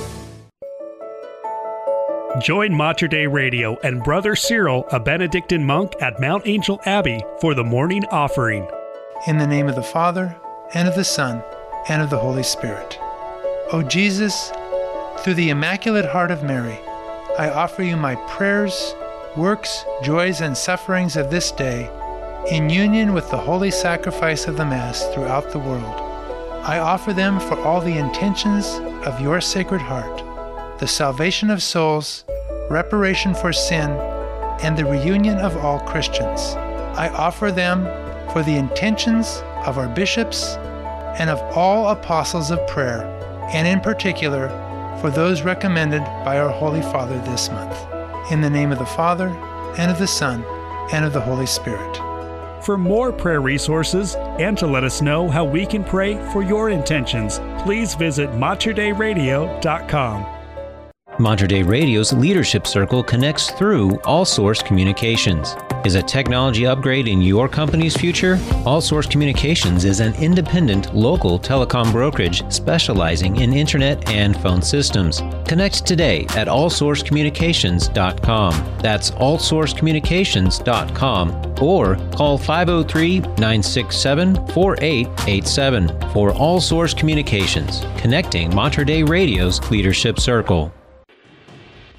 [2.39, 7.53] Join Mater Dei Radio and Brother Cyril, a Benedictine monk at Mount Angel Abbey, for
[7.53, 8.65] the morning offering.
[9.27, 10.33] In the name of the Father,
[10.73, 11.43] and of the Son,
[11.89, 12.97] and of the Holy Spirit.
[13.73, 14.49] O Jesus,
[15.19, 16.79] through the Immaculate Heart of Mary,
[17.37, 18.95] I offer you my prayers,
[19.35, 21.89] works, joys, and sufferings of this day
[22.49, 26.01] in union with the holy sacrifice of the Mass throughout the world.
[26.63, 28.67] I offer them for all the intentions
[29.05, 30.23] of your Sacred Heart,
[30.81, 32.25] the salvation of souls,
[32.71, 33.91] reparation for sin,
[34.63, 36.55] and the reunion of all Christians.
[36.97, 37.85] I offer them
[38.33, 40.55] for the intentions of our bishops
[41.19, 43.03] and of all apostles of prayer,
[43.53, 44.49] and in particular
[44.99, 47.77] for those recommended by our Holy Father this month.
[48.31, 49.27] In the name of the Father,
[49.77, 50.43] and of the Son,
[50.91, 51.95] and of the Holy Spirit.
[52.65, 56.71] For more prayer resources and to let us know how we can pray for your
[56.71, 60.40] intentions, please visit materdeiradio.com.
[61.21, 65.55] Mater Dei Radio's Leadership Circle connects through All Source Communications.
[65.85, 68.39] Is a technology upgrade in your company's future?
[68.65, 75.21] All Source Communications is an independent local telecom brokerage specializing in internet and phone systems.
[75.47, 78.77] Connect today at allsourcecommunications.com.
[78.79, 89.61] That's allsourcecommunications.com or call 503 967 4887 for All Source Communications, connecting Mater Dei Radio's
[89.69, 90.73] Leadership Circle.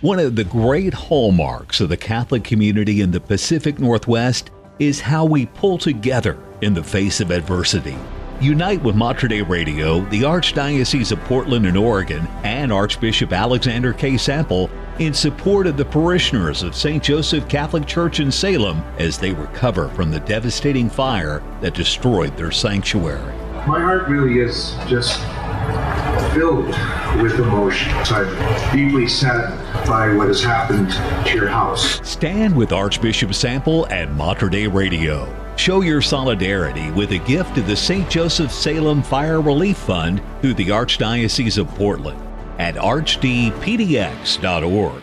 [0.03, 4.51] One of the great hallmarks of the Catholic community in the Pacific Northwest
[4.81, 7.97] is how we pull together in the face of adversity.
[8.41, 14.16] Unite with Mater Dei Radio, the Archdiocese of Portland and Oregon, and Archbishop Alexander K.
[14.16, 14.69] Sample
[14.99, 17.01] in support of the parishioners of St.
[17.01, 22.51] Joseph Catholic Church in Salem as they recover from the devastating fire that destroyed their
[22.51, 23.37] sanctuary.
[23.69, 25.20] My heart really is just
[26.35, 26.67] filled
[27.23, 28.11] with emotions.
[28.11, 30.91] I'm deeply saddened by what has happened
[31.27, 32.01] to your house.
[32.09, 35.29] Stand with Archbishop Sample and Mater Dei Radio.
[35.57, 38.09] Show your solidarity with a gift to the St.
[38.11, 42.21] Joseph Salem Fire Relief Fund through the Archdiocese of Portland
[42.59, 45.03] at archdpdx.org.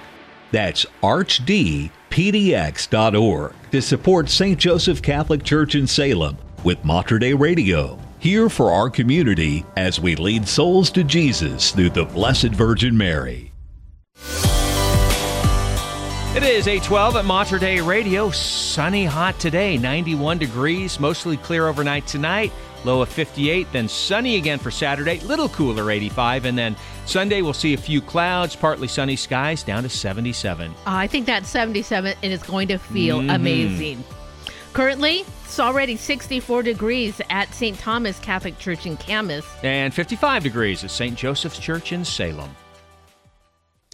[0.52, 4.60] That's archdpdx.org to support St.
[4.60, 8.00] Joseph Catholic Church in Salem with Mater Dei Radio.
[8.20, 13.54] Here for our community as we lead souls to Jesus through the Blessed Virgin Mary.
[16.36, 18.30] It is 812 at Mater Dei Radio.
[18.32, 22.52] Sunny, hot today, 91 degrees, mostly clear overnight tonight.
[22.86, 26.76] Low of 58, then sunny again for Saturday, little cooler 85, and then
[27.06, 30.74] Sunday we'll see a few clouds, partly sunny skies down to 77.
[30.86, 33.36] I think that 77 and it's going to feel Mhm.
[33.36, 34.04] amazing.
[34.72, 37.78] Currently, it's already 64 degrees at St.
[37.80, 39.44] Thomas Catholic Church in Camas.
[39.64, 41.18] And 55 degrees at St.
[41.18, 42.56] Joseph's Church in Salem.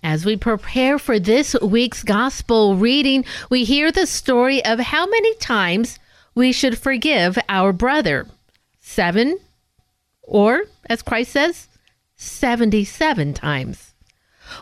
[0.04, 5.34] As we prepare for this week's gospel reading, we hear the story of how many
[5.36, 5.98] times
[6.36, 8.28] we should forgive our brother.
[8.82, 9.40] Seven,
[10.24, 11.70] or as Christ says,
[12.18, 13.94] 77 times.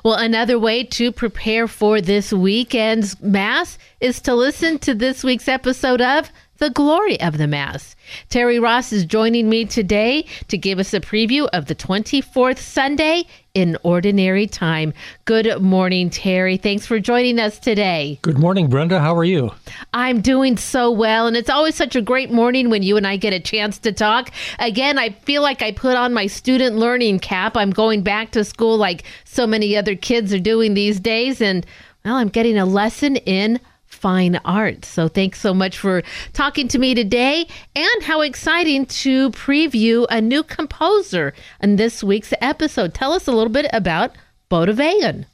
[0.03, 5.47] Well, another way to prepare for this weekend's Mass is to listen to this week's
[5.47, 6.31] episode of
[6.63, 7.93] The Glory of the Mass.
[8.29, 13.25] Terry Ross is joining me today to give us a preview of the 24th Sunday
[13.53, 14.93] in Ordinary Time.
[15.25, 16.55] Good morning, Terry.
[16.55, 18.17] Thanks for joining us today.
[18.21, 19.01] Good morning, Brenda.
[19.01, 19.51] How are you?
[19.93, 23.17] I'm doing so well, and it's always such a great morning when you and I
[23.17, 24.31] get a chance to talk.
[24.57, 27.57] Again, I feel like I put on my student learning cap.
[27.57, 31.65] I'm going back to school like so many other kids are doing these days, and
[32.05, 33.59] well, I'm getting a lesson in
[34.03, 34.83] fine art.
[34.83, 36.03] So thanks so much for
[36.33, 42.33] talking to me today, and how exciting to preview a new composer in this week's
[42.41, 42.93] episode.
[42.93, 44.11] Tell us a little bit about
[44.51, 45.25] Bauldeweyn.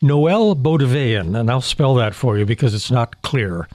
[0.00, 3.68] Noel Bauldeweyn, and I'll spell that for you because it's not clear.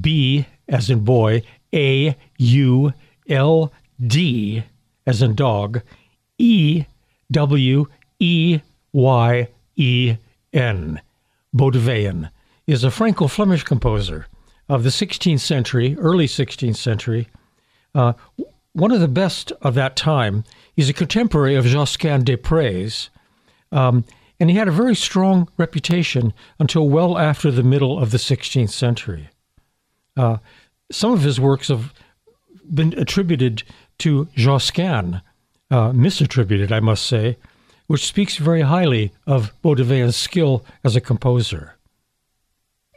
[0.00, 1.42] B as in boy,
[1.74, 2.94] A U
[3.28, 3.70] L
[4.00, 4.64] D
[5.06, 5.82] as in dog,
[6.38, 6.86] E
[7.30, 7.86] W
[8.18, 8.60] E
[8.92, 10.16] Y E
[10.54, 11.02] N.
[11.54, 12.30] Bauldeweyn
[12.68, 14.26] is a Franco Flemish composer
[14.68, 17.26] of the 16th century, early 16th century.
[17.94, 18.12] Uh,
[18.74, 20.44] one of the best of that time.
[20.76, 23.08] He's a contemporary of Josquin des Prez.
[23.72, 24.04] Um,
[24.38, 28.70] and he had a very strong reputation until well after the middle of the 16th
[28.70, 29.30] century.
[30.14, 30.36] Uh,
[30.92, 31.94] some of his works have
[32.72, 33.62] been attributed
[33.96, 35.22] to Josquin,
[35.70, 37.38] uh, misattributed, I must say,
[37.86, 41.77] which speaks very highly of Bauldeweyn's skill as a composer.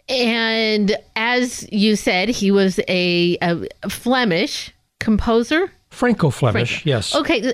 [0.10, 5.72] And as you said, he was a, a Flemish composer.
[5.90, 7.14] Franco-Flemish, yes.
[7.16, 7.54] Okay,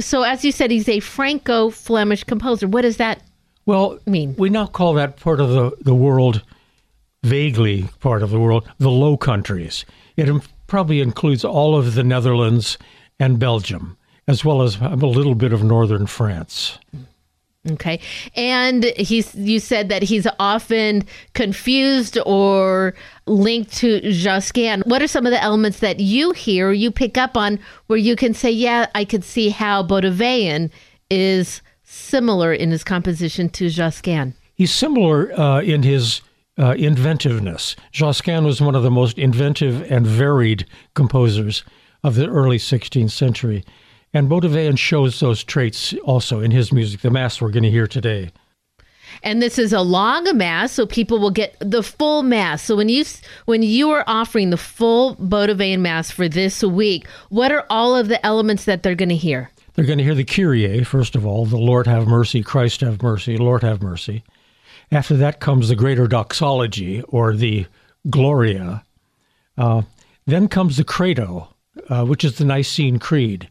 [0.00, 2.66] so as you said, he's a Franco-Flemish composer.
[2.68, 3.22] What does that
[3.64, 4.34] Well, mean?
[4.36, 6.42] we now call that part of the, the world,
[7.22, 9.84] vaguely part of the world, the Low Countries.
[10.16, 10.28] It
[10.66, 12.76] probably includes all of the Netherlands
[13.18, 13.96] and Belgium.
[14.26, 16.78] as well as a little bit of northern France.
[17.70, 17.98] Okay.
[18.36, 22.94] And he's you said that he's often confused or
[23.26, 24.82] linked to Josquin.
[24.84, 28.16] What are some of the elements that you hear, you pick up on where you
[28.16, 30.70] can say, yeah, I could see how Bauldeweyn
[31.10, 34.34] is similar in his composition to Josquin?
[34.54, 36.20] He's similar uh, in his
[36.58, 37.76] uh, inventiveness.
[37.92, 41.64] Josquin was one of the most inventive and varied composers
[42.02, 43.64] of the early 16th century.
[44.14, 47.88] And Bauldeweyn shows those traits also in his music, the Mass we're going to hear
[47.88, 48.30] today.
[49.22, 52.62] And this is a long mass, so people will get the full mass.
[52.62, 53.04] So when you
[53.44, 58.08] when you are offering the full Bauldeweyn mass for this week, what are all of
[58.08, 59.50] the elements that they're going to hear?
[59.74, 63.02] They're going to hear the Kyrie, first of all, the Lord have mercy, Christ have
[63.02, 64.22] mercy, Lord have mercy.
[64.90, 67.66] After that comes the greater doxology, or the
[68.08, 68.84] Gloria.
[69.58, 69.82] Uh,
[70.26, 71.48] then comes the Credo,
[71.88, 73.48] uh, which is the Nicene Creed.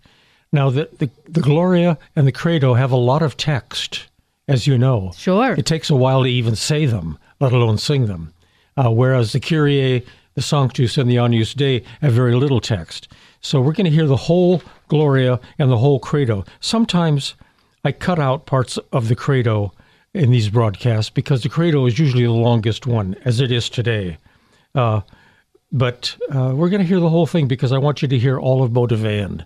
[0.54, 4.06] Now, the, the, the Gloria and the Credo have a lot of text,
[4.48, 5.12] as you know.
[5.18, 5.54] Sure.
[5.54, 8.32] It takes a while to even say them, let alone sing them.
[8.78, 10.06] Uh, whereas the Kyrie,
[10.36, 13.08] the Sanctus, and the Agnus Dei have very little text.
[13.42, 16.46] So we're going to hear the whole Gloria and the whole Credo.
[16.60, 17.34] Sometimes
[17.84, 19.74] I cut out parts of the Credo
[20.14, 24.18] in these broadcasts because the Credo is usually the longest one, as it is today.
[24.76, 25.02] Uh,
[25.72, 28.40] but uh, we're going to hear the whole thing because I want you to hear
[28.40, 29.46] all of Bauldeweyn.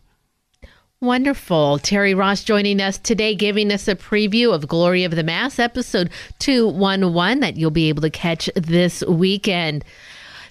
[1.00, 1.78] Wonderful.
[1.78, 6.10] Terry Ross joining us today, giving us a preview of Glory of the Mass, episode
[6.40, 9.86] 211, that you'll be able to catch this weekend.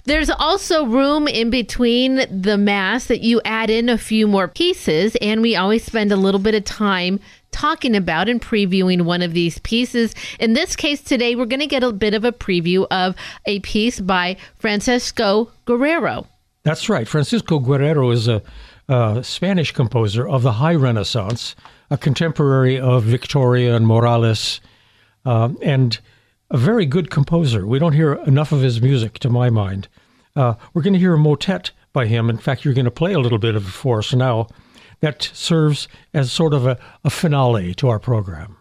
[0.05, 5.17] There's also room in between the Mass that you add in a few more pieces,
[5.19, 7.19] and we always spend a little bit of time
[7.51, 10.15] talking about and previewing one of these pieces.
[10.39, 13.59] In this case today, we're going to get a bit of a preview of a
[13.59, 16.25] piece by Francisco Guerrero.
[16.63, 17.05] That's right.
[17.05, 18.41] Francisco Guerrero is a
[18.89, 21.55] uh, Spanish composer of the High Renaissance,
[21.89, 24.61] a contemporary of Victoria and Morales,
[25.25, 25.99] uh, and
[26.49, 27.65] a very good composer.
[27.67, 29.87] We don't hear enough of his music, to my mind.
[30.35, 32.29] Uh, we're going to hear a motet by him.
[32.29, 34.47] In fact, you're going to play a little bit of it for us now.
[34.99, 38.56] That serves as sort of a, a finale to our program.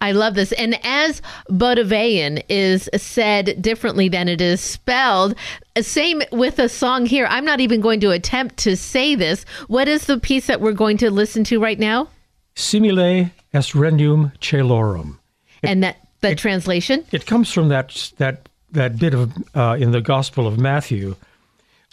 [0.00, 0.52] I love this.
[0.52, 1.20] And as
[1.50, 5.34] Bauldeweyn is said differently than it is spelled,
[5.80, 7.26] same with a song here.
[7.28, 9.44] I'm not even going to attempt to say this.
[9.66, 12.08] What is the piece that we're going to listen to right now?
[12.54, 15.18] Simile est regnum caelorum.
[15.62, 17.04] and that the translation?
[17.12, 21.14] It comes from that that that bit of uh, in the Gospel of Matthew,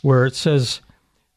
[0.01, 0.81] where it says,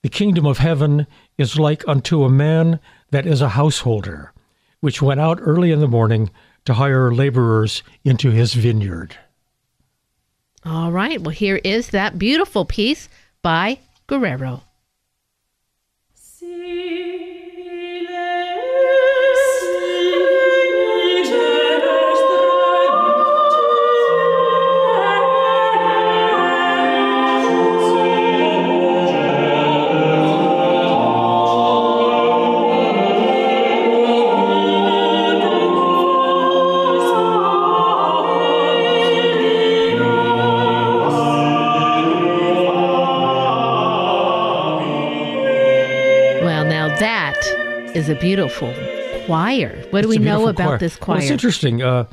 [0.03, 2.81] "The kingdom of heaven is like unto a man
[3.11, 4.32] that is a householder,
[4.81, 6.31] which went out early in the morning
[6.69, 9.16] to hire laborers into his vineyard."
[10.65, 11.20] All right.
[11.20, 13.09] Well, here is that beautiful piece
[13.43, 14.51] by Guerrero.
[14.51, 14.65] Well,
[47.99, 48.73] is a beautiful
[49.27, 49.70] choir.
[49.91, 50.79] What do It's we know about choir.
[50.79, 51.16] this choir?
[51.16, 51.83] Well, it's interesting.
[51.83, 52.05] Uh,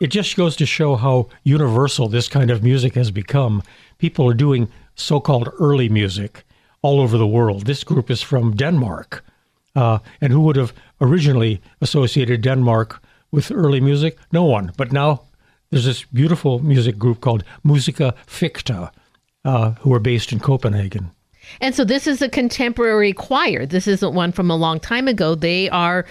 [0.00, 3.62] it just goes to show how universal this kind of music has become.
[3.98, 6.44] People are doing so-called early music
[6.82, 7.66] all over the world.
[7.66, 9.24] This group is from Denmark,
[9.76, 13.00] uh, and who would have originally associated Denmark
[13.30, 14.18] with early music?
[14.32, 14.72] No one.
[14.76, 15.22] But now
[15.70, 18.90] there's this beautiful music group called Musica Ficta,
[19.44, 21.12] uh, who are based in Copenhagen.
[21.60, 23.66] And so this is a contemporary choir.
[23.66, 25.34] This isn't one from a long time ago.
[25.34, 26.06] They are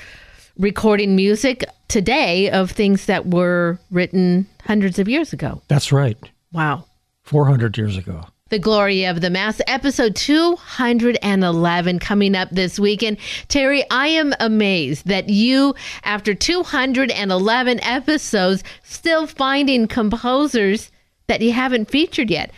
[0.57, 5.61] recording music today of things that were written hundreds of years ago.
[5.68, 6.18] That's right.
[6.51, 6.85] Wow.
[7.23, 8.26] 400 years ago.
[8.49, 13.18] The Glory of the Mass, episode 211 coming up this weekend.
[13.47, 15.73] Terry, I am amazed that you,
[16.03, 20.91] after 211 episodes, still finding composers
[21.27, 22.51] that you haven't featured yet.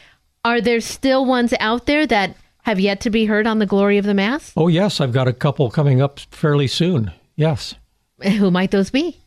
[0.44, 3.98] Are there still ones out there that have yet to be heard on the Glory
[3.98, 4.52] of the Mass?
[4.58, 7.12] Oh, yes, I've got a couple coming up fairly soon.
[7.36, 7.76] Yes.
[8.24, 9.20] Who might those be?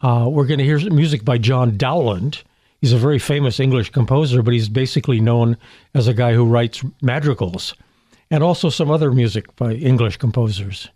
[0.00, 2.42] Uh, we're going to hear some music by John Dowland.
[2.80, 5.56] He's a very famous English composer, but he's basically known
[5.94, 7.74] as a guy who writes madrigals
[8.30, 10.90] and also some other music by English composers.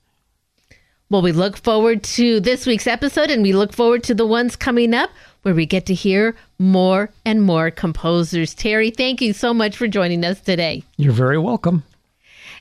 [1.09, 4.55] Well, we look forward to this week's episode and we look forward to the ones
[4.55, 5.11] coming up
[5.43, 8.55] where we get to hear more and more composers.
[8.55, 10.83] Terry, thank you so much for joining us today.
[10.97, 11.83] You're very welcome.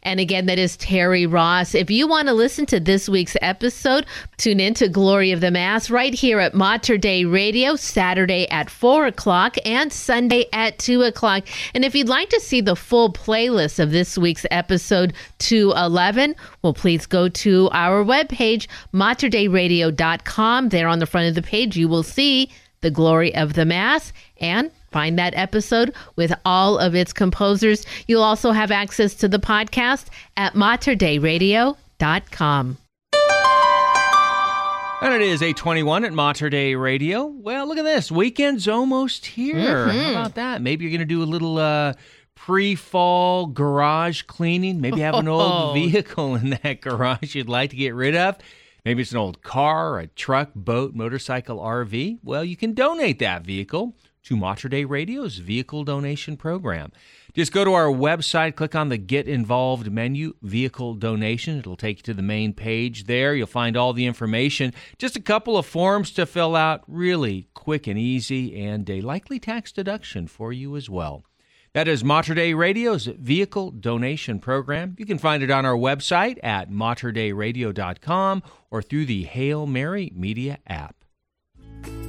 [0.03, 1.75] And again, that is Terry Ross.
[1.75, 4.05] If you want to listen to this week's episode,
[4.37, 8.69] tune in to Glory of the Mass right here at Mater Dei Radio, Saturday at
[8.69, 11.43] 4 o'clock and Sunday at 2 o'clock.
[11.73, 16.73] And if you'd like to see the full playlist of this week's episode 211, well,
[16.73, 20.69] please go to our webpage, materdeiradio.com.
[20.69, 22.49] There on the front of the page, you will see
[22.81, 27.85] the glory of the Mass and find that episode with all of its composers.
[28.07, 30.05] You'll also have access to the podcast
[30.37, 32.77] at materdeiradio.com.
[35.01, 37.27] And it is 821 at Mater Dei Radio.
[37.27, 38.11] Well, look at this.
[38.11, 39.87] Weekend's almost here.
[39.87, 40.03] Mhm.
[40.03, 40.61] How about that?
[40.61, 41.93] Maybe you're going to do a little uh,
[42.35, 44.81] pre fall garage cleaning.
[44.81, 45.39] Maybe have an Oh.
[45.39, 48.35] old vehicle in that garage you'd like to get rid of.
[48.89, 52.21] Maybe it's an old car, a truck, boat, motorcycle, RV.
[52.23, 56.91] Well, you can donate that vehicle to Mater Dei Radio's vehicle donation program.
[57.35, 61.59] Just go to our website, click on the Get Involved menu, Vehicle Donation.
[61.59, 63.35] It'll take you to the main page there.
[63.35, 64.73] You'll find all the information.
[64.97, 69.37] Just a couple of forms to fill out, really quick and easy, and a likely
[69.37, 71.23] tax deduction for you as well.
[71.73, 74.95] That is Mater Dei Radio's vehicle donation program.
[74.97, 80.59] You can find it on our website at materdeiradio.com or through the Hail Mary Media
[80.65, 80.95] app.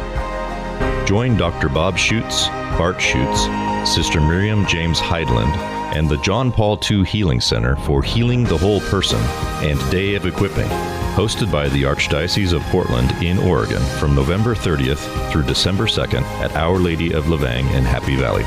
[1.08, 1.70] Join Dr.
[1.70, 5.56] Bob Schuchts, Bart Schuchts, Sister Miriam James Heidland,
[5.95, 9.22] and the John Paul II Healing Center for Healing the Whole Person
[9.66, 10.68] and Day of Equipping,
[11.16, 16.54] hosted by the Archdiocese of Portland in Oregon from November 30th through December 2nd at
[16.58, 18.44] Our Lady of Lavang in Happy Valley.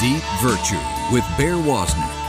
[0.00, 0.80] Deep Virtue
[1.12, 2.23] with Bear Woznick.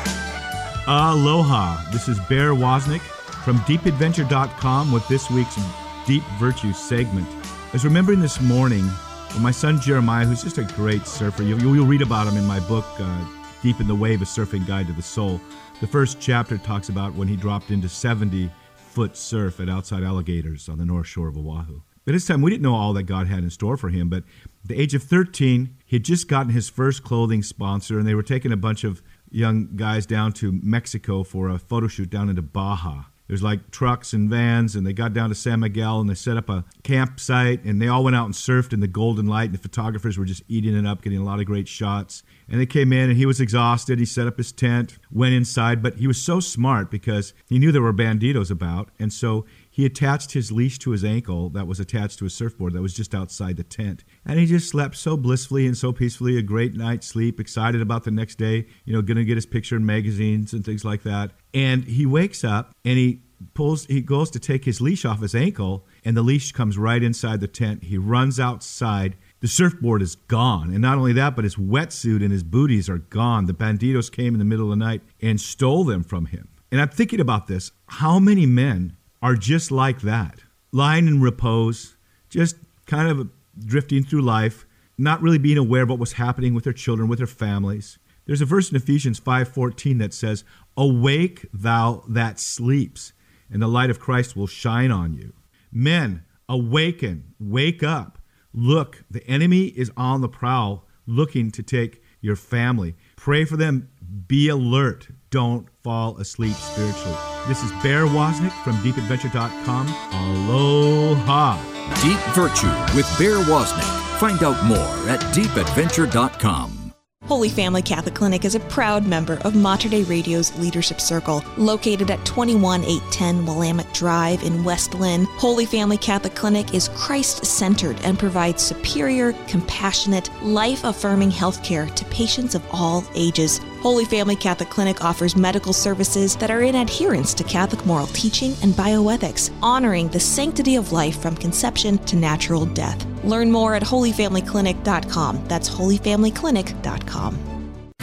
[0.88, 1.84] Aloha.
[1.90, 3.02] This is Bear Woznick
[3.44, 5.58] from deepadventure.com with this week's
[6.06, 7.28] Deep Virtue segment.
[7.28, 11.58] I was remembering this morning when my son Jeremiah, who's just a great surfer, you,
[11.58, 13.26] you'll read about him in my book, uh,
[13.64, 15.42] Deep in the Wave, A Surfing Guide to the Soul.
[15.82, 20.70] The first chapter talks about when he dropped into 70 foot surf at outside alligators
[20.70, 21.82] on the north shore of Oahu.
[22.06, 24.08] But this time, we didn't know all that God had in store for him.
[24.10, 28.08] But at the age of 13, he had just gotten his first clothing sponsor, and
[28.08, 29.02] they were taking a bunch of
[29.36, 33.04] young guys down to Mexico for a photo shoot down into Baja.
[33.28, 36.38] There's like trucks and vans, and they got down to San Miguel and they set
[36.38, 39.54] up a campsite, and they all went out and surfed in the golden light, and
[39.56, 42.22] the photographers were just eating it up, getting a lot of great shots.
[42.48, 43.98] And they came in, and he was exhausted.
[43.98, 47.72] He set up his tent, went inside, but he was so smart because he knew
[47.72, 49.46] there were banditos about, and so
[49.76, 52.94] he attached his leash to his ankle that was attached to a surfboard that was
[52.94, 54.06] just outside the tent.
[54.26, 58.06] And he just slept so blissfully and so peacefully, a great night's sleep, excited about
[58.06, 61.32] the next day, you know, to get his picture in magazines and things like that.
[61.54, 63.24] And he wakes up and he
[63.54, 67.04] pulls he goes to take his leash off his ankle and the leash comes right
[67.04, 67.84] inside the tent.
[67.84, 69.18] He runs outside.
[69.42, 70.72] The surfboard is gone.
[70.72, 73.46] And not only that, but his wetsuit and his booties are gone.
[73.46, 76.48] The banditos came in the middle of the night and stole them from him.
[76.72, 77.74] And I'm thinking about this.
[77.90, 78.96] How many men
[79.26, 81.98] are just like that, lying in repose,
[82.30, 83.28] just kind of
[83.66, 84.68] drifting through life,
[85.00, 87.98] not really being aware of what was happening with their children, with their families.
[88.28, 90.44] There's a verse in Ephesians 5:14 that says,
[90.78, 93.14] "Awake thou that sleeps,
[93.50, 95.34] and the light of Christ will shine on you."
[95.72, 98.20] Men, awaken, wake up.
[98.54, 102.96] Look, the enemy is on the prowl looking to take your family.
[103.16, 103.90] Pray for them.
[104.28, 105.08] Be alert.
[105.36, 107.18] Don't fall asleep spiritually.
[107.46, 109.88] This is Bear Woznick from deepadventure.com.
[110.14, 111.58] Aloha.
[112.02, 113.84] Deep Virtue with Bear Woznick.
[114.18, 116.86] Find out more at deepadventure.com.
[117.26, 121.44] Holy Family Catholic Clinic is a proud member of Mater Dei Radio's Leadership Circle.
[121.58, 128.00] Located at 21810 Willamette Drive in West Linn, Holy Family Catholic Clinic is Christ centered
[128.06, 133.60] and provides superior, compassionate, life affirming health care to patients of all ages.
[133.86, 138.56] Holy Family Catholic Clinic offers medical services that are in adherence to Catholic moral teaching
[138.64, 143.06] and bioethics, honoring the sanctity of life from conception to natural death.
[143.24, 145.48] Learn more at holyfamilyclinic.com.
[145.48, 147.55] That's holyfamilyclinic.com.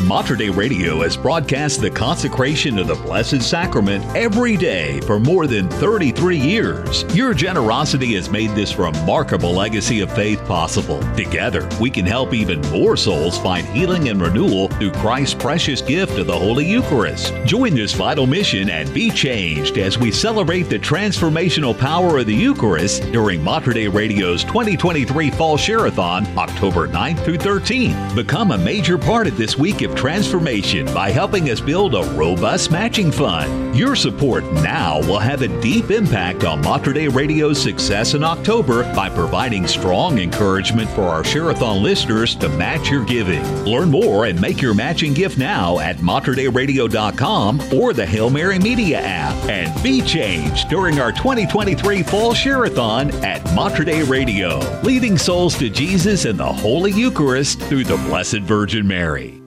[0.07, 5.47] Mater Dei Radio has broadcast the consecration of the Blessed Sacrament every day for more
[5.47, 7.05] than 33 years.
[7.15, 11.01] Your generosity has made this remarkable legacy of faith possible.
[11.15, 16.19] Together, we can help even more souls find healing and renewal through Christ's precious gift
[16.19, 17.33] of the Holy Eucharist.
[17.45, 22.35] Join this vital mission and be changed as we celebrate the transformational power of the
[22.35, 28.17] Eucharist during Mater Dei Radio's 2023 Fall Share-a-thon, October 9th through 13th.
[28.17, 32.71] Become a major part of this week of transformation by helping us build a robust
[32.71, 33.77] matching fund.
[33.77, 38.83] Your support now will have a deep impact on Mater Dei Radio's success in October
[38.95, 43.45] by providing strong encouragement for our Share-a-thon listeners to match your giving.
[43.65, 49.01] Learn more and make your matching gift now at materdeiradio.com or the Hail Mary Media
[49.01, 49.35] app.
[49.49, 55.69] And be changed during our 2023 Fall Share-a-thon at Mater Dei Radio, leading souls to
[55.69, 59.42] Jesus and the Holy Eucharist through the Blessed Virgin Mary.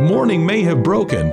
[0.00, 1.30] Morning may have broken,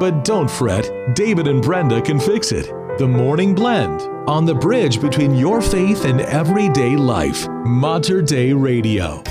[0.00, 0.90] but don't fret.
[1.14, 2.64] David and Brenda can fix it.
[2.96, 7.46] The Morning Blend on the bridge between your faith and everyday life.
[7.46, 9.22] Mater Dei Radio.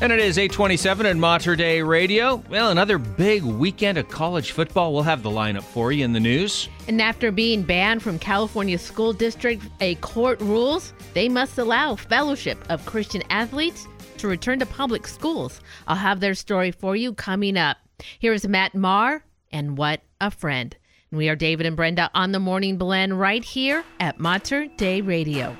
[0.00, 2.42] And it is 827 at Mater Dei Radio.
[2.48, 4.94] Well, another big weekend of college football.
[4.94, 6.70] We'll have the lineup for you in the news.
[6.88, 12.64] And after being banned from California School District, a court rules they must allow fellowship
[12.70, 13.86] of Christian athletes
[14.20, 15.60] to return to public schools.
[15.86, 17.78] I'll have their story for you coming up.
[18.18, 20.76] Here is Matt Maher and What a Friend.
[21.10, 25.56] We are David and Brenda on the Morning Blend right here at Mater Dei Radio.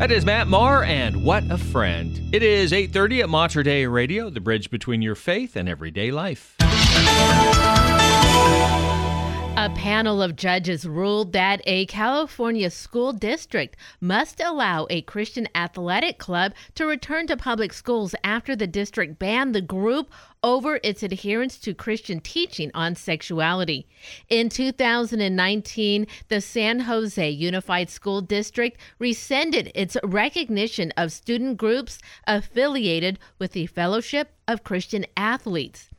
[0.00, 2.34] That is Matt Maher and What a Friend.
[2.34, 6.56] It is 8:30 at Mater Dei Radio, the bridge between your faith and everyday life.
[9.60, 16.16] A panel of judges ruled that a California school district must allow a Christian athletic
[16.16, 20.10] club to return to public schools after the district banned the group
[20.42, 23.86] over its adherence to Christian teaching on sexuality.
[24.30, 33.18] In 2019, the San Jose Unified School District rescinded its recognition of student groups affiliated
[33.38, 35.90] with the Fellowship of Christian Athletes.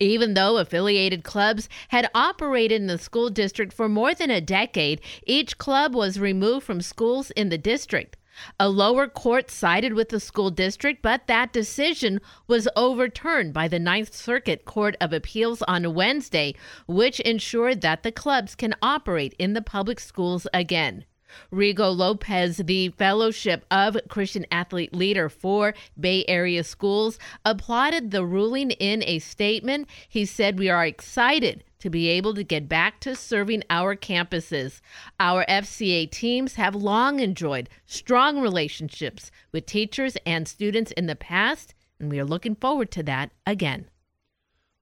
[0.00, 5.00] Even though affiliated clubs had operated in the school district for more than a decade,
[5.26, 8.16] each club was removed from schools in the district.
[8.58, 13.78] A lower court sided with the school district, but that decision was overturned by the
[13.78, 16.54] Ninth Circuit Court of Appeals on Wednesday,
[16.86, 21.04] which ensured that the clubs can operate in the public schools again.
[21.52, 28.70] Rigo Lopez, the Fellowship of Christian Athlete leader for Bay Area schools, applauded the ruling
[28.72, 29.88] in a statement.
[30.08, 34.80] He said, We are excited to be able to get back to serving our campuses.
[35.18, 41.74] Our FCA teams have long enjoyed strong relationships with teachers and students in the past,
[41.98, 43.86] and we are looking forward to that again.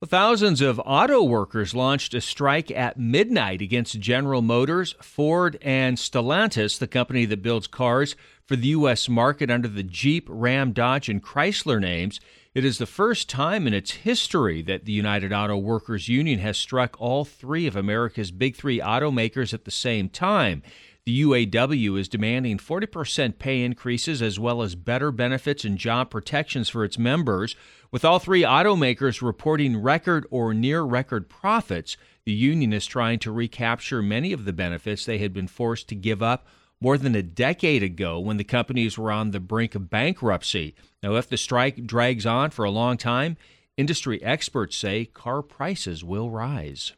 [0.07, 6.79] Thousands of auto workers launched a strike at midnight against General Motors, Ford, and Stellantis,
[6.79, 8.15] the company that builds cars
[8.47, 9.09] for the U.S.
[9.09, 12.21] market under the Jeep, Ram, Dodge, and Chrysler names.
[12.55, 16.57] It is the first time in its history that the United Auto Workers Union has
[16.57, 20.63] struck all three of America's big three automakers at the same time.
[21.09, 26.69] The UAW is demanding 40% pay increases as well as better benefits and job protections
[26.69, 27.57] for its members.
[27.91, 33.33] With all three automakers reporting record or near record profits, the union is trying to
[33.33, 36.47] recapture many of the benefits they had been forced to give up
[36.79, 40.75] more than a decade ago when the companies were on the brink of bankruptcy.
[41.03, 43.39] Now, if the strike drags on for a long time,
[43.79, 46.93] industry experts say car prices will rise.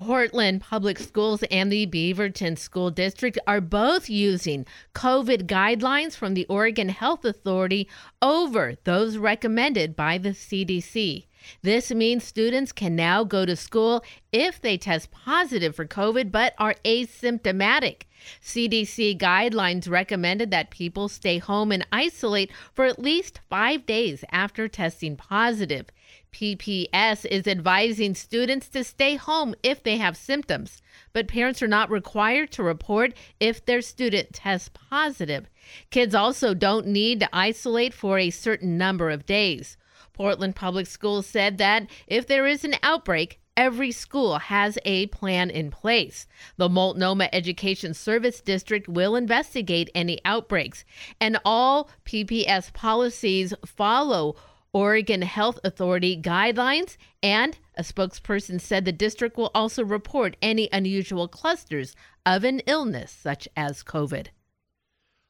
[0.00, 4.64] Portland Public Schools and the Beaverton School District are both using
[4.94, 7.88] COVID guidelines from the Oregon Health Authority
[8.22, 11.26] over those recommended by the CDC.
[11.62, 16.54] This means students can now go to school if they test positive for COVID but
[16.58, 18.02] are asymptomatic.
[18.40, 24.68] CDC guidelines recommended that people stay home and isolate for at least five days after
[24.68, 25.86] testing positive.
[26.32, 30.82] PPS is advising students to stay home if they have symptoms,
[31.12, 35.48] but parents are not required to report if their student tests positive.
[35.90, 39.76] Kids also don't need to isolate for a certain number of days.
[40.12, 45.50] Portland Public Schools said that if there is an outbreak, every school has a plan
[45.50, 46.28] in place.
[46.56, 50.84] The Multnomah Education Service District will investigate any outbreaks,
[51.20, 54.36] and all PPS policies follow
[54.72, 61.28] Oregon Health Authority guidelines, and a spokesperson said the district will also report any unusual
[61.28, 61.94] clusters
[62.26, 64.28] of an illness such as COVID.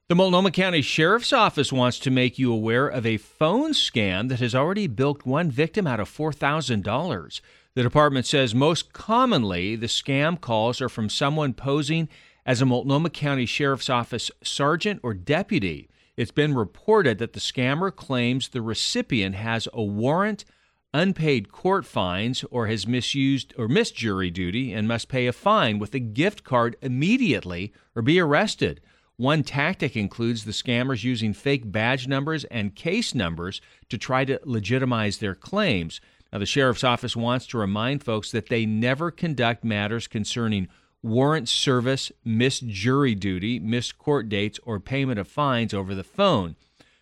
[0.08, 4.40] The Multnomah County Sheriff's Office wants to make you aware of a phone scam that
[4.40, 7.40] has already bilked one victim out of $4,000.
[7.74, 12.08] The department says most commonly the scam calls are from someone posing
[12.46, 15.90] as a Multnomah County Sheriff's Office sergeant or deputy.
[16.18, 20.44] It's been reported that the scammer claims the recipient has a warrant,
[20.92, 25.78] unpaid court fines, or has misused or missed jury duty and must pay a fine
[25.78, 28.80] with a gift card immediately or be arrested.
[29.16, 34.40] One tactic includes the scammers using fake badge numbers and case numbers to try to
[34.42, 36.00] legitimize their claims.
[36.32, 40.66] Now, the sheriff's office wants to remind folks that they never conduct matters concerning
[41.02, 46.56] warrant service, missed jury duty, missed court dates, or payment of fines over the phone.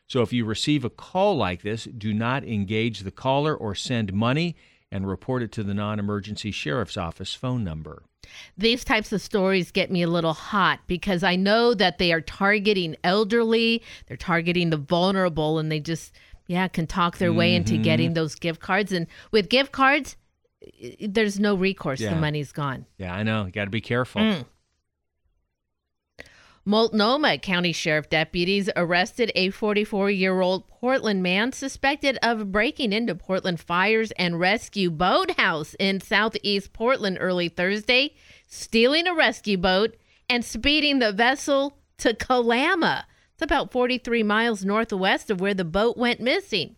[0.07, 4.13] So if you receive a call like this, do not engage the caller or send
[4.13, 4.55] money
[4.93, 8.03] and report it to the non emergency sheriff's office phone number.
[8.57, 12.21] These types of stories get me a little hot because I know that they are
[12.21, 16.13] targeting elderly, they're targeting the vulnerable, and they just,
[16.47, 17.83] yeah, can talk their way into Mhm.
[17.83, 18.93] getting those gift cards.
[18.93, 20.17] And with gift cards,
[21.01, 22.01] there's no recourse.
[22.01, 22.15] Yeah.
[22.15, 22.87] The money's gone.
[22.99, 23.47] Yeah, I know.
[23.47, 24.21] You got to be careful.
[24.21, 24.45] Mm.
[26.69, 33.15] Multnomah County Sheriff deputies arrested a 44 year old Portland man suspected of breaking into
[33.15, 38.17] Portland Fires and Rescue Boathouse in southeast Portland early Thursday,
[38.49, 39.97] stealing a rescue boat,
[40.29, 43.07] and speeding the vessel to Kalama.
[43.35, 46.75] It's about 43 miles northwest of where the boat went missing.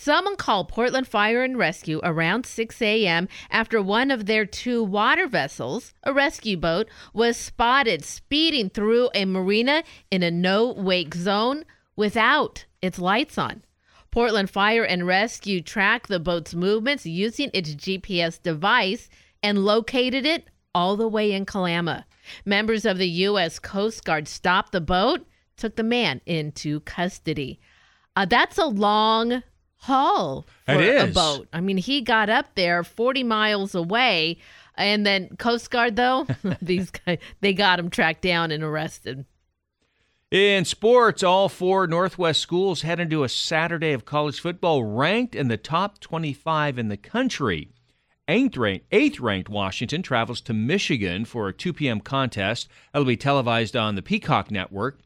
[0.00, 3.26] Someone called Portland Fire and Rescue around 6 a.m.
[3.50, 9.24] after one of their two water vessels, a rescue boat, was spotted speeding through a
[9.24, 11.64] marina in a no wake zone
[11.96, 13.64] without its lights on.
[14.12, 19.08] Portland Fire and Rescue tracked the boat's movements using its GPS device
[19.42, 20.46] and located it
[20.76, 22.06] all the way in Kalama.
[22.44, 23.58] Members of the U.S.
[23.58, 25.26] Coast Guard stopped the boat,
[25.56, 27.58] took the man into custody.
[28.14, 29.42] Uh, that's a long
[29.78, 31.48] haul for It a boat.
[31.52, 34.38] I mean, he got up there 40 miles away,
[34.76, 36.26] and then Coast Guard, though,
[36.62, 39.24] these guys, they got him tracked down and arrested.
[40.30, 45.48] In sports, all four Northwest schools head into a Saturday of college football ranked in
[45.48, 47.70] the top 25 in the country.
[48.28, 52.00] Eighth ranked, eighth ranked Washington travels to Michigan for a 2 p.m.
[52.00, 52.68] contest.
[52.92, 55.00] That'll be televised on the Peacock Network.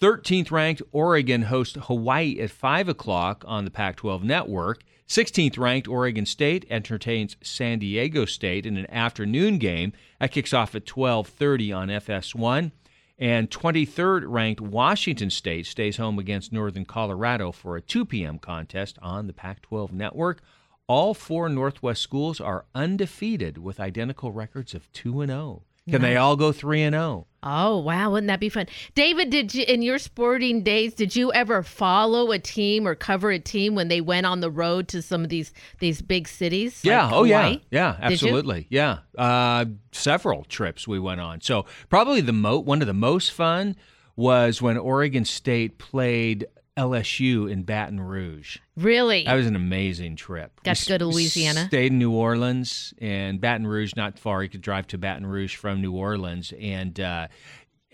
[0.00, 4.84] 13th ranked Oregon hosts Hawaii at 5 o'clock on the Pac 12 network.
[5.08, 10.74] 16th ranked Oregon State entertains San Diego State in an afternoon game that kicks off
[10.76, 12.70] at 12:30 on FS1.
[13.18, 18.38] And 23rd ranked Washington State stays home against Northern Colorado for a 2 p.m.
[18.38, 20.40] contest on the Pac 12 network.
[20.86, 25.64] All four Northwest schools are undefeated with identical records of 2 and 0.
[25.90, 26.98] Can they all go 3 and oh?
[26.98, 27.26] 0?
[27.42, 28.66] Oh wow, wouldn't that be fun?
[28.96, 33.30] David, did you in your sporting days did you ever follow a team or cover
[33.30, 36.80] a team when they went on the road to some of these these big cities?
[36.82, 37.04] Yeah.
[37.04, 37.42] like oh, yeah.
[37.42, 37.60] Hawaii?
[37.70, 37.92] Yeah.
[37.92, 38.02] You?
[38.02, 38.66] Absolutely.
[38.70, 38.98] Yeah.
[39.16, 41.40] Uh, several trips we went on.
[41.40, 43.76] So probably the mo- one of the most fun
[44.16, 46.44] was when Oregon State played
[46.78, 48.58] LSU in Baton Rouge.
[48.76, 49.24] Really?
[49.24, 50.60] That was an amazing trip.
[50.62, 51.66] Got We to go to Louisiana?
[51.66, 54.42] Stayed in New Orleans and Baton Rouge, not far.
[54.42, 56.98] You could drive to Baton Rouge from New Orleans and.
[56.98, 57.28] Uh,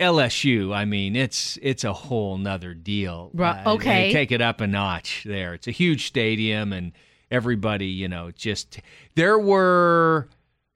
[0.00, 3.30] LSU, I mean, it's it's a whole nother deal.
[3.32, 4.12] Ru- Uh, they okay.
[4.12, 5.54] take it up a notch there.
[5.54, 6.90] It's a huge stadium, and
[7.30, 8.80] everybody, you know, just
[9.14, 10.28] there were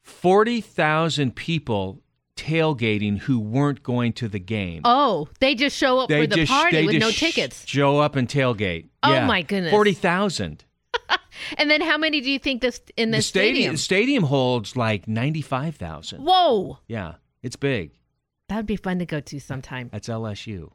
[0.05, 2.01] forty thousand people
[2.39, 4.82] tailgating who weren't going to the game.
[4.85, 7.65] Oh, they just show up they for the just party with no tickets.
[7.66, 8.86] Show up and tailgate.
[9.02, 9.27] Oh, Yeah.
[9.27, 9.70] my goodness.
[9.73, 10.65] forty thousand.
[11.56, 15.06] And then how many do you think this in The this stadium stadium holds like
[15.06, 16.23] ninety five thousand.
[16.24, 17.93] Whoa, Yeah, it's big.
[18.48, 19.89] that would be fun to go to sometime.
[19.93, 20.73] That's LSU.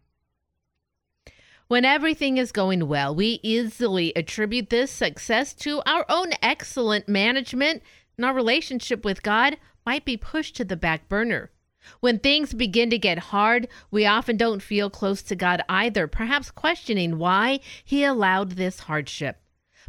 [1.68, 7.82] When everything is going well, we easily attribute this success to our own excellent management,
[8.18, 11.52] and our relationship with God might be pushed to the back burner.
[12.00, 16.50] When things begin to get hard, we often don't feel close to God either, perhaps
[16.50, 19.42] questioning why He allowed this hardship.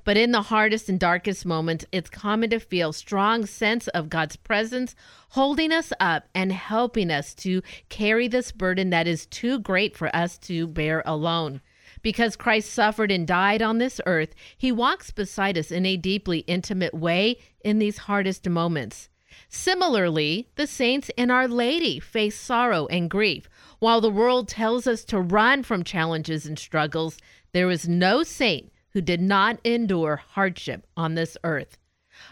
[0.04, 4.36] But in the hardest and darkest moments, it's common to feel strong sense of God's
[4.36, 4.94] presence
[5.30, 10.14] holding us up and helping us to carry this burden that is too great for
[10.14, 11.62] us to bear alone.
[12.02, 16.40] Because Christ suffered and died on this earth, he walks beside us in a deeply
[16.40, 19.08] intimate way in these hardest moments.
[19.48, 23.48] Similarly, the saints and Our Lady face sorrow and grief.
[23.78, 27.18] While the world tells us to run from challenges and struggles,
[27.52, 31.78] there is no saint who did not endure hardship on this earth.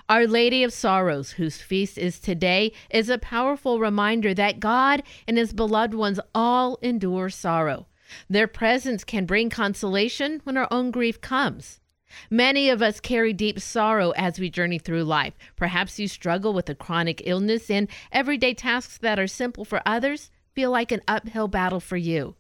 [0.08, 5.36] Our Lady of Sorrows, whose feast is today, is a powerful reminder that God and
[5.36, 7.86] his beloved ones all endure sorrow.
[8.30, 11.80] Their presence can bring consolation when our own grief comes.
[12.30, 15.34] Many of us carry deep sorrow as we journey through life.
[15.56, 20.30] Perhaps you struggle with a chronic illness, and everyday tasks that are simple for others
[20.54, 22.36] feel like an uphill battle for you.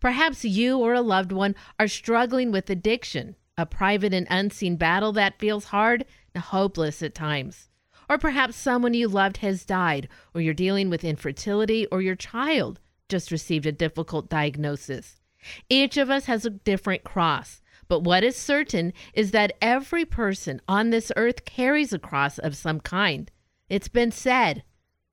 [0.00, 5.12] Perhaps you or a loved one are struggling with addiction, a private and unseen battle
[5.12, 6.04] that feels hard
[6.34, 7.68] and hopeless at times.
[8.08, 12.80] Or perhaps someone you loved has died, or you're dealing with infertility, or your child
[13.08, 15.20] just received a difficult diagnosis.
[15.68, 20.60] Each of us has a different cross, but what is certain is that every person
[20.68, 23.30] on this earth carries a cross of some kind.
[23.68, 24.62] It's been said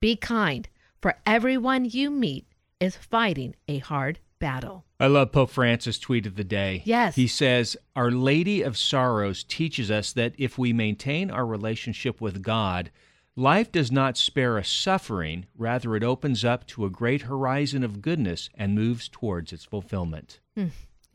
[0.00, 0.68] be kind,
[1.00, 2.46] for everyone you meet
[2.80, 4.84] is fighting a hard battle.
[5.00, 6.82] I love Pope Francis' tweet of the day.
[6.84, 7.14] Yes.
[7.16, 12.42] He says, Our Lady of Sorrows teaches us that if we maintain our relationship with
[12.42, 12.90] God,
[13.36, 18.02] life does not spare us suffering, rather, it opens up to a great horizon of
[18.02, 20.40] goodness and moves towards its fulfillment.
[20.56, 20.66] Hmm.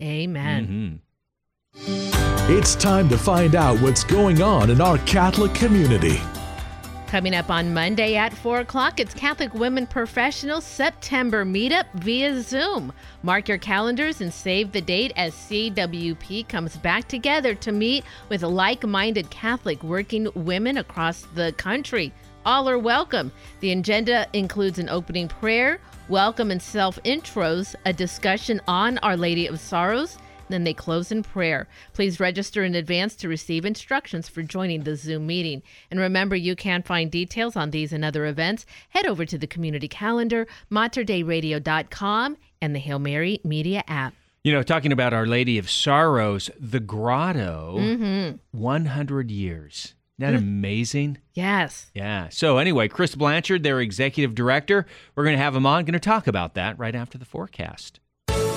[0.02, 0.68] Amen.
[0.68, 1.00] Mhm.
[2.52, 6.20] It's time to find out what's going on in our Catholic community.
[7.06, 12.92] Coming up on Monday at 4 o'clock, it's Catholic Women Professional September meetup via Zoom.
[13.22, 18.42] Mark your calendars and save the date as CWP comes back together to meet with
[18.42, 22.12] like minded Catholic working women across the country.
[22.48, 23.32] All are welcome.
[23.60, 29.46] The agenda includes an opening prayer, welcome and self intros, a discussion on Our Lady
[29.46, 30.18] of Sorrows,
[30.50, 31.68] then they close in prayer.
[31.94, 35.62] Please register in advance to receive instructions for joining the Zoom meeting.
[35.92, 38.66] And remember, you can find details on these and other events.
[38.90, 44.14] Head over to the community calendar, materdeiradio.com, and the Hail Mary Media app.
[44.44, 48.40] You know, talking about Our Lady of Sorrows, the grotto, Mhm.
[48.52, 49.94] 100 years.
[50.18, 50.44] Isn't that Mm.
[50.44, 51.18] amazing?
[51.34, 51.92] Yes.
[51.94, 52.28] Yeah.
[52.30, 54.86] So, anyway, Chris Blanchard, their executive director,
[55.16, 58.00] we're going to have him on, going to talk about that right after the forecast.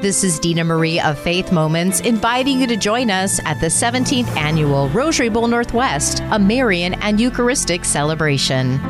[0.00, 4.34] This is Dina Marie of Faith Moments inviting you to join us at the 17th
[4.34, 8.80] annual Rosary Bowl Northwest, a Marian and Eucharistic celebration.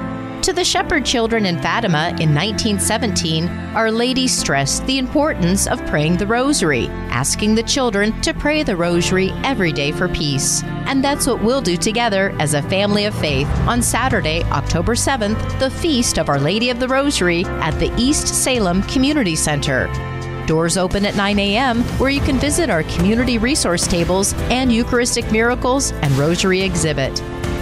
[0.43, 6.17] To the shepherd children in Fatima in 1917, Our Lady stressed the importance of praying
[6.17, 10.63] the Rosary, asking the children to pray the Rosary every day for peace.
[10.87, 15.59] And that's what we'll do together as a family of faith on Saturday, October 7th,
[15.59, 19.89] the Feast of Our Lady of the Rosary at the East Salem Community Center.
[20.51, 25.31] Doors open at 9 a.m., where you can visit our community resource tables and Eucharistic
[25.31, 27.17] miracles and rosary exhibit.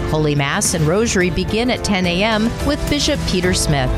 [0.08, 2.44] Holy Mass and Rosary begin at 10 a.m.
[2.66, 3.90] with Bishop Peter Smith.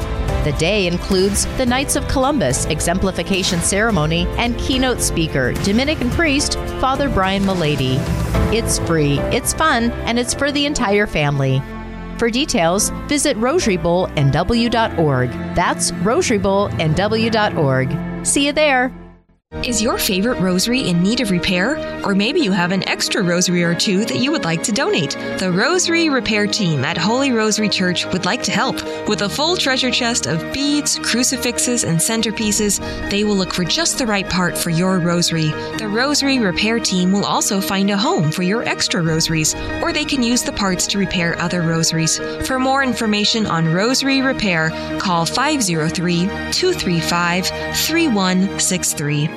[0.43, 7.09] The day includes the Knights of Columbus exemplification ceremony and keynote speaker, Dominican priest Father
[7.09, 7.95] Brian Mullady.
[8.53, 11.63] It's free, it's fun, and it's for the entire family.
[12.19, 15.31] For details, visit rosarybowlnw.org.
[15.55, 18.10] That's rosarybowlnw.org.
[18.23, 18.93] See you there.
[19.65, 21.77] Is your favorite rosary in need of repair?
[22.05, 25.13] Or maybe you have an extra rosary or two that you would like to donate.
[25.39, 28.80] The Rosary Repair Team at Holy Rosary Church would like to help.
[29.09, 32.79] With a full treasure chest of beads, crucifixes, and centerpieces,
[33.11, 35.49] they will look for just the right part for your rosary.
[35.79, 40.05] The Rosary Repair Team will also find a home for your extra rosaries, or they
[40.05, 42.19] can use the parts to repair other rosaries.
[42.47, 44.71] For more information on rosary repair,
[45.01, 49.31] call 503 235 3163.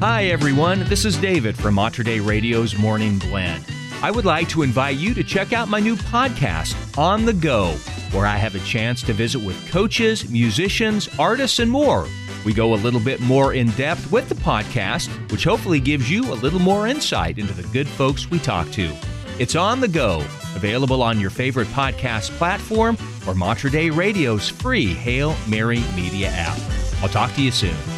[0.00, 0.80] Hi, everyone.
[0.88, 3.64] This is David from Mater Dei Radio's Morning Blend.
[4.04, 7.68] I would like to invite you to check out my new podcast, On the Go,
[8.12, 12.06] where I have a chance to visit with coaches, musicians, artists, and more.
[12.44, 16.30] We go a little bit more in depth with the podcast, which hopefully gives you
[16.30, 18.94] a little more insight into the good folks we talk to.
[19.38, 20.18] It's On the Go,
[20.54, 26.60] available on your favorite podcast platform or Mater Dei Radio's free Hail Mary Media app.
[27.02, 27.93] I'll talk to you soon.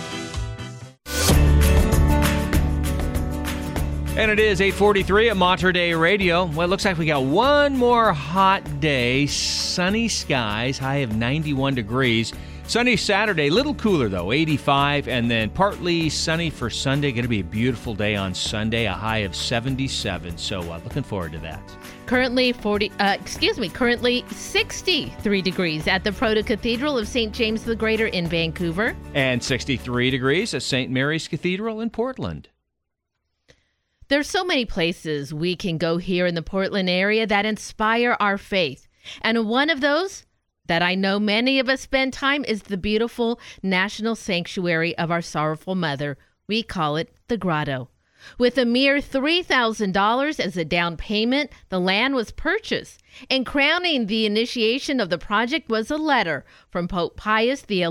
[4.17, 6.47] And it is 843 at Mater Dei Radio.
[6.47, 9.27] Well, it looks like we got one more hot day.
[9.27, 12.33] Sunny skies, high of 91 degrees.
[12.67, 17.13] Sunny Saturday, little cooler though, 85, and then partly sunny for Sunday.
[17.13, 20.39] Going to be a beautiful day on Sunday, a high of 77.
[20.39, 21.61] So uh, looking forward to that.
[22.07, 27.35] Currently 40 uh, excuse me, currently 63 degrees at the Proto Cathedral of St.
[27.35, 28.97] James the Greater in Vancouver.
[29.13, 30.91] And 63 degrees at St.
[30.91, 32.49] Mary's Cathedral in Portland.
[34.09, 38.39] There's so many places we can go here in the Portland area that inspire our
[38.39, 38.87] faith.
[39.21, 40.25] And one of those
[40.67, 45.23] that I know many of us spend time is the beautiful National Sanctuary of Our
[45.23, 46.19] Sorrowful Mother.
[46.47, 47.89] We call it the Grotto.
[48.39, 53.03] With a mere $3,000 as a down payment, the land was purchased.
[53.29, 57.87] And crowning the initiation of the project was a letter from Pope Pius XI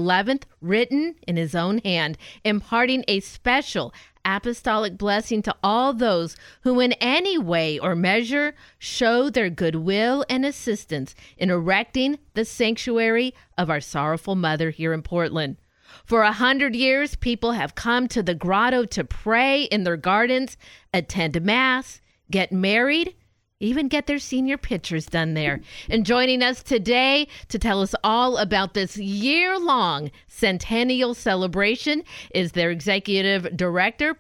[0.61, 3.93] written in his own hand, imparting a special
[4.25, 10.45] apostolic blessing to all those who, in any way or measure, show their goodwill and
[10.45, 15.57] assistance in erecting the sanctuary of our sorrowful mother here in Portland.
[16.03, 20.57] For a hundred years, people have come to the grotto to pray in their gardens,
[20.93, 23.15] attend Mass, get married,
[23.59, 25.61] even get their senior pictures done there.
[25.89, 32.03] And joining us today to tell us all about this year long centennial celebration
[32.33, 34.15] is their executive director,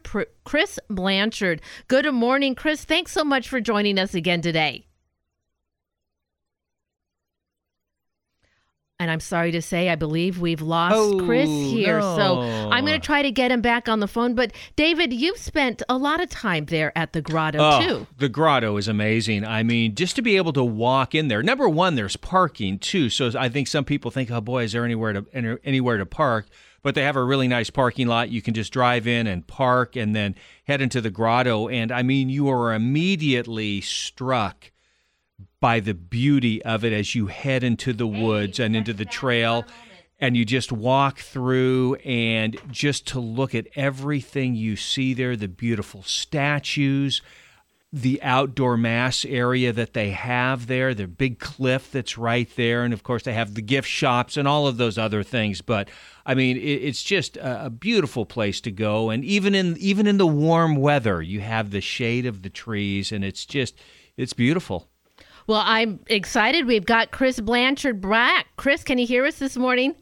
[0.45, 1.61] Chris Blanchard.
[1.87, 2.85] Good morning, Chris.
[2.85, 4.84] Thanks so much for joining us again today.
[9.05, 12.01] And I'm sorry to say, I believe we've lost Oh, Chris here.
[12.01, 12.41] So.
[12.41, 14.33] I'm going to try to get him back on the phone.
[14.33, 18.07] But David, you've spent a lot of time there at the grotto, Oh, too.
[18.17, 19.45] the grotto is amazing.
[19.45, 21.43] I mean, just to be able to walk in there.
[21.43, 23.11] Number one, there's parking too.
[23.11, 26.47] So I think some people think, "Oh boy, is there anywhere to anywhere to park?"
[26.81, 28.29] but they have a really nice parking lot.
[28.29, 30.33] You can just drive in and park and then
[30.65, 31.67] head into the grotto.
[31.67, 34.71] And I mean, you are immediately struck
[35.59, 39.65] by the beauty of it as you head into the woods and into the trail
[40.19, 45.47] and you just walk through and just to look at everything you see there the
[45.47, 47.21] beautiful statues
[47.95, 52.93] the outdoor mass area that they have there the big cliff that's right there and
[52.93, 55.61] of course they have the gift shops and all of those other things.
[55.61, 55.89] But
[56.25, 59.09] i mean it's just a, beautiful place to go.
[59.09, 63.13] And even in even in the warm weather you have the shade of the trees
[63.13, 63.75] and it's just
[64.17, 64.89] it's beautiful
[65.47, 66.65] Well, I'm excited.
[66.65, 68.47] We've got Chris Blanchard back.
[68.57, 69.95] Chris, can you hear us this morning?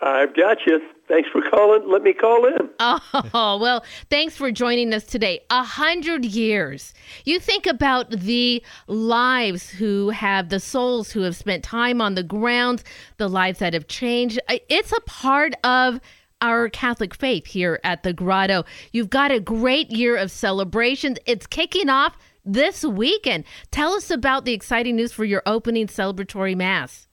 [0.00, 0.80] I've got you.
[1.08, 1.90] Thanks for calling.
[1.90, 2.70] Let me call in.
[3.34, 5.40] Oh, well, thanks for joining us today.
[5.50, 6.94] A hundred years.
[7.24, 12.22] You think about the lives who have, the souls who have spent time on the
[12.22, 12.84] grounds,
[13.16, 14.38] the lives that have changed.
[14.48, 16.00] It's a part of
[16.40, 18.64] our Catholic faith here at the Grotto.
[18.92, 21.18] You've got a great year of celebrations.
[21.26, 22.16] It's kicking off
[22.48, 23.44] this weekend.
[23.70, 27.06] Tell us about the exciting news for your opening celebratory Mass.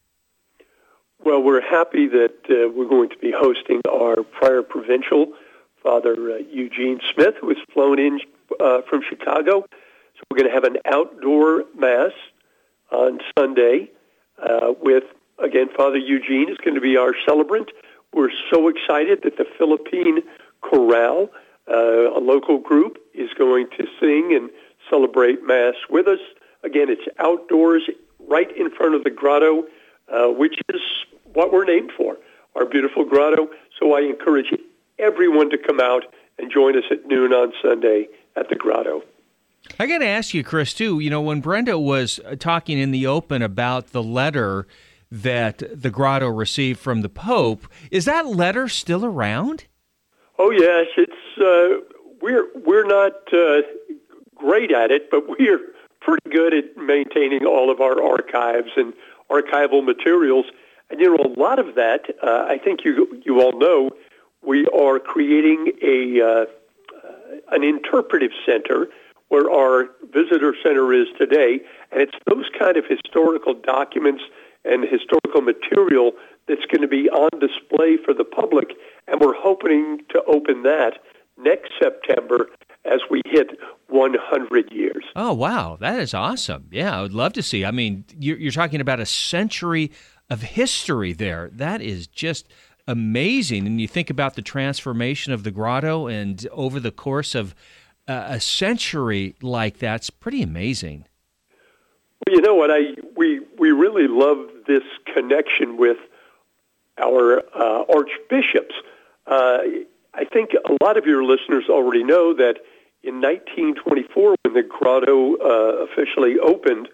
[1.24, 5.34] Well, we're happy that uh, we're going to be hosting our prior provincial,
[5.82, 8.20] Father uh, Eugene Smith, who was flown in
[8.60, 9.66] uh, from Chicago.
[10.16, 12.12] So we're going to have an outdoor Mass
[12.92, 13.90] on Sunday
[14.42, 15.04] uh, with,
[15.40, 17.72] again, Father Eugene is going to be our celebrant.
[18.14, 20.20] We're so excited that the Philippine
[20.62, 21.30] Chorale,
[21.68, 24.50] uh, a local group, is going to sing and
[24.90, 26.20] celebrate Mass with us.
[26.64, 27.84] Again, it's outdoors,
[28.20, 29.66] right in front of the grotto,
[30.12, 30.82] uh, which is
[31.34, 32.18] what we're named for,
[32.56, 33.50] our beautiful grotto.
[33.80, 34.54] So I encourage
[35.00, 36.04] everyone to come out
[36.38, 39.04] and join us at noon on Sunday at the grotto.
[39.80, 41.00] I got to ask you, Chris, too.
[41.00, 44.68] You know, when Brenda was uh, talking in the open about the letter
[45.12, 49.66] that the grotto received from the Pope, is that letter still around?
[50.38, 53.62] Oh yes, it's uh, we're we're not uh,
[54.46, 55.60] great at it, but we're
[56.02, 58.94] pretty good at maintaining all of our archives and
[59.32, 60.46] archival materials.
[60.90, 63.92] And you know, a lot of that, uh, I think you you all know,
[64.44, 66.46] we are creating a uh,
[67.52, 68.88] an interpretive center
[69.30, 71.60] where our visitor center is today,
[71.92, 74.24] and it's those kind of historical documents
[74.64, 76.12] and historical material
[76.48, 78.74] that's going to be on display for the public,
[79.08, 81.00] and we're hoping to open that
[81.38, 82.48] next September
[82.86, 83.50] as we hit
[83.90, 85.04] 100 years.
[85.16, 85.78] Oh, wow.
[85.80, 86.68] That is awesome.
[86.72, 87.66] Yeah, I would love to see.
[87.66, 89.92] I mean, you're, you're talking about a century
[90.30, 91.50] of history there.
[91.54, 92.48] That is just
[92.88, 93.66] amazing.
[93.68, 97.56] And you think about the transformation of the grotto, and over the course of
[98.08, 101.06] uh, a century like that's pretty amazing.
[102.26, 102.72] Well, you know what?
[102.72, 104.84] I we we really love this
[105.14, 105.98] connection with
[106.98, 108.76] our uh, archbishops.
[109.28, 109.60] Uh,
[110.14, 112.60] I think a lot of your listeners already know that
[113.06, 116.90] in 1924, when the grotto uh, officially opened,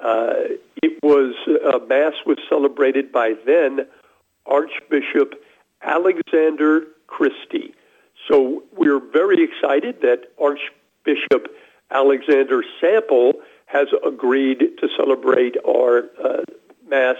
[0.00, 3.86] uh, it was uh, mass was celebrated by then
[4.44, 5.34] Archbishop
[5.80, 7.74] Alexander Christie.
[8.28, 11.54] So we're very excited that Archbishop
[11.92, 13.34] Alexander Sample
[13.66, 16.42] has agreed to celebrate our uh,
[16.88, 17.16] Mass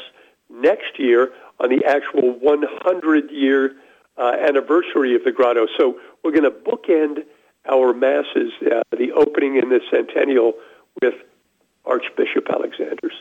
[0.50, 3.76] next year on the actual 100 year
[4.18, 5.66] uh, anniversary of the grotto.
[5.78, 7.24] So we're going to bookend
[7.70, 10.54] our Masses, uh, the opening in the centennial,
[11.00, 11.14] with
[11.84, 13.14] Archbishop Alexander's.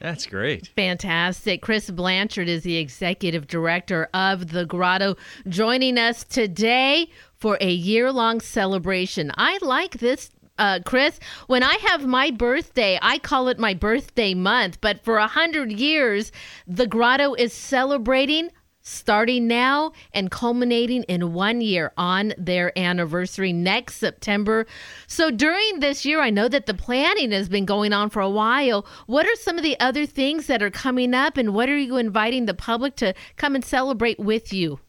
[0.00, 0.68] That's great.
[0.76, 1.60] Fantastic.
[1.60, 5.16] Chris Blanchard is the executive director of the Grotto,
[5.48, 9.32] joining us today for a year long celebration.
[9.36, 10.30] I like this.
[10.56, 14.80] Uh, Chris, when I have my birthday, I call it my birthday month.
[14.80, 16.32] But for a hundred years,
[16.66, 18.50] the Grotto is celebrating
[18.88, 24.66] starting now and culminating in one year on their anniversary next September.
[25.06, 28.30] So during this year, I know that the planning has been going on for a
[28.30, 28.86] while.
[29.06, 31.96] What are some of the other things that are coming up, and what are you
[31.98, 34.80] inviting the public to come and celebrate with you?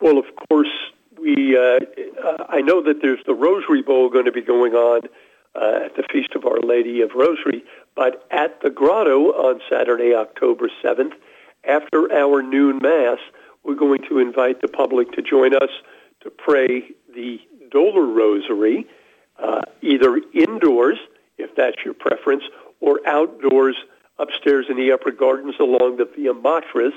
[0.00, 0.68] Well, of course,
[1.18, 1.56] we.
[1.56, 1.80] Uh,
[2.24, 5.02] uh, I know that there's the Rosary Bowl going to be going on
[5.54, 7.64] uh, at the Feast of Our Lady of Rosary,
[7.94, 11.14] but at the Grotto on Saturday, October seventh,
[11.66, 13.18] after our noon mass,
[13.62, 15.70] we're going to invite the public to join us
[16.20, 18.86] to pray the Dolor Rosary,
[19.38, 20.98] uh, either indoors,
[21.38, 22.44] if that's your preference,
[22.80, 23.76] or outdoors
[24.18, 26.92] upstairs in the upper gardens along the Via Matris.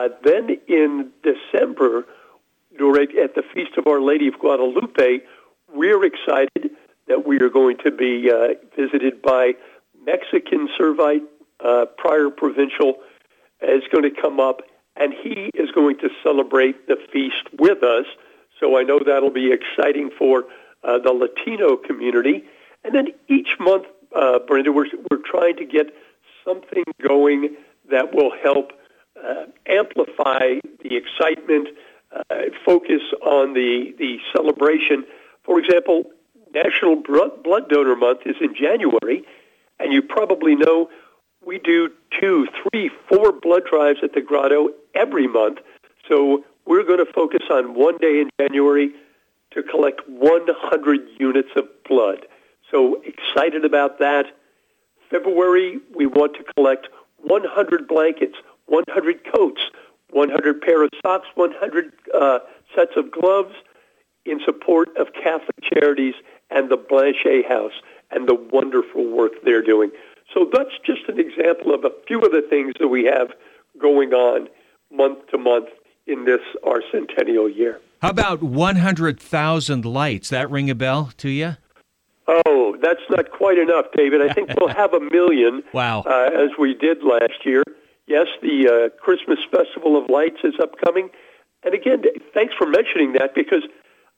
[0.00, 2.06] Uh, then in December,
[2.76, 5.20] during, at the Feast of Our Lady of Guadalupe,
[5.74, 6.70] we're excited
[7.08, 9.54] that we are going to be uh, visited by
[10.04, 11.24] Mexican Servite
[11.60, 12.98] uh, prior provincial
[13.62, 14.62] is going to come up
[14.96, 18.06] and he is going to celebrate the feast with us.
[18.58, 20.44] So I know that'll be exciting for
[20.82, 22.44] uh, the Latino community.
[22.84, 25.94] And then each month, uh, Brenda, we're, we're trying to get
[26.44, 27.56] something going
[27.90, 28.72] that will help
[29.22, 31.68] uh, amplify the excitement,
[32.12, 35.04] uh, focus on the, the celebration.
[35.44, 36.04] For example,
[36.52, 39.24] National Blood Donor Month is in January,
[39.78, 40.88] and you probably know
[41.44, 41.90] we do
[42.20, 45.58] two, three, four blood drives at the Grotto every month.
[46.08, 48.92] So we're going to focus on one day in January
[49.52, 52.26] to collect 100 units of blood.
[52.70, 54.26] So excited about that.
[55.10, 56.88] February, we want to collect
[57.22, 58.36] 100 blankets,
[58.66, 59.62] 100 coats,
[60.10, 62.38] 100 pair of socks, 100 uh,
[62.74, 63.54] sets of gloves
[64.26, 66.14] in support of Catholic Charities
[66.50, 67.72] and the Blanchet House
[68.10, 69.90] and the wonderful work they're doing.
[70.32, 73.32] So that's just an example of a few of the things that we have
[73.80, 74.48] going on
[74.92, 75.68] month to month
[76.06, 77.80] in this our centennial year.
[78.02, 80.28] How about 100,000 lights?
[80.28, 81.56] That ring a bell to you?
[82.26, 84.20] Oh, that's not quite enough, David.
[84.22, 85.62] I think we'll have a million.
[85.72, 86.04] Wow.
[86.06, 87.62] Uh, as we did last year.
[88.06, 91.10] Yes, the uh, Christmas Festival of Lights is upcoming.
[91.62, 92.02] And again,
[92.32, 93.62] thanks for mentioning that because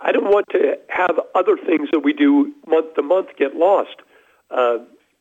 [0.00, 3.96] I don't want to have other things that we do month to month get lost.
[4.50, 4.78] Uh,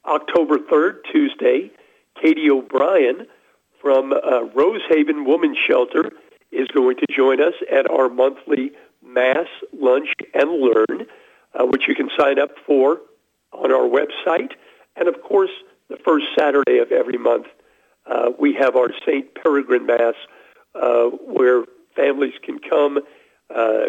[0.10, 1.72] October 3rd, Tuesday,
[2.22, 3.28] Katie O'Brien
[3.80, 6.12] from uh, Rosehaven Women's Shelter
[6.52, 8.72] is going to join us at our monthly
[9.06, 11.06] Mass, Lunch, and Learn,
[11.54, 12.98] uh, which you can sign up for
[13.54, 14.52] on our website.
[14.96, 15.52] And of course,
[15.90, 17.46] the first Saturday of every month,
[18.10, 19.34] uh, we have our St.
[19.36, 20.16] Peregrine Mass,
[20.74, 21.66] uh, where
[21.96, 22.98] families can come.
[23.54, 23.86] Uh,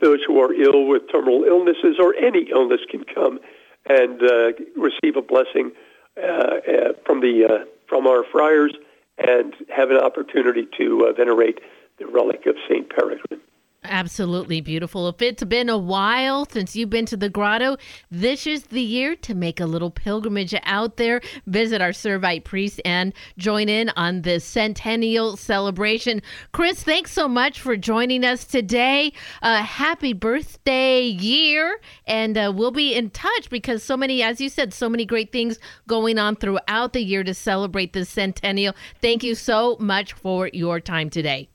[0.00, 3.38] those who are ill with terminal illnesses or any illness can come
[3.86, 5.72] and uh, receive a blessing
[6.16, 8.74] uh, uh, from the from our friars
[9.18, 11.60] and have an opportunity to venerate
[11.98, 13.40] the relic of Saint Peregrine.
[13.86, 15.08] Absolutely beautiful.
[15.08, 17.76] If it's been a while since you've been to the grotto,
[18.10, 22.80] this is the year to make a little pilgrimage out there, visit our Servite priest,
[22.86, 26.22] and join in on the centennial celebration.
[26.52, 29.12] Chris, thanks so much for joining us today.
[29.42, 34.48] Uh, happy birthday year, and uh, we'll be in touch because so many, as you
[34.48, 38.74] said, so many great things going on throughout the year to celebrate the centennial.
[39.02, 41.50] Thank you so much for your time today.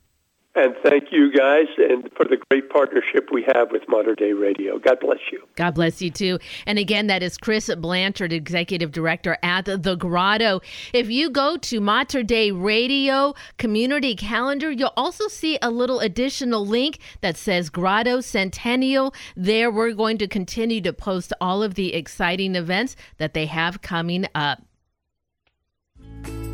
[0.55, 4.79] And thank you guys and for the great partnership we have with Mater Dei Radio.
[4.79, 5.43] God bless you.
[5.55, 6.39] God bless you too.
[6.65, 10.61] And again, that is Chris Blanchard, Executive Director at The Grotto.
[10.91, 16.65] If you go to Mater Dei Radio Community Calendar, you'll also see a little additional
[16.65, 19.13] link that says Grotto Centennial.
[19.37, 23.83] There, we're going to continue to post all of the exciting events that they have
[23.83, 24.63] coming up.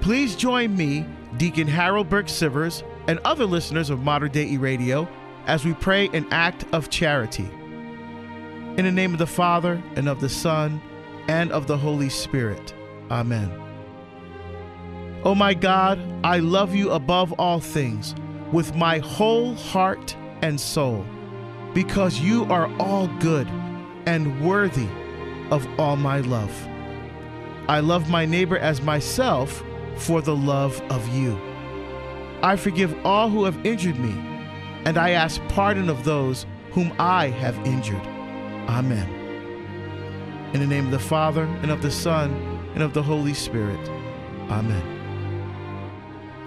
[0.00, 1.04] Please join me,
[1.36, 5.08] Deacon Harold Burke Sivers, and other listeners of Mater Dei Radio
[5.46, 7.48] as we pray an act of charity.
[8.76, 10.80] In the name of the Father, and of the Son,
[11.26, 12.74] and of the Holy Spirit.
[13.10, 13.50] Amen.
[15.24, 18.14] Oh my God, I love you above all things
[18.52, 21.04] with my whole heart and soul,
[21.74, 23.48] because you are all good
[24.06, 24.88] and worthy
[25.50, 26.68] of all my love.
[27.68, 29.62] I love my neighbor as myself
[29.98, 31.38] for the love of you.
[32.42, 34.12] I forgive all who have injured me,
[34.84, 38.06] and I ask pardon of those whom I have injured.
[38.68, 39.08] Amen.
[40.54, 42.32] In the name of the Father, and of the Son,
[42.74, 43.88] and of the Holy Spirit.
[44.50, 44.94] Amen.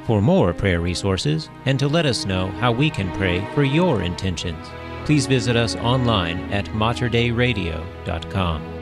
[0.06, 4.02] For more prayer resources and to let us know how we can pray for your
[4.02, 4.68] intentions,
[5.06, 8.82] please visit us online at materdeiradio.com.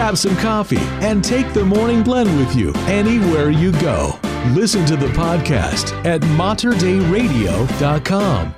[0.00, 4.18] Grab some coffee and take the morning blend with you anywhere you go.
[4.54, 8.54] Listen to the podcast at materdeiradio.com.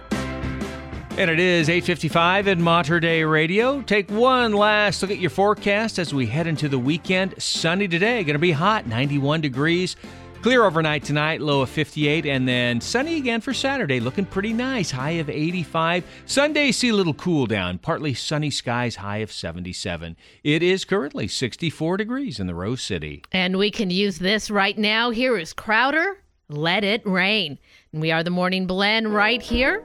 [1.19, 3.83] And it is 8:55 at Mater Dei Radio.
[3.83, 7.35] Take one last look at your forecast as we head into the weekend.
[7.39, 9.97] Sunny today, going to be hot, 91 degrees.
[10.43, 14.91] Clear overnight tonight, low of 58, and then sunny again for Saturday, looking pretty nice,
[14.91, 16.05] high of 85.
[16.27, 20.17] Sunday, see a little cool down, partly sunny skies, high of 77.
[20.43, 23.23] It is currently 64 degrees in the Rose City.
[23.31, 25.11] And we can use this right now.
[25.11, 26.17] Here is Crowder,
[26.49, 27.57] Let It Rain.
[27.93, 29.85] And we are the morning blend right here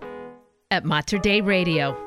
[0.71, 2.06] at Mater Dei Radio.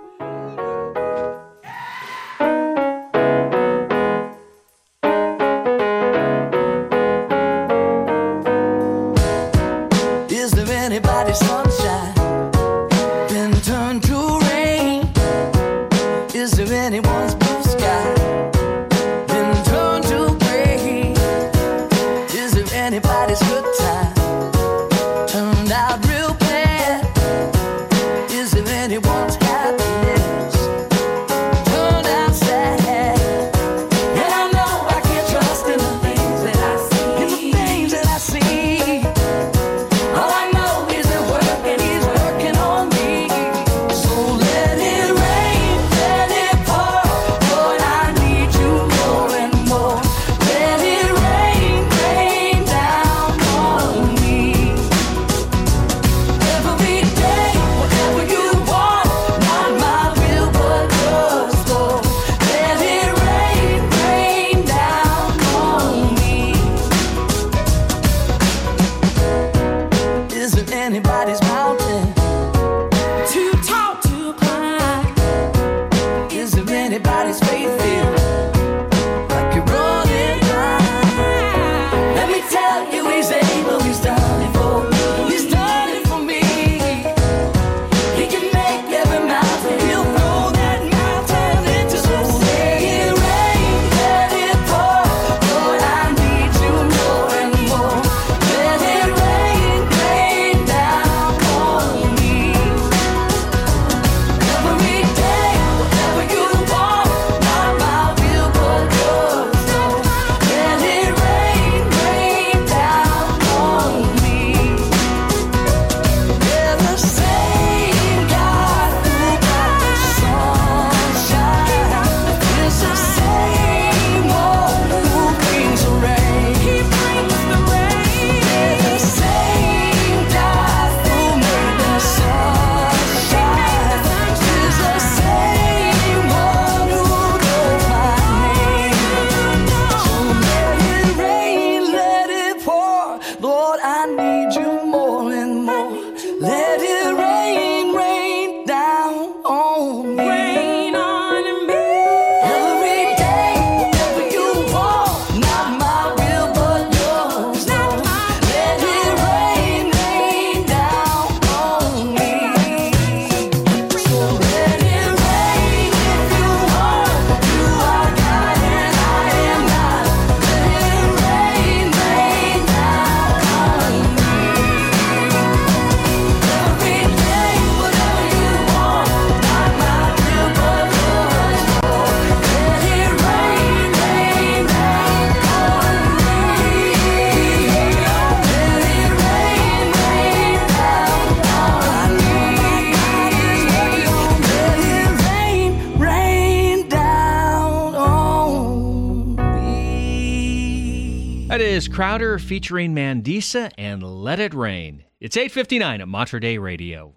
[202.00, 205.04] Crowder featuring Mandisa and Let It Rain.
[205.20, 207.12] It's 8:59 at Mater Dei Radio.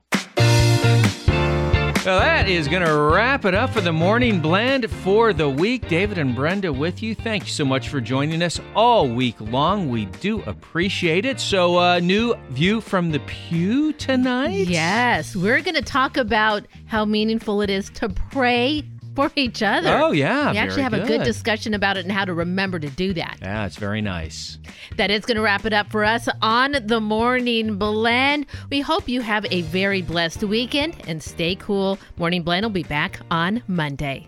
[2.06, 5.88] Well, that is going to wrap it up for the morning blend for the week.
[5.88, 7.16] David and Brenda with you.
[7.16, 9.88] Thank you so much for joining us all week long.
[9.88, 11.40] We do appreciate it.
[11.40, 14.68] So, uh, new view from the pew tonight.
[14.68, 18.84] Yes, we're going to talk about how meaningful it is to pray
[19.16, 19.90] for each other.
[19.90, 21.24] Oh, yeah, We actually have a good good.
[21.24, 23.38] discussion about it and how to remember to do that.
[23.42, 24.58] Yeah, it's very nice.
[24.98, 28.46] That is going to wrap it up for us on the Morning Blend.
[28.70, 32.00] We hope you have a very blessed weekend and stay cool.
[32.18, 34.28] Morning Blend will be back on Monday.